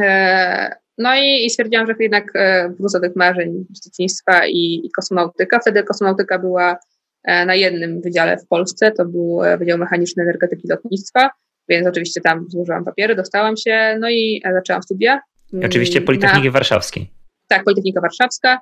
E, 0.03 0.75
no 0.97 1.15
i, 1.15 1.45
i 1.45 1.49
stwierdziłam, 1.49 1.87
że 1.87 1.93
jednak 1.99 2.31
e, 2.35 2.69
wrócę 2.79 2.99
do 2.99 3.07
tych 3.07 3.15
marzeń 3.15 3.65
z 3.73 3.81
dzieciństwa 3.81 4.47
i, 4.47 4.81
i 4.83 4.91
kosmonautyka. 4.91 5.59
Wtedy 5.59 5.83
kosmonautyka 5.83 6.39
była 6.39 6.77
e, 7.23 7.45
na 7.45 7.55
jednym 7.55 8.01
wydziale 8.01 8.37
w 8.37 8.47
Polsce, 8.47 8.91
to 8.91 9.05
był 9.05 9.41
Wydział 9.59 9.77
Mechaniczny 9.77 10.23
Energetyki 10.23 10.61
i 10.65 10.69
Lotnictwa, 10.69 11.29
więc 11.69 11.87
oczywiście 11.87 12.21
tam 12.21 12.45
złożyłam 12.49 12.85
papiery, 12.85 13.15
dostałam 13.15 13.57
się, 13.57 13.97
no 13.99 14.09
i 14.09 14.41
zaczęłam 14.53 14.83
studia. 14.83 15.21
I 15.53 15.65
oczywiście 15.65 15.97
mm, 15.97 16.05
Politechniki 16.05 16.47
na, 16.47 16.51
Warszawskiej. 16.51 17.09
Tak, 17.47 17.63
Politechnika 17.63 18.01
Warszawska. 18.01 18.61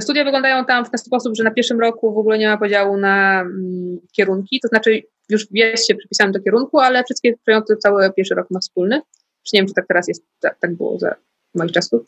studia 0.00 0.24
wyglądają 0.24 0.64
tam 0.64 0.84
w 0.84 0.90
ten 0.90 0.98
sposób, 0.98 1.36
że 1.36 1.44
na 1.44 1.50
pierwszym 1.50 1.80
roku 1.80 2.14
w 2.14 2.18
ogóle 2.18 2.38
nie 2.38 2.48
ma 2.48 2.58
podziału 2.58 2.96
na 2.96 3.40
mm, 3.40 3.98
kierunki, 4.12 4.60
to 4.60 4.68
znaczy 4.68 5.02
już 5.28 5.46
jest 5.50 5.86
się 5.86 5.94
przypisałem 5.94 6.32
do 6.32 6.40
kierunku, 6.40 6.78
ale 6.78 7.04
wszystkie 7.04 7.36
przyjęty 7.36 7.76
cały 7.76 8.12
pierwszy 8.12 8.34
rok 8.34 8.46
ma 8.50 8.60
wspólny. 8.60 9.00
Czy 9.46 9.56
nie 9.56 9.60
wiem, 9.60 9.66
czy 9.66 9.74
tak 9.74 9.86
teraz 9.86 10.08
jest, 10.08 10.24
tak, 10.40 10.74
było 10.74 10.98
za 10.98 11.14
moich 11.54 11.72
czasów. 11.72 12.06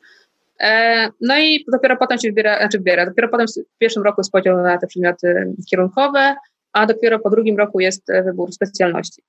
No 1.21 1.39
i 1.39 1.65
dopiero 1.73 1.97
potem 1.97 2.19
się 2.19 2.29
wybiera, 2.29 2.59
znaczy 2.59 2.79
wybiera, 2.79 3.07
dopiero 3.07 3.29
potem 3.29 3.47
w 3.75 3.79
pierwszym 3.79 4.03
roku 4.03 4.21
jest 4.21 4.33
podział 4.33 4.63
na 4.63 4.79
te 4.79 4.87
przedmioty 4.87 5.55
kierunkowe, 5.71 6.35
a 6.73 6.87
dopiero 6.87 7.19
po 7.19 7.31
drugim 7.31 7.57
roku 7.57 7.81
jest 7.81 8.07
wybór 8.25 8.53
specjalności. 8.53 9.23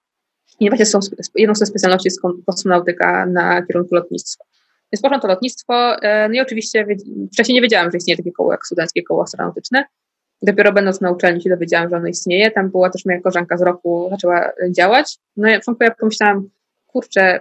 I 0.60 0.70
właśnie 0.70 0.86
są, 0.86 1.00
jedną 1.36 1.56
z 1.56 1.68
specjalności 1.68 2.08
jest 2.08 2.22
kosmonautyka 2.46 3.26
na 3.26 3.66
kierunku 3.66 3.96
lotnictwa. 3.96 4.46
Więc 4.92 5.02
poszłam 5.02 5.22
to 5.22 5.28
lotnictwo, 5.28 5.96
no 6.30 6.34
i 6.34 6.40
oczywiście 6.40 6.86
wcześniej 7.34 7.56
nie 7.56 7.62
wiedziałam, 7.62 7.92
że 7.92 7.98
istnieje 7.98 8.18
takie 8.18 8.32
koło 8.32 8.52
jak 8.52 8.66
studenckie 8.66 9.04
koło 9.04 9.24
astronautyczne. 9.24 9.86
Dopiero 10.42 10.74
będąc 10.74 11.02
na 11.02 11.12
uczelni 11.12 11.42
się 11.42 11.50
dowiedziałam, 11.50 11.90
że 11.90 11.96
ono 11.96 12.08
istnieje. 12.08 12.52
Tam 12.52 12.70
była 12.70 12.90
też 12.90 13.06
moja 13.06 13.22
koleżanka 13.22 13.58
z 13.58 13.62
roku, 13.62 14.08
zaczęła 14.12 14.52
działać. 14.72 15.18
No 15.38 15.50
i 15.50 15.52
ja 15.52 15.92
pomyślałam, 16.00 16.50
kurczę, 16.88 17.40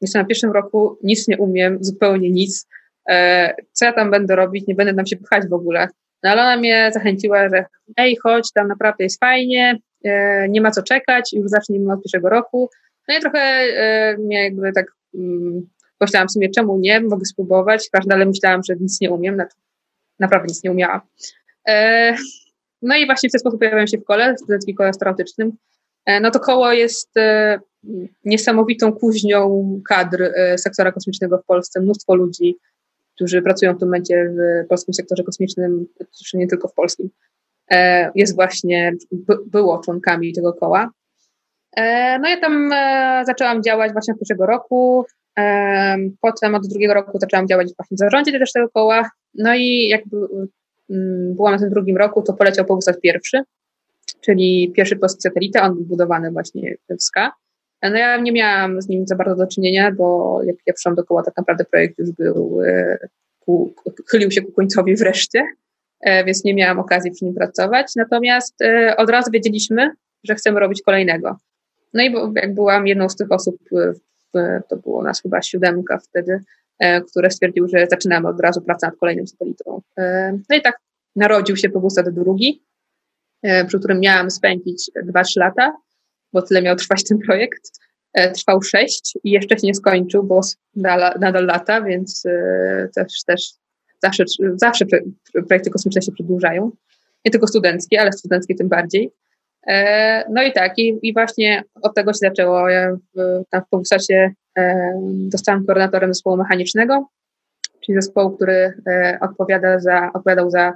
jestem 0.00 0.22
na 0.22 0.28
pierwszym 0.28 0.52
roku, 0.52 0.98
nic 1.02 1.28
nie 1.28 1.38
umiem, 1.38 1.78
zupełnie 1.80 2.30
nic. 2.30 2.66
E, 3.08 3.54
co 3.72 3.84
ja 3.84 3.92
tam 3.92 4.10
będę 4.10 4.36
robić? 4.36 4.66
Nie 4.66 4.74
będę 4.74 4.94
tam 4.94 5.06
się 5.06 5.16
pchać 5.16 5.48
w 5.48 5.52
ogóle. 5.52 5.88
No 6.22 6.30
ale 6.30 6.42
ona 6.42 6.56
mnie 6.56 6.90
zachęciła, 6.94 7.48
że 7.48 7.64
ej, 7.96 8.16
chodź, 8.22 8.52
tam 8.52 8.68
naprawdę 8.68 9.04
jest 9.04 9.20
fajnie, 9.20 9.78
e, 10.04 10.48
nie 10.48 10.60
ma 10.60 10.70
co 10.70 10.82
czekać, 10.82 11.32
już 11.32 11.50
zacznijmy 11.50 11.92
od 11.92 12.02
pierwszego 12.02 12.28
roku. 12.28 12.70
No 13.08 13.18
i 13.18 13.20
trochę 13.20 13.38
e, 13.38 14.16
mnie 14.18 14.44
jakby 14.44 14.72
tak 14.72 14.86
mm, 15.14 15.68
pomyślałam 15.98 16.28
w 16.28 16.32
sumie, 16.32 16.50
czemu 16.50 16.78
nie, 16.78 17.00
mogę 17.00 17.24
spróbować, 17.24 17.88
ale 18.10 18.26
myślałam, 18.26 18.60
że 18.68 18.76
nic 18.80 19.00
nie 19.00 19.10
umiem, 19.10 19.42
naprawdę 20.18 20.46
nic 20.48 20.64
nie 20.64 20.70
umiałam. 20.70 21.00
No 22.82 22.96
i 22.96 23.06
właśnie 23.06 23.28
w 23.28 23.32
ten 23.32 23.38
sposób 23.38 23.58
pojawiają 23.58 23.86
się 23.86 23.98
w 23.98 24.04
kole, 24.04 24.34
w 24.34 24.38
studenckim 24.38 24.76
kole 24.76 24.88
astronautycznym. 24.88 25.52
E, 26.08 26.20
no 26.20 26.30
to 26.30 26.40
koło 26.40 26.72
jest 26.72 27.16
e, 27.16 27.60
niesamowitą 28.24 28.92
kuźnią 28.92 29.64
kadr 29.88 30.32
sektora 30.56 30.92
kosmicznego 30.92 31.38
w 31.38 31.44
Polsce. 31.44 31.80
Mnóstwo 31.80 32.14
ludzi, 32.14 32.56
którzy 33.14 33.42
pracują 33.42 33.74
w 33.74 33.78
tym 33.78 33.88
momencie 33.88 34.30
w 34.30 34.68
polskim 34.68 34.94
sektorze 34.94 35.22
kosmicznym, 35.22 35.86
czy 36.26 36.36
nie 36.36 36.46
tylko 36.46 36.68
w 36.68 36.74
polskim, 36.74 37.10
jest 38.14 38.34
właśnie, 38.34 38.92
było 39.46 39.82
członkami 39.84 40.32
tego 40.32 40.52
koła. 40.52 40.90
No 42.20 42.28
ja 42.28 42.40
tam 42.40 42.70
zaczęłam 43.26 43.62
działać 43.62 43.92
właśnie 43.92 44.14
od 44.14 44.20
pierwszego 44.20 44.46
roku. 44.46 45.04
Potem 46.20 46.54
od 46.54 46.66
drugiego 46.66 46.94
roku 46.94 47.18
zaczęłam 47.20 47.48
działać 47.48 47.68
właśnie 47.76 47.94
w 47.96 47.98
zarządzie 47.98 48.38
też 48.38 48.52
tego 48.52 48.68
koła. 48.68 49.10
No 49.34 49.54
i 49.54 49.88
jakby 49.88 50.16
Mm, 50.90 51.34
byłam 51.34 51.52
na 51.52 51.58
tym 51.58 51.70
drugim 51.70 51.96
roku, 51.96 52.22
to 52.22 52.32
poleciał 52.32 52.64
Powózat 52.64 53.00
pierwszy, 53.00 53.42
czyli 54.20 54.72
pierwszy 54.76 54.96
polski 54.96 55.20
satelita, 55.22 55.62
on 55.62 55.74
był 55.74 55.84
budowany 55.84 56.30
właśnie 56.30 56.74
w 56.88 57.02
SKA. 57.02 57.32
No 57.82 57.96
ja 57.96 58.16
nie 58.16 58.32
miałam 58.32 58.82
z 58.82 58.88
nim 58.88 59.06
za 59.06 59.16
bardzo 59.16 59.36
do 59.36 59.46
czynienia, 59.46 59.92
bo 59.92 60.40
jak 60.44 60.56
ja 60.66 60.74
przyszłam 60.74 60.94
do 60.94 61.04
koła, 61.04 61.22
tak 61.22 61.36
naprawdę 61.36 61.64
projekt 61.64 61.98
już 61.98 62.10
był, 62.10 62.60
e, 62.66 62.98
ku, 63.40 63.74
chylił 64.10 64.30
się 64.30 64.42
ku 64.42 64.52
końcowi 64.52 64.96
wreszcie, 64.96 65.46
e, 66.00 66.24
więc 66.24 66.44
nie 66.44 66.54
miałam 66.54 66.78
okazji 66.78 67.10
przy 67.10 67.24
nim 67.24 67.34
pracować. 67.34 67.92
Natomiast 67.96 68.62
e, 68.62 68.96
od 68.96 69.10
razu 69.10 69.30
wiedzieliśmy, 69.30 69.90
że 70.24 70.34
chcemy 70.34 70.60
robić 70.60 70.82
kolejnego. 70.82 71.36
No 71.94 72.02
i 72.02 72.14
jak 72.34 72.54
byłam 72.54 72.86
jedną 72.86 73.08
z 73.08 73.16
tych 73.16 73.32
osób, 73.32 73.56
to 74.68 74.76
było 74.76 75.02
nas 75.02 75.22
chyba 75.22 75.42
siódemka 75.42 75.98
wtedy, 75.98 76.40
które 77.10 77.30
stwierdził, 77.30 77.68
że 77.68 77.86
zaczynamy 77.90 78.28
od 78.28 78.40
razu 78.40 78.60
pracę 78.60 78.86
nad 78.86 78.96
kolejnym 78.96 79.26
satelitą. 79.26 79.80
No 80.50 80.56
i 80.56 80.62
tak 80.62 80.78
narodził 81.16 81.56
się 81.56 81.68
Pobusat 81.68 82.10
drugi, 82.10 82.62
przy 83.66 83.78
którym 83.78 84.00
miałam 84.00 84.30
spędzić 84.30 84.90
2-3 85.14 85.22
lata, 85.36 85.76
bo 86.32 86.42
tyle 86.42 86.62
miał 86.62 86.76
trwać 86.76 87.04
ten 87.04 87.18
projekt. 87.18 87.70
Trwał 88.34 88.62
6 88.62 89.14
i 89.24 89.30
jeszcze 89.30 89.58
się 89.58 89.66
nie 89.66 89.74
skończył, 89.74 90.22
bo 90.22 90.40
nadal, 91.20 91.46
lata, 91.46 91.82
więc 91.82 92.22
też, 92.94 93.24
też 93.26 93.50
zawsze, 94.02 94.24
zawsze 94.56 94.84
projekty 95.48 95.70
kosmiczne 95.70 96.02
się 96.02 96.12
przedłużają. 96.12 96.70
Nie 97.24 97.30
tylko 97.30 97.46
studenckie, 97.46 98.00
ale 98.00 98.12
studenckie 98.12 98.54
tym 98.54 98.68
bardziej. 98.68 99.10
No 100.30 100.42
i 100.42 100.52
tak, 100.52 100.78
i, 100.78 100.98
i 101.02 101.12
właśnie 101.12 101.64
od 101.82 101.94
tego 101.94 102.12
się 102.12 102.18
zaczęło. 102.18 102.68
Ja 102.68 102.96
w, 103.16 103.42
tam 103.50 103.62
w 103.62 103.68
Pobusacie 103.70 104.34
Zostałam 105.32 105.66
koordynatorem 105.66 106.14
zespołu 106.14 106.36
mechanicznego, 106.36 107.08
czyli 107.80 107.94
zespołu, 107.94 108.30
który 108.30 108.72
e, 108.86 109.18
odpowiada 109.20 109.78
za, 109.78 110.10
odpowiadał 110.14 110.50
za 110.50 110.68
e, 110.68 110.72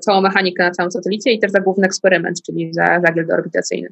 całą 0.00 0.20
mechanikę 0.20 0.64
na 0.64 0.70
całym 0.70 0.92
satelicie 0.92 1.32
i 1.32 1.38
też 1.38 1.50
za 1.50 1.60
główny 1.60 1.86
eksperyment, 1.86 2.42
czyli 2.42 2.74
za 2.74 3.00
żagiel 3.06 3.32
orbitacyjny. 3.32 3.88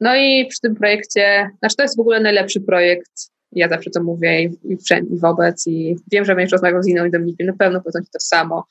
No 0.00 0.16
i 0.16 0.46
przy 0.46 0.60
tym 0.60 0.74
projekcie, 0.74 1.50
znaczy 1.58 1.76
to 1.76 1.82
jest 1.82 1.96
w 1.96 2.00
ogóle 2.00 2.20
najlepszy 2.20 2.60
projekt, 2.60 3.12
ja 3.52 3.68
zawsze 3.68 3.90
to 3.90 4.02
mówię 4.02 4.42
i, 4.42 4.58
i 4.64 4.76
wszędzie, 4.76 5.14
i 5.14 5.18
wobec, 5.18 5.66
i 5.66 5.96
wiem, 6.12 6.24
że 6.24 6.34
będziesz 6.34 6.52
rozmawiał 6.52 6.82
z 6.82 6.88
inną 6.88 7.10
Dominikiem, 7.10 7.46
na 7.46 7.52
pewno 7.52 7.80
powiedzą 7.80 8.00
ci 8.00 8.10
to 8.12 8.20
samo. 8.20 8.64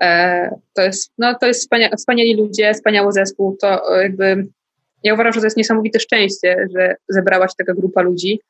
E, 0.00 0.50
to 0.74 0.82
jest, 0.82 1.12
no 1.18 1.34
to 1.40 1.46
jest 1.46 1.60
wspania, 1.60 1.90
wspaniali 1.96 2.36
ludzie, 2.36 2.74
wspaniały 2.74 3.12
zespół, 3.12 3.56
to 3.60 3.96
jakby, 4.02 4.46
ja 5.02 5.14
uważam, 5.14 5.32
że 5.32 5.40
to 5.40 5.46
jest 5.46 5.56
niesamowite 5.56 6.00
szczęście, 6.00 6.66
że 6.76 6.96
zebrała 7.08 7.48
się 7.48 7.54
taka 7.58 7.74
grupa 7.74 8.02
ludzi, 8.02 8.40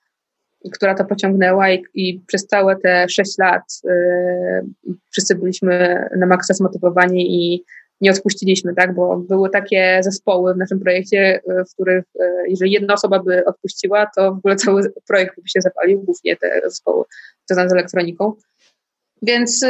która 0.70 0.94
to 0.94 1.04
pociągnęła 1.04 1.70
i, 1.70 1.84
i 1.94 2.20
przez 2.26 2.46
całe 2.46 2.76
te 2.76 3.08
sześć 3.08 3.38
lat 3.38 3.62
y, 3.84 4.90
wszyscy 5.10 5.34
byliśmy 5.34 6.04
na 6.16 6.26
maksa 6.26 6.54
zmotywowani 6.54 7.34
i 7.34 7.64
nie 8.00 8.10
odpuściliśmy, 8.10 8.74
tak, 8.74 8.94
bo 8.94 9.16
były 9.16 9.50
takie 9.50 10.00
zespoły 10.02 10.54
w 10.54 10.56
naszym 10.56 10.80
projekcie, 10.80 11.36
y, 11.36 11.64
w 11.64 11.74
których 11.74 12.04
y, 12.20 12.20
jeżeli 12.48 12.72
jedna 12.72 12.94
osoba 12.94 13.18
by 13.22 13.44
odpuściła, 13.44 14.06
to 14.16 14.34
w 14.34 14.38
ogóle 14.38 14.56
cały 14.56 14.92
projekt 15.08 15.40
by 15.42 15.48
się 15.48 15.60
zapalił, 15.60 16.02
głównie 16.02 16.36
te 16.36 16.60
zespoły 16.64 17.04
związane 17.46 17.68
z 17.70 17.72
elektroniką. 17.72 18.32
Więc 19.22 19.62
y, 19.62 19.68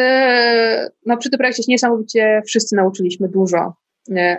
no, 1.06 1.16
przy 1.16 1.30
tym 1.30 1.38
projekcie 1.38 1.62
się 1.62 1.72
niesamowicie 1.72 2.42
wszyscy 2.46 2.76
nauczyliśmy 2.76 3.28
dużo, 3.28 3.74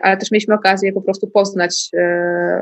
ale 0.02 0.18
też 0.18 0.32
mieliśmy 0.32 0.56
okazję 0.56 0.94
po 0.94 1.02
prostu 1.02 1.28
poznać 1.28 1.90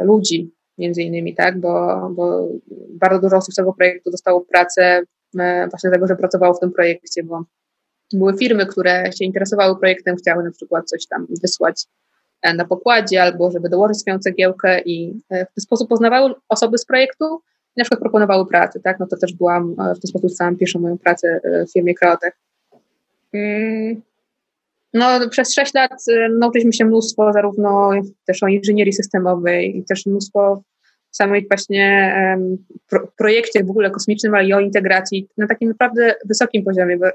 ludzi, 0.01 0.51
między 0.77 1.03
innymi, 1.03 1.35
tak, 1.35 1.59
bo, 1.59 2.01
bo 2.15 2.47
bardzo 2.95 3.21
dużo 3.21 3.37
osób 3.37 3.53
z 3.53 3.55
tego 3.55 3.73
projektu 3.73 4.11
dostało 4.11 4.41
pracę 4.41 5.01
e, 5.39 5.67
właśnie 5.69 5.89
dlatego, 5.89 6.07
że 6.07 6.15
pracowało 6.15 6.53
w 6.53 6.59
tym 6.59 6.71
projekcie, 6.71 7.23
bo 7.23 7.43
były 8.13 8.37
firmy, 8.37 8.65
które 8.65 9.11
się 9.11 9.25
interesowały 9.25 9.79
projektem, 9.79 10.15
chciały 10.15 10.43
na 10.43 10.51
przykład 10.51 10.85
coś 10.85 11.07
tam 11.07 11.27
wysłać 11.41 11.85
e, 12.41 12.53
na 12.53 12.65
pokładzie 12.65 13.23
albo 13.23 13.51
żeby 13.51 13.69
dołożyć 13.69 13.99
swoją 13.99 14.19
cegiełkę 14.19 14.81
i 14.81 15.21
e, 15.29 15.45
w 15.45 15.53
ten 15.53 15.61
sposób 15.61 15.89
poznawały 15.89 16.33
osoby 16.49 16.77
z 16.77 16.85
projektu 16.85 17.41
i 17.75 17.79
na 17.79 17.83
przykład 17.83 18.01
proponowały 18.01 18.45
pracę, 18.47 18.79
tak, 18.79 18.99
no 18.99 19.07
to 19.07 19.17
też 19.17 19.33
byłam, 19.33 19.73
w 19.73 19.99
ten 19.99 20.09
sposób 20.09 20.21
dostałam 20.21 20.55
pierwszą 20.55 20.79
moją 20.79 20.97
pracę 20.97 21.41
w 21.67 21.73
firmie 21.73 21.95
Kreotech. 21.95 22.33
Mm, 23.33 24.01
no, 24.93 25.29
przez 25.29 25.53
sześć 25.53 25.73
lat 25.73 25.91
nauczyliśmy 26.39 26.73
się 26.73 26.85
mnóstwo, 26.85 27.33
zarówno 27.33 27.91
też 28.25 28.43
o 28.43 28.47
inżynierii 28.47 28.93
systemowej, 28.93 29.77
i 29.77 29.83
też 29.83 30.05
mnóstwo 30.05 30.61
w 31.15 31.17
samej 31.17 31.47
właśnie 31.47 32.15
pro, 32.89 33.07
projekcie 33.17 33.63
w 33.63 33.69
ogóle 33.69 33.91
kosmicznym, 33.91 34.35
ale 34.35 34.45
i 34.45 34.53
o 34.53 34.59
integracji 34.59 35.27
na 35.37 35.47
takim 35.47 35.69
naprawdę 35.69 36.15
wysokim 36.25 36.63
poziomie, 36.63 36.97
bo 36.97 37.05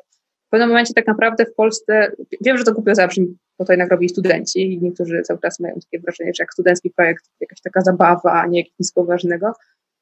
w 0.46 0.50
pewnym 0.50 0.68
momencie 0.68 0.94
tak 0.94 1.06
naprawdę 1.06 1.46
w 1.46 1.54
Polsce, 1.54 2.12
wiem, 2.40 2.58
że 2.58 2.64
to 2.64 2.72
głupio 2.72 2.94
zabrzmi, 2.94 3.36
bo 3.58 3.64
to 3.64 3.72
jednak 3.72 3.90
studenci 4.08 4.72
i 4.72 4.82
niektórzy 4.82 5.22
cały 5.22 5.40
czas 5.40 5.60
mają 5.60 5.74
takie 5.74 6.02
wrażenie, 6.02 6.30
że 6.34 6.42
jak 6.42 6.52
studencki 6.52 6.90
projekt 6.90 7.24
jakaś 7.40 7.60
taka 7.60 7.80
zabawa, 7.80 8.32
a 8.32 8.46
nie 8.46 8.62
nic 8.78 8.92
poważnego, 8.92 9.52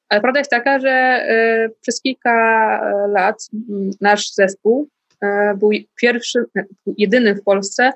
ale 0.09 0.21
prawda 0.21 0.41
jest 0.41 0.51
taka, 0.51 0.81
że 0.81 1.25
y, 1.67 1.75
przez 1.81 2.01
kilka 2.01 2.81
y, 3.07 3.13
lat 3.13 3.37
y, 3.55 3.91
nasz 4.01 4.33
zespół 4.33 4.89
E, 5.21 5.55
był 5.55 5.71
pierwszy, 5.97 6.45
e, 6.57 6.65
jedyny 6.97 7.35
w 7.35 7.43
Polsce, 7.43 7.93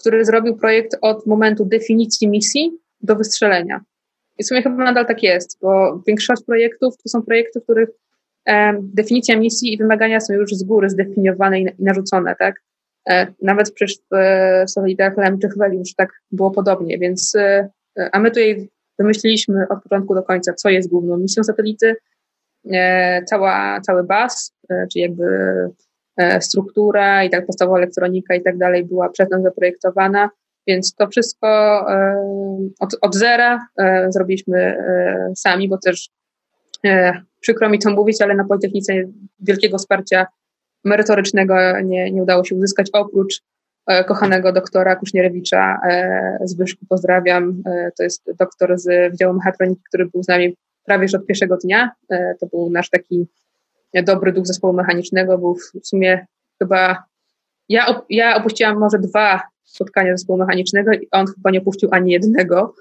który 0.00 0.24
zrobił 0.24 0.56
projekt 0.56 0.96
od 1.00 1.26
momentu 1.26 1.64
definicji 1.64 2.28
misji 2.28 2.72
do 3.00 3.16
wystrzelenia. 3.16 3.80
I 4.38 4.44
w 4.44 4.46
sumie 4.46 4.62
chyba 4.62 4.84
nadal 4.84 5.06
tak 5.06 5.22
jest, 5.22 5.58
bo 5.62 6.02
większość 6.06 6.42
projektów 6.44 6.96
to 6.96 7.08
są 7.08 7.22
projekty, 7.22 7.60
w 7.60 7.62
których 7.62 7.88
e, 8.48 8.74
definicja 8.80 9.36
misji 9.36 9.72
i 9.72 9.78
wymagania 9.78 10.20
są 10.20 10.34
już 10.34 10.50
z 10.50 10.62
góry 10.62 10.90
zdefiniowane 10.90 11.60
i, 11.60 11.68
narzucone, 11.78 12.36
tak? 12.38 12.54
nawet 13.42 13.72
przecież 13.72 13.98
w 14.66 14.70
satelitach 14.70 15.16
LEM 15.16 15.38
czy 15.38 15.48
Chweli 15.48 15.78
już 15.78 15.94
tak 15.94 16.08
było 16.32 16.50
podobnie, 16.50 16.98
więc 16.98 17.32
a 18.12 18.20
my 18.20 18.30
tutaj 18.30 18.68
wymyśliliśmy 18.98 19.66
od 19.68 19.82
początku 19.82 20.14
do 20.14 20.22
końca, 20.22 20.52
co 20.52 20.68
jest 20.68 20.90
główną 20.90 21.16
misją 21.16 21.44
satelity, 21.44 21.96
cała, 23.26 23.80
cały 23.80 24.04
baz, 24.04 24.52
czyli 24.92 25.02
jakby 25.02 25.24
E, 26.16 26.40
struktura 26.40 27.24
i 27.24 27.30
tak 27.30 27.46
podstawowa 27.46 27.78
elektronika 27.78 28.34
i 28.34 28.42
tak 28.42 28.58
dalej 28.58 28.84
była 28.84 29.08
przez 29.08 29.30
nas 29.30 29.42
zaprojektowana, 29.42 30.30
więc 30.66 30.94
to 30.94 31.08
wszystko 31.08 31.46
e, 31.92 32.16
od, 32.80 32.96
od 33.00 33.14
zera 33.14 33.66
e, 33.78 34.12
zrobiliśmy 34.12 34.78
sami, 35.36 35.68
bo 35.68 35.78
też 35.78 36.08
przykro 37.40 37.68
mi 37.68 37.78
to 37.78 37.90
mówić, 37.90 38.22
ale 38.22 38.34
na 38.34 38.44
Politechnice 38.44 38.92
wielkiego 39.40 39.78
wsparcia 39.78 40.26
merytorycznego 40.84 41.80
nie, 41.80 42.12
nie 42.12 42.22
udało 42.22 42.44
się 42.44 42.54
uzyskać, 42.54 42.90
oprócz 42.92 43.42
kochanego 44.06 44.52
doktora 44.52 44.96
Kusznierewicza, 44.96 45.80
Zbyszku 46.44 46.86
pozdrawiam, 46.88 47.62
to 47.98 48.02
jest 48.02 48.22
doktor 48.38 48.78
z 48.78 49.10
Wydziału 49.10 49.34
Mechatroniki, 49.34 49.82
który 49.88 50.06
był 50.06 50.22
z 50.22 50.28
nami 50.28 50.56
prawie 50.84 51.02
już 51.02 51.14
od 51.14 51.26
pierwszego 51.26 51.56
dnia, 51.56 51.90
to 52.40 52.46
był 52.46 52.70
nasz 52.70 52.90
taki 52.90 53.26
dobry 54.02 54.32
duch 54.32 54.46
zespołu 54.46 54.72
mechanicznego, 54.72 55.38
był 55.38 55.54
w 55.54 55.86
sumie 55.86 56.26
chyba 56.58 57.04
ja, 57.68 58.02
ja 58.10 58.36
opuściłam 58.36 58.78
może 58.78 58.98
dwa 58.98 59.42
spotkania 59.64 60.16
zespołu 60.16 60.38
mechanicznego 60.38 60.92
i 60.92 61.08
on 61.10 61.26
chyba 61.26 61.50
nie 61.50 61.58
opuścił 61.58 61.88
ani 61.92 62.12
jednego. 62.12 62.74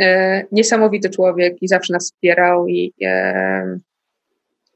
E, 0.00 0.44
niesamowity 0.52 1.10
człowiek 1.10 1.62
i 1.62 1.68
zawsze 1.68 1.92
nas 1.92 2.04
wspierał 2.04 2.68
i 2.68 2.94
e, 3.02 3.78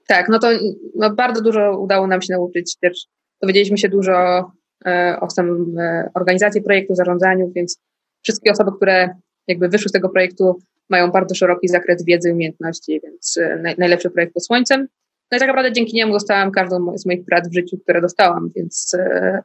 tak, 0.07 0.29
no 0.29 0.39
to 0.39 0.49
no 0.95 1.15
bardzo 1.15 1.43
dużo 1.43 1.79
udało 1.79 2.07
nam 2.07 2.23
się 2.23 2.33
nauczyć 2.33 2.77
też. 2.81 3.07
Dowiedzieliśmy 3.43 3.79
się 3.79 3.89
dużo 3.89 4.51
e, 4.87 5.17
o 5.21 5.31
samym 5.31 5.79
e, 5.79 6.11
organizacji 6.15 6.63
projektu, 6.63 6.95
zarządzaniu, 6.95 7.53
więc 7.55 7.81
wszystkie 8.23 8.51
osoby, 8.51 8.71
które 8.77 9.09
jakby 9.47 9.69
wyszły 9.69 9.89
z 9.89 9.93
tego 9.93 10.09
projektu 10.09 10.59
mają 10.91 11.11
bardzo 11.11 11.35
szeroki 11.35 11.69
zakres 11.69 12.05
wiedzy 12.05 12.29
i 12.29 12.33
umiejętności, 12.33 13.01
więc 13.05 13.37
e, 13.37 13.59
naj, 13.63 13.75
najlepszy 13.79 14.11
projekt 14.11 14.35
pod 14.35 14.47
słońcem. 14.47 14.89
No 15.33 15.37
i 15.37 15.41
tak 15.41 15.49
naprawdę 15.49 15.73
dzięki 15.73 15.97
niemu 15.97 16.13
dostałam 16.13 16.51
każdą 16.51 16.99
z 16.99 17.07
moich 17.07 17.25
prac 17.25 17.49
w 17.49 17.55
życiu, 17.55 17.79
które 17.79 18.01
dostałam, 18.01 18.51
więc 18.57 18.95
e, 18.95 19.43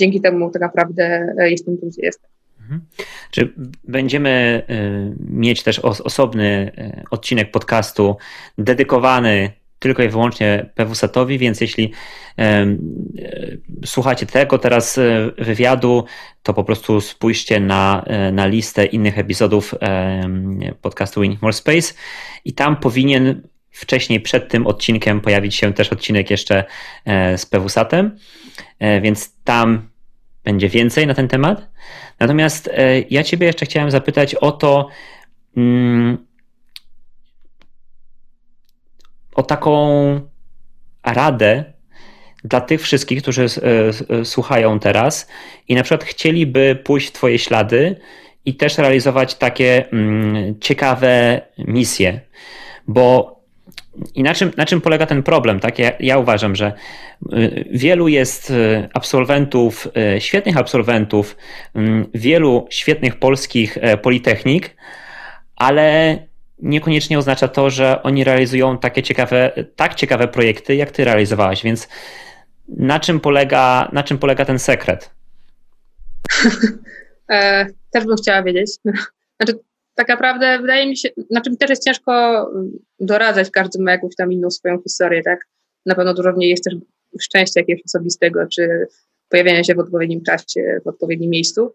dzięki 0.00 0.20
temu 0.20 0.50
tak 0.50 0.62
naprawdę 0.62 1.34
e, 1.38 1.50
jestem 1.50 1.78
tu, 1.78 1.86
gdzie 1.86 2.02
jestem. 2.02 2.30
Mhm. 2.60 2.80
Czy 3.30 3.52
będziemy 3.84 4.62
mieć 5.20 5.62
też 5.62 5.78
osobny 5.78 6.72
odcinek 7.10 7.50
podcastu 7.50 8.16
dedykowany 8.58 9.50
tylko 9.78 10.02
i 10.02 10.08
wyłącznie 10.08 10.70
PWSAT-owi, 10.74 11.38
więc 11.38 11.60
jeśli 11.60 11.92
słuchacie 13.84 14.26
tego 14.26 14.58
teraz 14.58 15.00
wywiadu, 15.38 16.04
to 16.42 16.54
po 16.54 16.64
prostu 16.64 17.00
spójrzcie 17.00 17.60
na, 17.60 18.04
na 18.32 18.46
listę 18.46 18.86
innych 18.86 19.18
epizodów 19.18 19.74
podcastu 20.82 21.20
Winning 21.20 21.42
More 21.42 21.52
Space 21.52 21.94
i 22.44 22.52
tam 22.52 22.76
powinien 22.76 23.47
wcześniej, 23.70 24.20
przed 24.20 24.48
tym 24.48 24.66
odcinkiem 24.66 25.20
pojawić 25.20 25.54
się 25.54 25.72
też 25.72 25.92
odcinek 25.92 26.30
jeszcze 26.30 26.64
e, 27.04 27.38
z 27.38 27.46
PWSAT-em, 27.46 28.18
e, 28.78 29.00
więc 29.00 29.42
tam 29.44 29.88
będzie 30.44 30.68
więcej 30.68 31.06
na 31.06 31.14
ten 31.14 31.28
temat. 31.28 31.68
Natomiast 32.20 32.68
e, 32.68 33.00
ja 33.00 33.24
Ciebie 33.24 33.46
jeszcze 33.46 33.66
chciałem 33.66 33.90
zapytać 33.90 34.34
o 34.34 34.52
to, 34.52 34.88
mm, 35.56 36.26
o 39.34 39.42
taką 39.42 40.20
radę 41.04 41.64
dla 42.44 42.60
tych 42.60 42.82
wszystkich, 42.82 43.22
którzy 43.22 43.46
słuchają 44.24 44.78
teraz 44.78 45.28
i 45.68 45.74
na 45.74 45.82
przykład 45.82 46.04
chcieliby 46.04 46.78
pójść 46.84 47.08
w 47.08 47.12
Twoje 47.12 47.38
ślady 47.38 48.00
i 48.44 48.54
też 48.54 48.78
realizować 48.78 49.34
takie 49.34 49.90
mm, 49.92 50.60
ciekawe 50.60 51.40
misje. 51.58 52.20
Bo 52.86 53.37
i 54.14 54.22
na 54.22 54.34
czym, 54.34 54.50
na 54.56 54.66
czym 54.66 54.80
polega 54.80 55.06
ten 55.06 55.22
problem? 55.22 55.60
Tak? 55.60 55.78
Ja, 55.78 55.92
ja, 56.00 56.18
uważam, 56.18 56.56
że 56.56 56.72
y, 57.32 57.64
wielu 57.70 58.08
jest 58.08 58.50
y, 58.50 58.88
absolwentów, 58.94 59.88
y, 60.16 60.20
świetnych 60.20 60.56
absolwentów, 60.56 61.36
wielu 62.14 62.66
świetnych 62.70 63.18
polskich 63.18 63.78
politechnik, 64.02 64.76
ale 65.56 66.18
niekoniecznie 66.58 67.18
oznacza 67.18 67.48
to, 67.48 67.70
że 67.70 68.02
oni 68.02 68.24
realizują 68.24 68.78
takie 68.78 69.02
ciekawe, 69.02 69.52
tak 69.76 69.94
ciekawe 69.94 70.28
projekty, 70.28 70.76
jak 70.76 70.90
ty 70.90 71.04
realizowałaś. 71.04 71.62
Więc 71.62 71.88
na 72.68 73.00
czym 73.00 73.20
polega, 73.20 73.88
na 73.92 74.02
czym 74.02 74.18
polega 74.18 74.44
ten 74.44 74.58
sekret? 74.58 75.10
E, 77.30 77.66
też 77.90 78.06
bym 78.06 78.16
chciała 78.16 78.42
wiedzieć. 78.42 78.70
Znaczy, 79.40 79.58
tak 79.98 80.08
naprawdę 80.08 80.58
wydaje 80.58 80.86
mi 80.86 80.96
się, 80.96 81.08
znaczy 81.30 81.56
też 81.56 81.70
jest 81.70 81.84
ciężko 81.84 82.12
mm, 82.54 82.70
doradzać, 83.00 83.50
każdy 83.50 83.82
ma 83.82 83.92
jakąś 83.92 84.16
tam 84.16 84.32
inną 84.32 84.50
swoją 84.50 84.82
historię, 84.82 85.22
tak? 85.22 85.38
Na 85.86 85.94
pewno 85.94 86.14
dużo 86.14 86.32
w 86.32 86.36
niej 86.36 86.50
jest 86.50 86.64
też 86.64 86.74
szczęścia 87.20 87.60
jakiegoś 87.60 87.82
osobistego, 87.86 88.46
czy 88.46 88.86
pojawiania 89.28 89.64
się 89.64 89.74
w 89.74 89.78
odpowiednim 89.78 90.22
czasie, 90.22 90.80
w 90.84 90.86
odpowiednim 90.86 91.30
miejscu. 91.30 91.74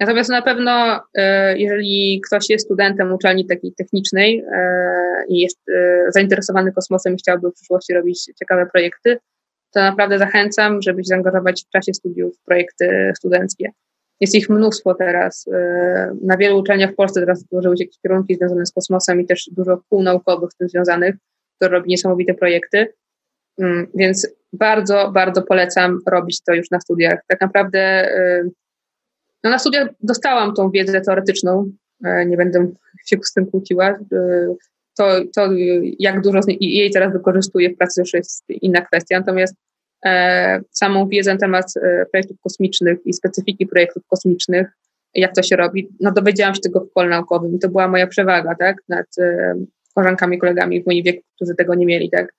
Natomiast 0.00 0.30
na 0.30 0.42
pewno, 0.42 1.00
e, 1.14 1.58
jeżeli 1.58 2.20
ktoś 2.26 2.50
jest 2.50 2.64
studentem 2.64 3.12
uczelni 3.12 3.46
takiej 3.46 3.72
technicznej 3.72 4.44
e, 4.52 5.24
i 5.28 5.38
jest 5.38 5.58
e, 5.68 6.04
zainteresowany 6.08 6.72
kosmosem 6.72 7.14
i 7.14 7.18
chciałby 7.18 7.50
w 7.50 7.54
przyszłości 7.54 7.94
robić 7.94 8.24
ciekawe 8.38 8.66
projekty, 8.72 9.18
to 9.74 9.80
naprawdę 9.80 10.18
zachęcam, 10.18 10.82
żeby 10.82 11.04
się 11.04 11.08
zaangażować 11.08 11.64
w 11.64 11.70
czasie 11.70 11.94
studiów 11.94 12.36
w 12.36 12.44
projekty 12.44 13.12
studenckie. 13.16 13.70
Jest 14.20 14.34
ich 14.34 14.50
mnóstwo 14.50 14.94
teraz. 14.94 15.48
E, 15.52 16.16
na 16.22 16.36
wielu 16.36 16.58
uczelniach 16.58 16.92
w 16.92 16.94
Polsce 16.94 17.20
teraz 17.20 17.44
tworzyły 17.44 17.76
się 17.76 17.84
jakieś 17.84 17.98
kierunki 18.02 18.34
związane 18.34 18.66
z 18.66 18.72
kosmosem 18.72 19.20
i 19.20 19.26
też 19.26 19.50
dużo 19.52 19.80
kół 19.88 20.02
naukowych 20.02 20.52
z 20.52 20.56
tym 20.56 20.68
związanych, 20.68 21.14
które 21.56 21.70
robi 21.70 21.90
niesamowite 21.90 22.34
projekty. 22.34 22.92
Mm, 23.58 23.86
więc 23.94 24.28
bardzo, 24.52 25.10
bardzo 25.14 25.42
polecam 25.42 25.98
robić 26.06 26.42
to 26.42 26.54
już 26.54 26.70
na 26.70 26.80
studiach. 26.80 27.20
Tak 27.28 27.40
naprawdę 27.40 27.78
e, 27.78 28.48
no 29.44 29.50
na 29.50 29.58
studiach 29.58 29.88
dostałam 30.00 30.54
tą 30.54 30.70
wiedzę 30.70 31.00
teoretyczną, 31.00 31.70
e, 32.04 32.26
nie 32.26 32.36
będę 32.36 32.72
się 33.06 33.16
z 33.24 33.32
tym 33.32 33.46
kłóciła. 33.46 33.98
To, 34.98 35.06
to 35.34 35.48
jak 35.98 36.20
dużo 36.20 36.40
jej 36.60 36.90
teraz 36.90 37.12
wykorzystuję 37.12 37.70
w 37.70 37.76
pracy, 37.76 38.00
już 38.00 38.14
jest 38.14 38.44
inna 38.48 38.80
kwestia. 38.80 39.18
Natomiast 39.18 39.54
samą 40.70 41.08
wiedzę 41.08 41.32
na 41.32 41.38
temat 41.38 41.66
e, 41.76 42.06
projektów 42.12 42.36
kosmicznych 42.40 42.98
i 43.04 43.12
specyfiki 43.12 43.66
projektów 43.66 44.02
kosmicznych, 44.06 44.66
jak 45.14 45.34
to 45.34 45.42
się 45.42 45.56
robi, 45.56 45.88
no 46.00 46.12
dowiedziałam 46.12 46.54
się 46.54 46.60
tego 46.60 46.80
w 46.80 46.92
kole 46.92 47.08
naukowym 47.08 47.54
i 47.54 47.58
to 47.58 47.68
była 47.68 47.88
moja 47.88 48.06
przewaga, 48.06 48.54
tak, 48.54 48.76
nad 48.88 49.06
e, 49.18 49.54
koleżankami, 49.94 50.38
kolegami 50.38 50.82
w 50.82 50.86
moim 50.86 51.04
wieku, 51.04 51.22
którzy 51.36 51.54
tego 51.54 51.74
nie 51.74 51.86
mieli, 51.86 52.10
tak. 52.10 52.32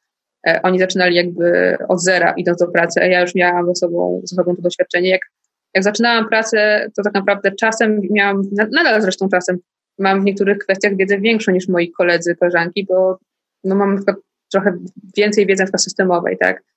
Oni 0.64 0.80
zaczynali 0.80 1.16
jakby 1.16 1.78
od 1.88 2.04
zera, 2.04 2.34
idąc 2.38 2.58
do 2.58 2.68
pracy, 2.68 3.02
a 3.02 3.06
ja 3.06 3.22
już 3.22 3.36
miałam 3.36 3.68
ze 3.68 3.76
sobą, 3.76 4.22
ze 4.24 4.36
sobą 4.36 4.56
to 4.56 4.62
doświadczenie. 4.62 5.10
Jak, 5.10 5.22
jak 5.74 5.84
zaczynałam 5.84 6.30
pracę, 6.30 6.88
to 6.96 7.04
tak 7.04 7.14
naprawdę 7.14 7.52
czasem 7.52 8.02
miałam, 8.12 8.42
nadal 8.52 9.02
zresztą 9.02 9.30
czasem, 9.30 9.58
mam 10.00 10.22
w 10.22 10.24
niektórych 10.24 10.58
kwestiach 10.58 10.96
wiedzę 10.96 11.20
większą 11.20 11.52
niż 11.52 11.68
moi 11.68 11.92
koledzy, 11.92 12.36
koleżanki, 12.36 12.86
bo 12.90 13.18
no 13.64 13.76
mam 13.76 14.00
trochę 14.52 14.78
więcej 15.18 15.46
wiedzy 15.46 15.66
systemowej, 15.78 16.38
tak 16.38 16.64
E, 16.64 16.77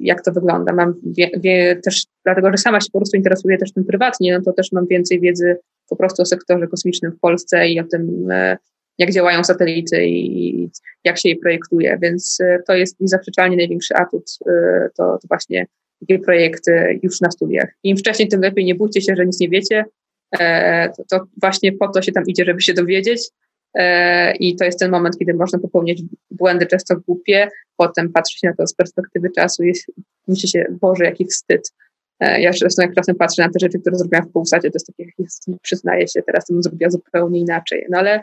jak 0.00 0.22
to 0.22 0.32
wygląda. 0.32 0.72
Mam 0.72 0.94
wie, 1.06 1.30
wie, 1.36 1.76
też, 1.84 2.06
dlatego 2.24 2.50
że 2.50 2.58
sama 2.58 2.80
się 2.80 2.86
po 2.92 2.98
prostu 2.98 3.16
interesuję 3.16 3.58
też 3.58 3.72
tym 3.72 3.84
prywatnie, 3.84 4.38
no 4.38 4.44
to 4.44 4.52
też 4.52 4.72
mam 4.72 4.86
więcej 4.86 5.20
wiedzy 5.20 5.56
po 5.88 5.96
prostu 5.96 6.22
o 6.22 6.24
sektorze 6.24 6.66
kosmicznym 6.66 7.12
w 7.12 7.20
Polsce 7.20 7.68
i 7.68 7.80
o 7.80 7.84
tym, 7.84 8.30
e, 8.30 8.56
jak 8.98 9.10
działają 9.10 9.44
satelity 9.44 10.06
i 10.06 10.70
jak 11.04 11.18
się 11.18 11.28
je 11.28 11.36
projektuje, 11.36 11.98
więc 12.02 12.38
e, 12.40 12.58
to 12.66 12.74
jest 12.74 13.00
niezaprzeczalnie 13.00 13.56
największy 13.56 13.94
atut, 13.94 14.38
to, 14.96 15.18
to 15.22 15.28
właśnie 15.28 15.66
takie 16.00 16.18
projekty 16.18 17.00
już 17.02 17.20
na 17.20 17.30
studiach. 17.30 17.68
Im 17.82 17.96
wcześniej, 17.96 18.28
tym 18.28 18.40
lepiej, 18.40 18.64
nie 18.64 18.74
bójcie 18.74 19.00
się, 19.00 19.16
że 19.16 19.26
nic 19.26 19.40
nie 19.40 19.48
wiecie, 19.48 19.84
to, 20.96 21.04
to 21.10 21.26
właśnie 21.40 21.72
po 21.72 21.88
to 21.88 22.02
się 22.02 22.12
tam 22.12 22.24
idzie, 22.26 22.44
żeby 22.44 22.60
się 22.60 22.74
dowiedzieć, 22.74 23.30
E, 23.30 23.43
i 24.40 24.56
to 24.56 24.64
jest 24.64 24.78
ten 24.78 24.90
moment, 24.90 25.18
kiedy 25.18 25.34
można 25.34 25.58
popełniać 25.58 26.02
błędy 26.30 26.66
często 26.66 26.96
głupie, 26.96 27.48
potem 27.76 28.12
patrzy 28.12 28.38
się 28.38 28.48
na 28.48 28.54
to 28.54 28.66
z 28.66 28.74
perspektywy 28.74 29.30
czasu 29.30 29.64
i 29.64 29.72
myśli 30.28 30.48
się, 30.48 30.64
Boże, 30.80 31.04
jaki 31.04 31.24
wstyd. 31.24 31.72
E, 32.20 32.40
ja 32.40 32.52
zresztą 32.52 32.82
jak 32.82 32.94
czasem 32.94 33.16
patrzę 33.16 33.42
na 33.42 33.48
te 33.48 33.58
rzeczy, 33.60 33.78
które 33.78 33.96
zrobiłam 33.96 34.26
w 34.26 34.32
półsacie, 34.32 34.70
to 34.70 34.74
jest 34.74 34.86
takie, 34.86 35.10
przyznaję 35.62 36.08
się, 36.08 36.22
teraz 36.22 36.46
to 36.46 36.52
bym 36.52 36.62
zrobiła 36.62 36.90
zupełnie 36.90 37.40
inaczej. 37.40 37.86
No 37.90 37.98
ale 37.98 38.20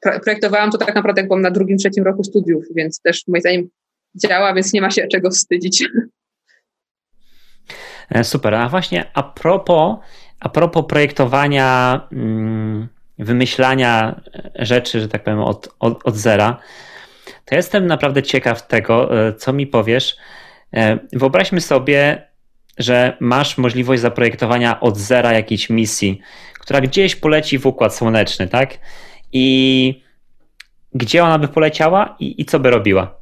projektowałam 0.00 0.70
to 0.70 0.78
tak 0.78 0.94
naprawdę, 0.94 1.20
jak 1.20 1.28
byłam 1.28 1.42
na 1.42 1.50
drugim, 1.50 1.78
trzecim 1.78 2.04
roku 2.04 2.24
studiów, 2.24 2.64
więc 2.74 3.00
też 3.00 3.24
moim 3.28 3.40
zdaniem 3.40 3.68
działa, 4.14 4.54
więc 4.54 4.72
nie 4.72 4.80
ma 4.80 4.90
się 4.90 5.06
czego 5.06 5.30
wstydzić. 5.30 5.88
E, 8.10 8.24
super, 8.24 8.54
a 8.54 8.68
właśnie 8.68 9.10
a 9.14 9.22
propos, 9.22 9.96
a 10.40 10.48
propos 10.48 10.84
projektowania... 10.88 12.00
Hmm 12.10 12.99
wymyślania 13.20 14.20
rzeczy, 14.54 15.00
że 15.00 15.08
tak 15.08 15.24
powiem, 15.24 15.40
od, 15.40 15.68
od, 15.78 16.06
od 16.06 16.16
zera, 16.16 16.60
to 17.44 17.54
jestem 17.54 17.86
naprawdę 17.86 18.22
ciekaw 18.22 18.66
tego, 18.66 19.26
e, 19.28 19.34
co 19.34 19.52
mi 19.52 19.66
powiesz. 19.66 20.16
E, 20.74 20.98
wyobraźmy 21.12 21.60
sobie, 21.60 22.28
że 22.78 23.16
masz 23.20 23.58
możliwość 23.58 24.02
zaprojektowania 24.02 24.80
od 24.80 24.98
zera 24.98 25.32
jakiejś 25.32 25.70
misji, 25.70 26.20
która 26.60 26.80
gdzieś 26.80 27.16
poleci 27.16 27.58
w 27.58 27.66
układ 27.66 27.96
słoneczny, 27.96 28.48
tak? 28.48 28.78
I 29.32 30.02
gdzie 30.94 31.24
ona 31.24 31.38
by 31.38 31.48
poleciała 31.48 32.16
i, 32.18 32.40
i 32.40 32.44
co 32.44 32.60
by 32.60 32.70
robiła? 32.70 33.20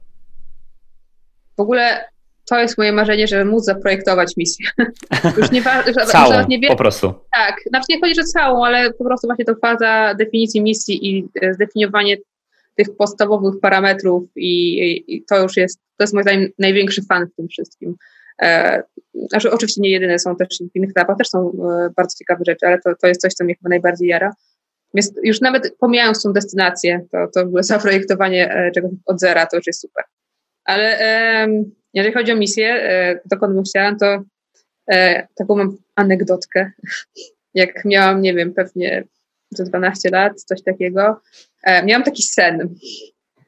W 1.57 1.61
ogóle 1.61 2.09
to 2.49 2.59
jest 2.59 2.79
moje 2.79 2.93
marzenie, 2.93 3.27
żeby 3.27 3.45
móc 3.45 3.65
zaprojektować 3.65 4.37
misję. 4.37 4.67
Już 5.39 5.51
nie, 5.51 5.63
że, 5.87 6.07
całą, 6.07 6.33
że 6.33 6.47
nie 6.49 6.59
wie, 6.59 6.69
po 6.69 6.77
prostu. 6.77 7.15
Tak, 7.35 7.57
znaczy 7.67 7.87
nie 7.89 8.01
chodzi, 8.01 8.15
że 8.15 8.25
całą, 8.25 8.65
ale 8.65 8.93
po 8.93 9.05
prostu 9.05 9.29
właśnie 9.29 9.45
to 9.45 9.55
faza 9.55 10.15
definicji 10.15 10.63
misji 10.63 11.11
i 11.11 11.29
e, 11.43 11.55
zdefiniowanie 11.55 12.17
tych 12.77 12.97
podstawowych 12.97 13.61
parametrów 13.61 14.25
i, 14.37 14.79
i, 15.15 15.25
to 15.25 15.43
już 15.43 15.57
jest, 15.57 15.79
to 15.97 16.05
jest 16.05 16.15
moim 16.15 16.23
zdaniem 16.23 16.49
największy 16.59 17.03
fan 17.03 17.27
w 17.27 17.37
tym 17.37 17.49
wszystkim. 17.49 17.95
E, 18.43 18.83
znaczy 19.29 19.51
oczywiście 19.51 19.81
nie 19.81 19.91
jedyne, 19.91 20.19
są 20.19 20.37
też 20.37 20.49
w 20.73 20.77
innych 20.77 20.91
etapach 20.91 21.17
też 21.17 21.29
są 21.29 21.51
e, 21.51 21.91
bardzo 21.97 22.17
ciekawe 22.19 22.45
rzeczy, 22.47 22.67
ale 22.67 22.79
to, 22.81 22.91
to 23.01 23.07
jest 23.07 23.21
coś, 23.21 23.33
co 23.33 23.45
mnie 23.45 23.55
chyba 23.55 23.69
najbardziej 23.69 24.09
jara. 24.09 24.33
Więc 24.95 25.13
już 25.23 25.41
nawet 25.41 25.77
pomijając 25.79 26.23
tą 26.23 26.33
destynację, 26.33 27.07
to, 27.13 27.19
to 27.35 27.45
w 27.45 27.47
ogóle 27.47 27.63
zaprojektowanie 27.63 28.53
e, 28.53 28.71
czegoś 28.71 28.91
od 29.07 29.21
zera, 29.21 29.47
to 29.47 29.57
już 29.57 29.67
jest 29.67 29.81
super. 29.81 30.05
Ale 30.65 30.99
jeżeli 31.95 32.15
chodzi 32.15 32.33
o 32.33 32.37
misję, 32.37 32.69
e, 32.69 33.21
dokąd 33.25 33.55
bym 33.55 33.65
chciała, 33.65 33.95
to 34.01 34.25
e, 34.91 35.27
taką 35.35 35.57
mam 35.57 35.77
anegdotkę. 35.97 36.71
Jak 37.55 37.85
miałam, 37.85 38.23
nie 38.23 38.35
wiem, 38.35 38.55
pewnie 38.55 39.05
ze 39.51 39.65
12 39.65 40.11
lat, 40.11 40.43
coś 40.43 40.63
takiego, 40.63 41.21
e, 41.63 41.85
miałam 41.85 42.03
taki 42.05 42.23
sen. 42.23 42.75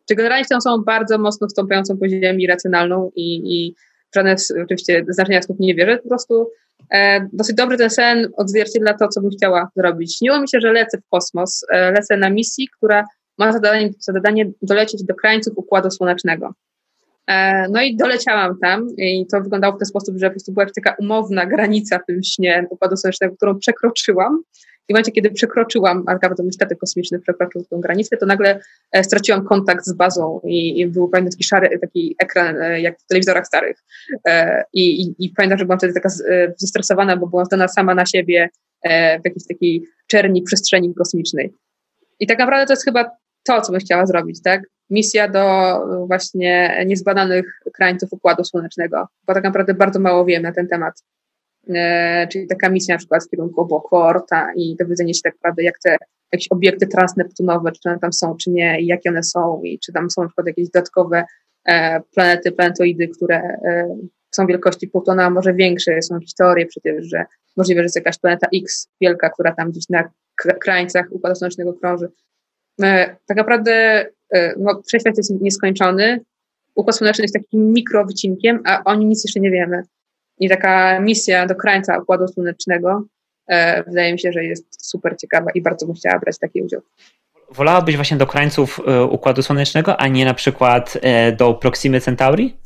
Czy 0.09 0.15
generalnie 0.15 0.45
są 0.45 0.57
osobą 0.57 0.85
bardzo 0.85 1.19
mocno 1.19 1.49
wstąpiającą 1.49 1.99
po 1.99 2.09
ziemi, 2.09 2.47
racjonalną 2.47 3.11
i, 3.17 3.57
i 3.57 3.75
żadne 4.15 4.37
oczywiście 4.65 5.05
znaczenia 5.09 5.43
słów 5.43 5.61
nie 5.61 5.75
wierzę, 5.75 5.99
po 5.99 6.09
prostu 6.09 6.51
e, 6.91 7.29
dosyć 7.33 7.57
dobrze 7.57 7.77
ten 7.77 7.91
sen 7.91 8.29
odzwierciedla 8.37 8.95
to, 8.95 9.09
co 9.09 9.21
bym 9.21 9.31
chciała 9.31 9.71
zrobić. 9.77 10.19
Śniło 10.19 10.41
mi 10.41 10.49
się, 10.49 10.61
że 10.61 10.73
lecę 10.73 10.99
w 10.99 11.09
kosmos, 11.09 11.65
e, 11.73 11.93
lecę 11.93 12.17
na 12.17 12.31
misji, 12.31 12.69
która 12.77 13.05
ma 13.39 13.53
zadanie, 13.53 13.91
zadanie 13.99 14.51
dolecieć 14.63 15.05
do 15.05 15.15
krańców 15.15 15.59
Układu 15.59 15.91
Słonecznego. 15.91 16.55
E, 17.31 17.67
no 17.69 17.83
i 17.83 17.97
doleciałam 17.97 18.59
tam 18.59 18.87
i 18.97 19.27
to 19.33 19.41
wyglądało 19.41 19.77
w 19.77 19.79
ten 19.79 19.87
sposób, 19.87 20.19
że 20.19 20.27
po 20.27 20.33
prostu 20.33 20.53
była 20.53 20.67
taka 20.67 20.97
umowna 20.99 21.47
granica 21.47 21.99
w 21.99 22.07
tym 22.07 22.23
śnie 22.23 22.67
Układu 22.71 22.97
Słonecznego, 22.97 23.37
którą 23.37 23.59
przekroczyłam. 23.59 24.43
I 24.89 24.93
w 24.93 24.95
momencie, 24.95 25.13
kiedy 25.13 25.31
przekroczyłam, 25.31 26.05
a 26.07 26.19
mój 26.43 26.53
statek 26.53 26.79
kosmiczny 26.79 27.21
przekroczył 27.21 27.65
tą 27.71 27.81
granicę, 27.81 28.17
to 28.17 28.27
nagle 28.27 28.61
e, 28.93 29.05
straciłam 29.05 29.45
kontakt 29.45 29.85
z 29.85 29.93
bazą 29.93 30.41
i, 30.45 30.81
i 30.81 30.87
był 30.87 31.09
pamiętam 31.09 31.31
taki 31.31 31.45
szary 31.45 31.79
taki 31.81 32.17
ekran, 32.23 32.63
e, 32.63 32.81
jak 32.81 33.01
w 33.01 33.07
telewizorach 33.07 33.47
starych. 33.47 33.77
I, 34.73 35.03
i, 35.03 35.15
i 35.19 35.31
pamiętam, 35.37 35.59
że 35.59 35.65
byłam 35.65 35.79
wtedy 35.79 35.95
taka 35.95 36.09
zestresowana, 36.57 37.17
bo 37.17 37.27
byłam 37.27 37.47
zdana 37.47 37.69
sama 37.69 37.95
na 37.95 38.07
siebie 38.07 38.49
w 38.85 39.25
jakiejś 39.25 39.47
takiej 39.49 39.85
czerni 40.07 40.43
przestrzeni 40.43 40.95
kosmicznej. 40.95 41.53
I 42.21 42.27
tak 42.27 42.39
naprawdę 42.39 42.67
to 42.67 42.73
jest 42.73 42.85
chyba 42.85 43.11
to, 43.47 43.61
co 43.61 43.73
bym 43.73 43.81
chciała 43.81 44.07
zrobić, 44.07 44.43
tak? 44.43 44.63
Misja 44.91 45.29
do 45.29 45.75
właśnie 46.07 46.85
niezbadanych 46.87 47.61
krańców 47.75 48.13
Układu 48.13 48.45
Słonecznego, 48.45 49.09
bo 49.27 49.35
tak 49.35 49.45
naprawdę 49.45 49.75
bardzo 49.75 50.01
mało 50.01 50.25
wiem 50.25 50.43
na 50.43 50.53
ten 50.53 50.69
temat. 50.69 51.03
E, 51.69 52.29
czyli 52.29 52.47
taka 52.47 52.69
misja 52.69 52.95
na 52.95 52.99
przykład 52.99 53.25
w 53.25 53.31
kierunku 53.31 53.61
obok 53.61 53.93
Orta 53.93 54.53
i 54.57 54.77
dowiedzenie 54.79 55.15
się 55.15 55.21
tak 55.25 55.35
naprawdę, 55.35 55.63
jak 55.63 55.79
te 55.85 55.97
jakieś 56.33 56.49
obiekty 56.51 56.87
transneptunowe, 56.87 57.73
czy 57.73 57.89
one 57.89 57.99
tam 57.99 58.13
są, 58.13 58.37
czy 58.37 58.51
nie, 58.51 58.81
i 58.81 58.87
jakie 58.87 59.11
one 59.11 59.23
są, 59.23 59.63
i 59.65 59.79
czy 59.79 59.93
tam 59.93 60.11
są 60.11 60.23
na 60.23 60.29
przykład 60.29 60.47
jakieś 60.47 60.71
dodatkowe 60.71 61.25
e, 61.65 62.01
planety, 62.15 62.53
planetoidy, 62.53 63.09
które 63.09 63.37
e, 63.37 63.97
są 64.31 64.47
wielkości 64.47 64.89
Plutona, 64.89 65.25
a 65.25 65.31
może 65.31 65.55
większe. 65.55 66.03
Są 66.03 66.15
jakieś 66.15 66.35
teorie 66.35 66.67
przecież, 66.67 67.07
że 67.07 67.25
możliwe, 67.57 67.81
że 67.81 67.85
jest 67.85 67.97
jakaś 67.97 68.19
planeta 68.19 68.49
X 68.55 68.89
wielka, 69.01 69.31
która 69.31 69.55
tam 69.55 69.71
gdzieś 69.71 69.89
na 69.89 70.11
krańcach 70.61 71.07
Układu 71.11 71.37
Słonecznego 71.37 71.75
krąży. 71.75 72.09
E, 72.83 73.17
tak 73.27 73.37
naprawdę 73.37 73.73
e, 73.73 74.07
no, 74.59 74.83
wszechświat 74.87 75.17
jest 75.17 75.41
nieskończony. 75.41 76.21
Układ 76.75 76.97
Słoneczny 76.97 77.25
jest 77.25 77.35
takim 77.35 77.73
mikrowycinkiem, 77.73 78.61
a 78.65 78.85
o 78.85 78.95
nim 78.95 79.09
nic 79.09 79.25
jeszcze 79.25 79.41
nie 79.41 79.51
wiemy. 79.51 79.83
I 80.39 80.49
taka 80.49 81.01
misja 81.01 81.47
do 81.47 81.55
krańca 81.55 81.99
Układu 81.99 82.29
Słonecznego 82.29 83.03
e, 83.49 83.85
wydaje 83.85 84.13
mi 84.13 84.21
się, 84.21 84.33
że 84.33 84.45
jest 84.45 84.87
super 84.87 85.17
ciekawa 85.21 85.51
i 85.55 85.63
bardzo 85.63 85.87
bym 85.87 85.95
chciała 85.95 86.19
brać 86.19 86.39
taki 86.39 86.63
udział. 86.63 86.81
Wolałabyś 87.51 87.97
właśnie 87.97 88.17
do 88.17 88.27
krańców 88.27 88.81
Układu 89.11 89.43
Słonecznego, 89.43 89.97
a 89.97 90.09
nie 90.09 90.25
na 90.25 90.35
przykład 90.35 90.99
do 91.37 91.55
Proximy 91.55 92.01
Centauri? 92.01 92.57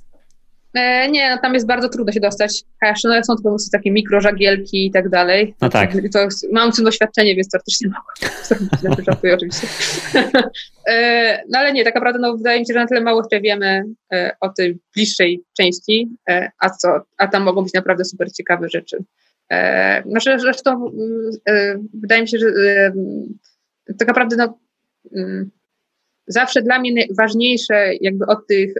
E, 0.75 1.11
nie, 1.11 1.31
no 1.31 1.39
tam 1.43 1.55
jest 1.55 1.67
bardzo 1.67 1.89
trudno 1.89 2.13
się 2.13 2.21
dostać. 2.21 2.63
No, 2.83 3.25
są 3.25 3.37
to 3.37 3.43
po 3.43 3.49
prostu 3.49 3.71
takie 3.71 3.91
mikrożagielki 3.91 4.87
i 4.87 4.91
tak 4.91 5.09
dalej. 5.09 5.55
No 5.61 5.69
tak. 5.69 5.93
To 6.13 6.29
mam 6.53 6.73
tym 6.73 6.85
doświadczenie, 6.85 7.35
więc 7.35 7.49
teoretycznie 7.51 7.89
mogę 7.89 8.33
zrobić. 8.81 9.07
Żartuję 9.07 9.35
oczywiście. 9.35 9.67
E, 10.89 11.43
no 11.49 11.59
ale 11.59 11.73
nie, 11.73 11.85
tak 11.85 11.95
naprawdę 11.95 12.21
no, 12.21 12.37
wydaje 12.37 12.61
mi 12.61 12.67
się, 12.67 12.75
że 12.75 12.81
na 12.81 12.87
tyle 12.87 13.01
mało 13.01 13.21
jeszcze 13.21 13.41
wiemy 13.41 13.85
e, 14.13 14.37
o 14.41 14.49
tej 14.49 14.79
bliższej 14.95 15.43
części, 15.57 16.09
a 16.59 16.71
co, 16.71 16.89
a 17.19 17.29
tam 17.29 17.43
mogą 17.43 17.63
być 17.63 17.73
naprawdę 17.73 18.05
super 18.05 18.33
ciekawe 18.33 18.69
rzeczy. 18.69 19.05
Znaczy, 20.07 20.39
zresztą 20.39 20.91
wydaje 21.95 22.23
mi 22.23 22.29
się, 22.29 22.39
że 22.39 22.47
tak 23.99 24.09
naprawdę 24.09 24.37
no, 24.37 24.59
mm, 25.17 25.51
zawsze 26.27 26.63
dla 26.63 26.79
mnie 26.79 27.07
ważniejsze 27.19 27.91
jakby 28.01 28.27
od 28.27 28.47
tych 28.47 28.75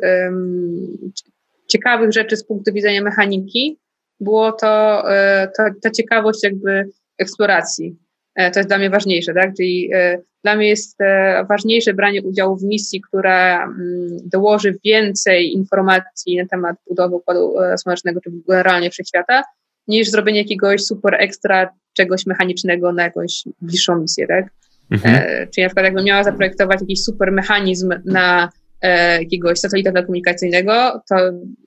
ciekawych 1.69 2.13
rzeczy 2.13 2.37
z 2.37 2.45
punktu 2.45 2.73
widzenia 2.73 3.03
mechaniki 3.03 3.79
było 4.21 4.53
to, 4.53 5.03
e, 5.13 5.49
to 5.57 5.63
ta 5.83 5.91
ciekawość 5.91 6.45
jakby 6.45 6.89
eksploracji. 7.19 7.97
E, 8.35 8.51
to 8.51 8.59
jest 8.59 8.69
dla 8.69 8.79
mnie 8.79 8.91
ważniejsze, 8.91 9.35
tak? 9.35 9.55
Czyli 9.57 9.91
e, 9.95 10.19
dla 10.45 10.57
mnie 10.57 10.69
jest 10.69 10.99
ważniejsze 11.49 11.95
branie 11.95 12.23
udziału 12.23 12.57
w 12.57 12.63
misji, 12.63 13.01
która 13.01 13.65
mm, 13.65 14.19
dołoży 14.25 14.79
więcej 14.85 15.53
informacji 15.53 16.37
na 16.37 16.47
temat 16.47 16.77
budowy 16.89 17.15
układu 17.15 17.55
słonecznego, 17.77 18.21
czy 18.21 18.31
generalnie 18.49 18.91
wszechświata, 18.91 19.43
niż 19.89 20.11
zrobienie 20.11 20.39
jakiegoś 20.39 20.83
super 20.83 21.15
ekstra 21.19 21.71
czegoś 21.93 22.27
mechanicznego 22.27 22.93
na 22.93 23.03
jakąś 23.03 23.43
bliższą 23.61 24.01
misję, 24.01 24.27
tak? 24.27 24.45
Mhm. 24.91 25.49
Czyli 25.55 25.65
na 25.65 25.69
przykład 25.69 25.85
jakbym 25.85 26.05
miała 26.05 26.25
zaprojektować 26.25 26.81
jakiś 26.81 27.03
super 27.03 27.33
mechanizm 27.33 27.95
na 28.05 28.49
jakiegoś 29.21 29.59
satelita 29.59 29.93
telekomunikacyjnego, 29.93 31.03
to 31.09 31.17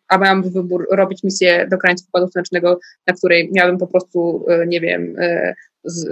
a 0.08 0.18
miałam 0.18 0.44
wybór 0.44 0.88
robić 0.92 1.24
misję 1.24 1.68
do 1.68 1.78
krańców 1.78 2.08
Układu 2.08 2.28
Słonecznego, 2.32 2.80
na 3.08 3.14
której 3.14 3.50
miałabym 3.54 3.78
po 3.78 3.88
prostu, 3.88 4.46
e, 4.50 4.68
nie 4.68 4.82
wiem, 4.82 5.16
e, 5.20 5.54
z, 5.84 6.08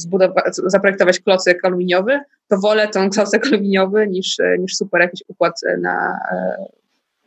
zbudować, 0.00 0.56
zaprojektować 0.66 1.20
klocek 1.20 1.64
aluminiowy, 1.64 2.20
to 2.48 2.58
wolę 2.58 2.88
ten 2.88 3.10
klocek 3.10 3.46
aluminiowy 3.52 4.08
niż, 4.08 4.36
niż 4.58 4.76
super 4.76 5.00
jakiś 5.00 5.20
układ 5.28 5.60
na 5.80 6.18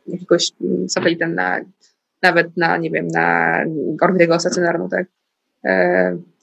jakiegoś 0.06 0.52
satelitę 0.88 1.28
na 1.28 1.60
nawet 2.22 2.56
na, 2.56 2.76
nie 2.76 2.90
wiem, 2.90 3.08
na 3.08 3.58
orbitę 4.00 4.40
stacjonarną, 4.40 4.88
tak? 4.88 5.06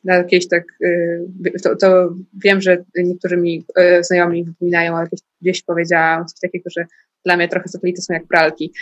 Na 0.04 0.16
jakieś 0.16 0.48
tak, 0.48 0.64
y, 0.82 1.62
to, 1.64 1.76
to, 1.76 2.14
wiem, 2.44 2.62
że 2.62 2.84
niektórzy 2.96 3.38
mi 3.38 3.66
y, 3.80 4.04
znajomi 4.04 4.44
wypominają, 4.44 4.98
ale 4.98 5.08
gdzieś 5.42 5.64
powiedziałam 5.64 6.26
coś 6.26 6.40
takiego, 6.40 6.70
że 6.78 6.86
dla 7.26 7.38
mnie 7.38 7.48
trochę 7.48 7.68
satelity 7.68 8.02
są 8.02 8.14
jak 8.14 8.28
pralki. 8.28 8.74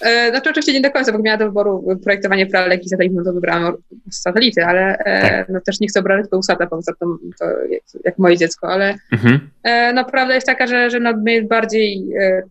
E, 0.00 0.30
znaczy 0.30 0.50
oczywiście 0.50 0.72
nie 0.72 0.80
do 0.80 0.90
końca, 0.90 1.12
bo 1.12 1.18
miała 1.18 1.36
do 1.36 1.44
wyboru 1.44 1.98
projektowanie 2.04 2.46
pralek 2.46 2.84
i 2.84 2.88
satelit, 2.88 3.12
no 3.14 3.24
to 3.24 3.32
wybrałam 3.32 3.74
satelity, 4.10 4.64
ale 4.64 4.98
e, 4.98 5.20
tak. 5.20 5.48
no 5.48 5.60
też 5.60 5.80
nie 5.80 5.88
chcę 5.88 6.00
obrażać 6.00 6.30
Pełsata, 6.30 6.66
Pełsat 6.66 6.98
to, 6.98 7.06
to 7.38 7.46
jak 8.04 8.18
moje 8.18 8.36
dziecko, 8.36 8.68
ale 8.68 8.94
mhm. 9.12 9.50
E, 9.62 9.92
no 9.92 10.04
prawda 10.04 10.34
jest 10.34 10.46
taka, 10.46 10.66
że, 10.66 10.90
że 10.90 11.00
no, 11.00 11.14
bardziej 11.48 12.06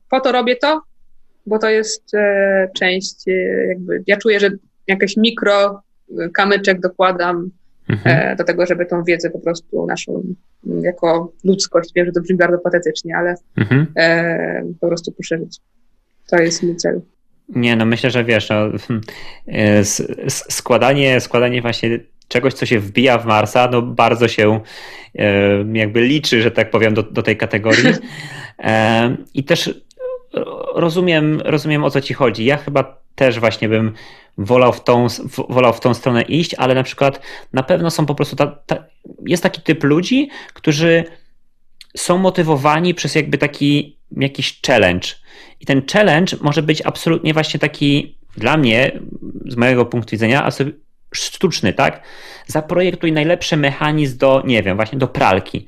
po 0.10 0.20
to 0.20 0.32
robię 0.32 0.56
to, 0.56 0.82
bo 1.48 1.60
to 1.60 1.70
jest 1.70 2.14
e, 2.14 2.70
część, 2.76 3.28
e, 3.28 3.32
jakby, 3.68 4.04
ja 4.08 4.18
czuję, 4.18 4.40
że 4.40 4.50
jakieś 4.88 5.18
mikro 5.18 5.82
e, 6.20 6.30
kamyczek 6.30 6.80
dokładam 6.80 7.50
mhm. 7.90 8.38
do 8.38 8.44
tego, 8.44 8.66
żeby 8.66 8.86
tą 8.86 9.04
wiedzę 9.04 9.30
po 9.30 9.40
prostu 9.40 9.86
naszą 9.86 10.24
jako 10.82 11.32
ludzkość, 11.44 11.92
wiem, 11.96 12.06
że 12.06 12.12
to 12.12 12.22
brzmi 12.22 12.38
bardzo 12.38 12.58
patetycznie, 12.58 13.16
ale 13.18 13.36
mhm. 13.58 13.88
po 14.82 14.88
prostu 14.88 15.12
poszerzyć. 15.12 15.58
To 16.30 16.38
jest 16.38 16.64
mój 16.64 16.76
cel. 16.76 17.02
Nie, 17.50 17.76
no 17.76 17.86
myślę, 17.86 18.12
że 18.12 18.24
wiesz, 18.24 18.50
no, 18.50 18.72
składanie, 20.28 21.20
składanie 21.20 21.62
właśnie 21.62 22.00
czegoś, 22.28 22.54
co 22.54 22.66
się 22.66 22.80
wbija 22.80 23.18
w 23.18 23.26
Marsa, 23.26 23.70
no 23.72 23.82
bardzo 23.82 24.28
się 24.28 24.60
jakby 25.74 26.02
liczy, 26.02 26.42
że 26.42 26.52
tak 26.52 26.72
powiem, 26.72 26.94
do, 26.94 27.04
do 27.04 27.24
tej 27.24 27.38
kategorii. 27.38 27.94
I 29.34 29.44
też 29.44 29.87
rozumiem, 30.74 31.42
rozumiem 31.46 31.84
o 31.84 31.92
co 31.92 32.02
ci 32.02 32.14
chodzi. 32.14 32.46
Ja 32.46 32.58
chyba 32.58 33.02
też 33.16 33.40
właśnie 33.40 33.70
bym 33.70 33.94
wolał 34.38 34.74
w 34.74 34.84
tą, 34.84 35.08
wolał 35.50 35.74
w 35.74 35.80
tą 35.80 35.94
stronę 35.94 36.22
iść, 36.22 36.54
ale 36.54 36.76
na 36.76 36.84
przykład 36.84 37.22
na 37.54 37.64
pewno 37.64 37.92
są 37.92 38.06
po 38.06 38.16
prostu, 38.16 38.36
ta, 38.36 38.48
ta, 38.48 38.84
jest 39.26 39.44
taki 39.44 39.62
typ 39.62 39.84
ludzi, 39.84 40.30
którzy 40.54 41.04
są 41.98 42.18
motywowani 42.18 42.94
przez 42.94 43.16
jakby 43.16 43.38
taki 43.38 43.98
jakiś 44.12 44.62
challenge. 44.68 45.08
I 45.60 45.66
ten 45.66 45.82
challenge 45.94 46.38
może 46.42 46.64
być 46.64 46.82
absolutnie 46.82 47.34
właśnie 47.34 47.60
taki 47.60 48.18
dla 48.38 48.58
mnie, 48.58 49.00
z 49.46 49.56
mojego 49.56 49.86
punktu 49.86 50.12
widzenia, 50.12 50.50
sztuczny, 51.14 51.74
tak? 51.74 52.04
Zaprojektuj 52.48 53.12
najlepszy 53.12 53.58
mechanizm 53.58 54.18
do, 54.18 54.44
nie 54.46 54.64
wiem, 54.64 54.76
właśnie 54.76 55.00
do 55.00 55.08
pralki. 55.08 55.68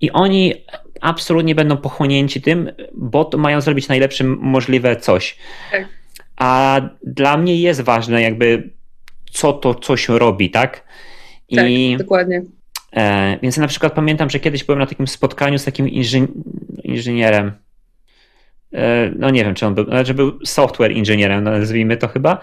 I 0.00 0.10
oni 0.10 0.54
absolutnie 1.00 1.54
będą 1.54 1.76
pochłonięci 1.76 2.42
tym, 2.42 2.70
bo 2.94 3.24
to 3.24 3.38
mają 3.38 3.60
zrobić 3.60 3.88
najlepsze 3.88 4.24
możliwe 4.24 4.96
coś. 4.96 5.36
Tak. 5.72 5.88
A 6.36 6.80
dla 7.02 7.36
mnie 7.36 7.60
jest 7.60 7.80
ważne 7.80 8.22
jakby 8.22 8.70
co 9.30 9.52
to 9.52 9.74
coś 9.74 10.08
robi, 10.08 10.50
tak? 10.50 10.84
I, 11.48 11.56
tak, 11.56 11.66
dokładnie. 11.98 12.42
E, 12.96 13.38
więc 13.42 13.56
ja 13.56 13.60
na 13.60 13.68
przykład 13.68 13.92
pamiętam, 13.92 14.30
że 14.30 14.40
kiedyś 14.40 14.64
byłem 14.64 14.78
na 14.78 14.86
takim 14.86 15.06
spotkaniu 15.06 15.58
z 15.58 15.64
takim 15.64 15.88
inżynierem. 16.82 17.52
E, 18.74 19.12
no 19.16 19.30
nie 19.30 19.44
wiem, 19.44 19.54
czy 19.54 19.66
on 19.66 19.74
był, 19.74 19.84
znaczy 19.84 20.14
był 20.14 20.38
software 20.44 20.92
inżynierem, 20.92 21.44
nazwijmy 21.44 21.96
to 21.96 22.08
chyba. 22.08 22.38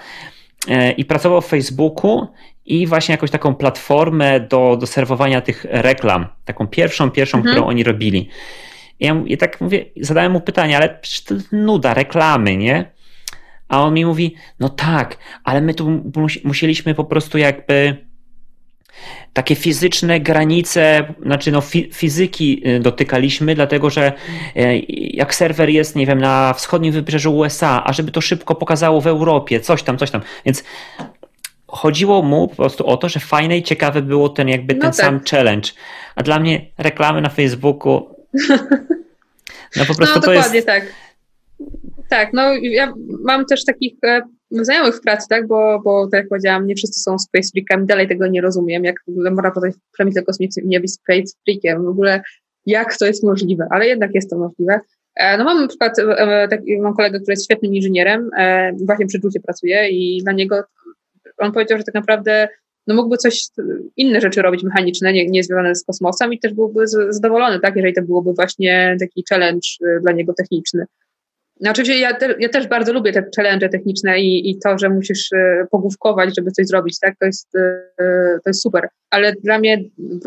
E, 0.68 0.92
I 0.92 1.06
pracował 1.06 1.42
w 1.42 1.48
Facebooku 1.48 2.28
i 2.66 2.88
właśnie 2.88 3.14
jakąś 3.14 3.32
taką 3.32 3.56
platformę 3.56 4.40
do, 4.40 4.78
do 4.80 4.88
serwowania 4.88 5.42
tych 5.42 5.66
reklam, 5.70 6.28
taką 6.46 6.68
pierwszą, 6.68 7.12
pierwszą, 7.12 7.38
mhm. 7.38 7.56
którą 7.56 7.68
oni 7.68 7.84
robili. 7.84 8.30
I 9.00 9.06
ja, 9.06 9.24
ja 9.26 9.38
tak 9.38 9.62
mówię, 9.62 9.86
zadałem 10.02 10.32
mu 10.32 10.42
pytanie, 10.42 10.78
ale 10.78 11.00
przecież 11.02 11.24
to 11.24 11.36
nuda, 11.52 11.94
reklamy, 11.94 12.58
nie? 12.58 12.92
A 13.68 13.82
on 13.82 13.94
mi 13.94 14.06
mówi, 14.06 14.36
no 14.60 14.70
tak, 14.70 15.18
ale 15.44 15.62
my 15.62 15.74
tu 15.74 16.04
musieliśmy 16.44 16.96
po 16.96 17.04
prostu 17.04 17.38
jakby 17.38 18.05
takie 19.34 19.56
fizyczne 19.56 20.20
granice, 20.20 21.14
znaczy 21.26 21.52
no 21.52 21.62
fizyki 21.94 22.70
y, 22.70 22.80
dotykaliśmy, 22.80 23.56
dlatego 23.56 23.90
że 23.90 24.14
y, 24.58 24.86
jak 24.90 25.36
serwer 25.36 25.70
jest, 25.70 25.96
nie 25.96 26.06
wiem, 26.06 26.22
na 26.22 26.54
wschodnim 26.54 26.94
wybrzeżu 26.94 27.38
USA, 27.38 27.84
a 27.86 27.94
żeby 27.94 28.12
to 28.12 28.22
szybko 28.22 28.56
pokazało 28.56 29.02
w 29.02 29.08
Europie, 29.08 29.60
coś 29.60 29.84
tam, 29.84 29.98
coś 29.98 30.12
tam. 30.12 30.22
Więc 30.46 30.64
chodziło 31.68 32.22
mu 32.22 32.48
po 32.48 32.56
prostu 32.56 32.88
o 32.88 32.98
to, 32.98 33.10
że 33.10 33.20
fajne 33.20 33.58
i 33.58 33.64
ciekawe 33.64 34.02
było 34.02 34.30
ten 34.30 34.50
jakby 34.50 34.74
no 34.74 34.82
ten 34.82 34.92
tak. 34.92 35.06
sam 35.06 35.20
challenge. 35.32 35.70
A 36.16 36.24
dla 36.24 36.40
mnie 36.40 36.72
reklamy 36.78 37.22
na 37.22 37.30
Facebooku 37.30 38.16
no 39.76 39.86
po 39.86 39.96
prostu 39.96 40.16
no, 40.16 40.22
to 40.22 40.32
dokładnie 40.32 40.56
jest... 40.56 40.68
tak. 40.68 40.86
Tak, 42.10 42.34
no 42.34 42.54
ja 42.54 42.94
mam 43.24 43.46
też 43.46 43.66
takich 43.66 43.94
e, 44.04 44.22
znajomych 44.52 44.96
w 44.96 45.02
pracy, 45.02 45.28
tak, 45.30 45.48
bo, 45.48 45.82
bo 45.84 46.08
tak 46.08 46.18
jak 46.18 46.30
powiedziałam, 46.30 46.68
nie 46.68 46.76
wszyscy 46.76 47.00
są 47.00 47.20
space 47.20 47.50
freakami, 47.54 47.88
dalej 47.88 48.08
tego 48.08 48.28
nie 48.28 48.42
rozumiem, 48.42 48.84
jak 48.84 48.96
w 49.08 49.10
ogóle 49.10 49.32
można 49.32 49.52
potem 49.52 49.72
w 49.72 49.92
przemyśle 49.94 50.24
kosmicznym 50.24 50.70
nie 50.70 50.80
być 50.80 50.94
space 50.94 51.34
freakiem, 51.46 51.84
w 51.84 51.88
ogóle 51.88 52.22
jak 52.66 52.98
to 52.98 53.06
jest 53.06 53.24
możliwe, 53.24 53.68
ale 53.72 53.88
jednak 53.88 54.16
jest 54.16 54.30
to 54.30 54.38
możliwe. 54.38 54.80
E, 55.16 55.38
no 55.38 55.44
mam 55.44 55.62
na 55.62 55.68
przykład, 55.68 56.00
e, 56.00 56.48
taki, 56.48 56.78
mam 56.78 56.96
kolegę, 56.96 57.20
który 57.20 57.34
jest 57.34 57.46
świetnym 57.46 57.76
inżynierem, 57.76 58.30
właśnie 58.86 59.06
przy 59.06 59.20
Jucie 59.24 59.40
pracuje 59.40 59.90
i 59.90 60.22
dla 60.24 60.34
niego, 60.34 60.64
on 61.38 61.52
powiedział, 61.52 61.78
że 61.78 61.84
tak 61.84 61.96
naprawdę 61.96 62.48
no 62.88 62.96
mógłby 62.96 63.18
coś, 63.18 63.48
inne 63.98 64.22
rzeczy 64.22 64.42
robić 64.42 64.64
mechaniczne, 64.64 65.14
nie, 65.14 65.28
nie 65.28 65.44
związane 65.44 65.76
z 65.76 65.84
kosmosem 65.84 66.34
i 66.34 66.40
też 66.40 66.54
byłby 66.54 66.88
zadowolony, 67.10 67.60
tak, 67.60 67.76
jeżeli 67.76 67.94
to 67.94 68.02
byłoby 68.02 68.34
właśnie 68.34 68.98
taki 69.00 69.24
challenge 69.30 69.68
dla 70.02 70.12
niego 70.12 70.34
techniczny. 70.34 70.86
No 71.60 71.72
oczywiście 71.72 72.00
ja, 72.00 72.14
te, 72.14 72.36
ja 72.40 72.50
też 72.50 72.68
bardzo 72.68 72.94
lubię 72.94 73.14
te 73.14 73.26
challenge 73.36 73.70
techniczne 73.70 74.20
i, 74.20 74.50
i 74.50 74.60
to, 74.60 74.78
że 74.78 74.90
musisz 74.90 75.34
e, 75.34 75.68
pogłówkować, 75.72 76.36
żeby 76.38 76.52
coś 76.52 76.68
zrobić, 76.68 77.00
tak? 77.00 77.16
To 77.20 77.26
jest, 77.26 77.56
e, 77.56 78.40
to 78.44 78.50
jest 78.50 78.62
super. 78.62 78.90
Ale 79.10 79.34
dla 79.34 79.60
mnie 79.60 79.84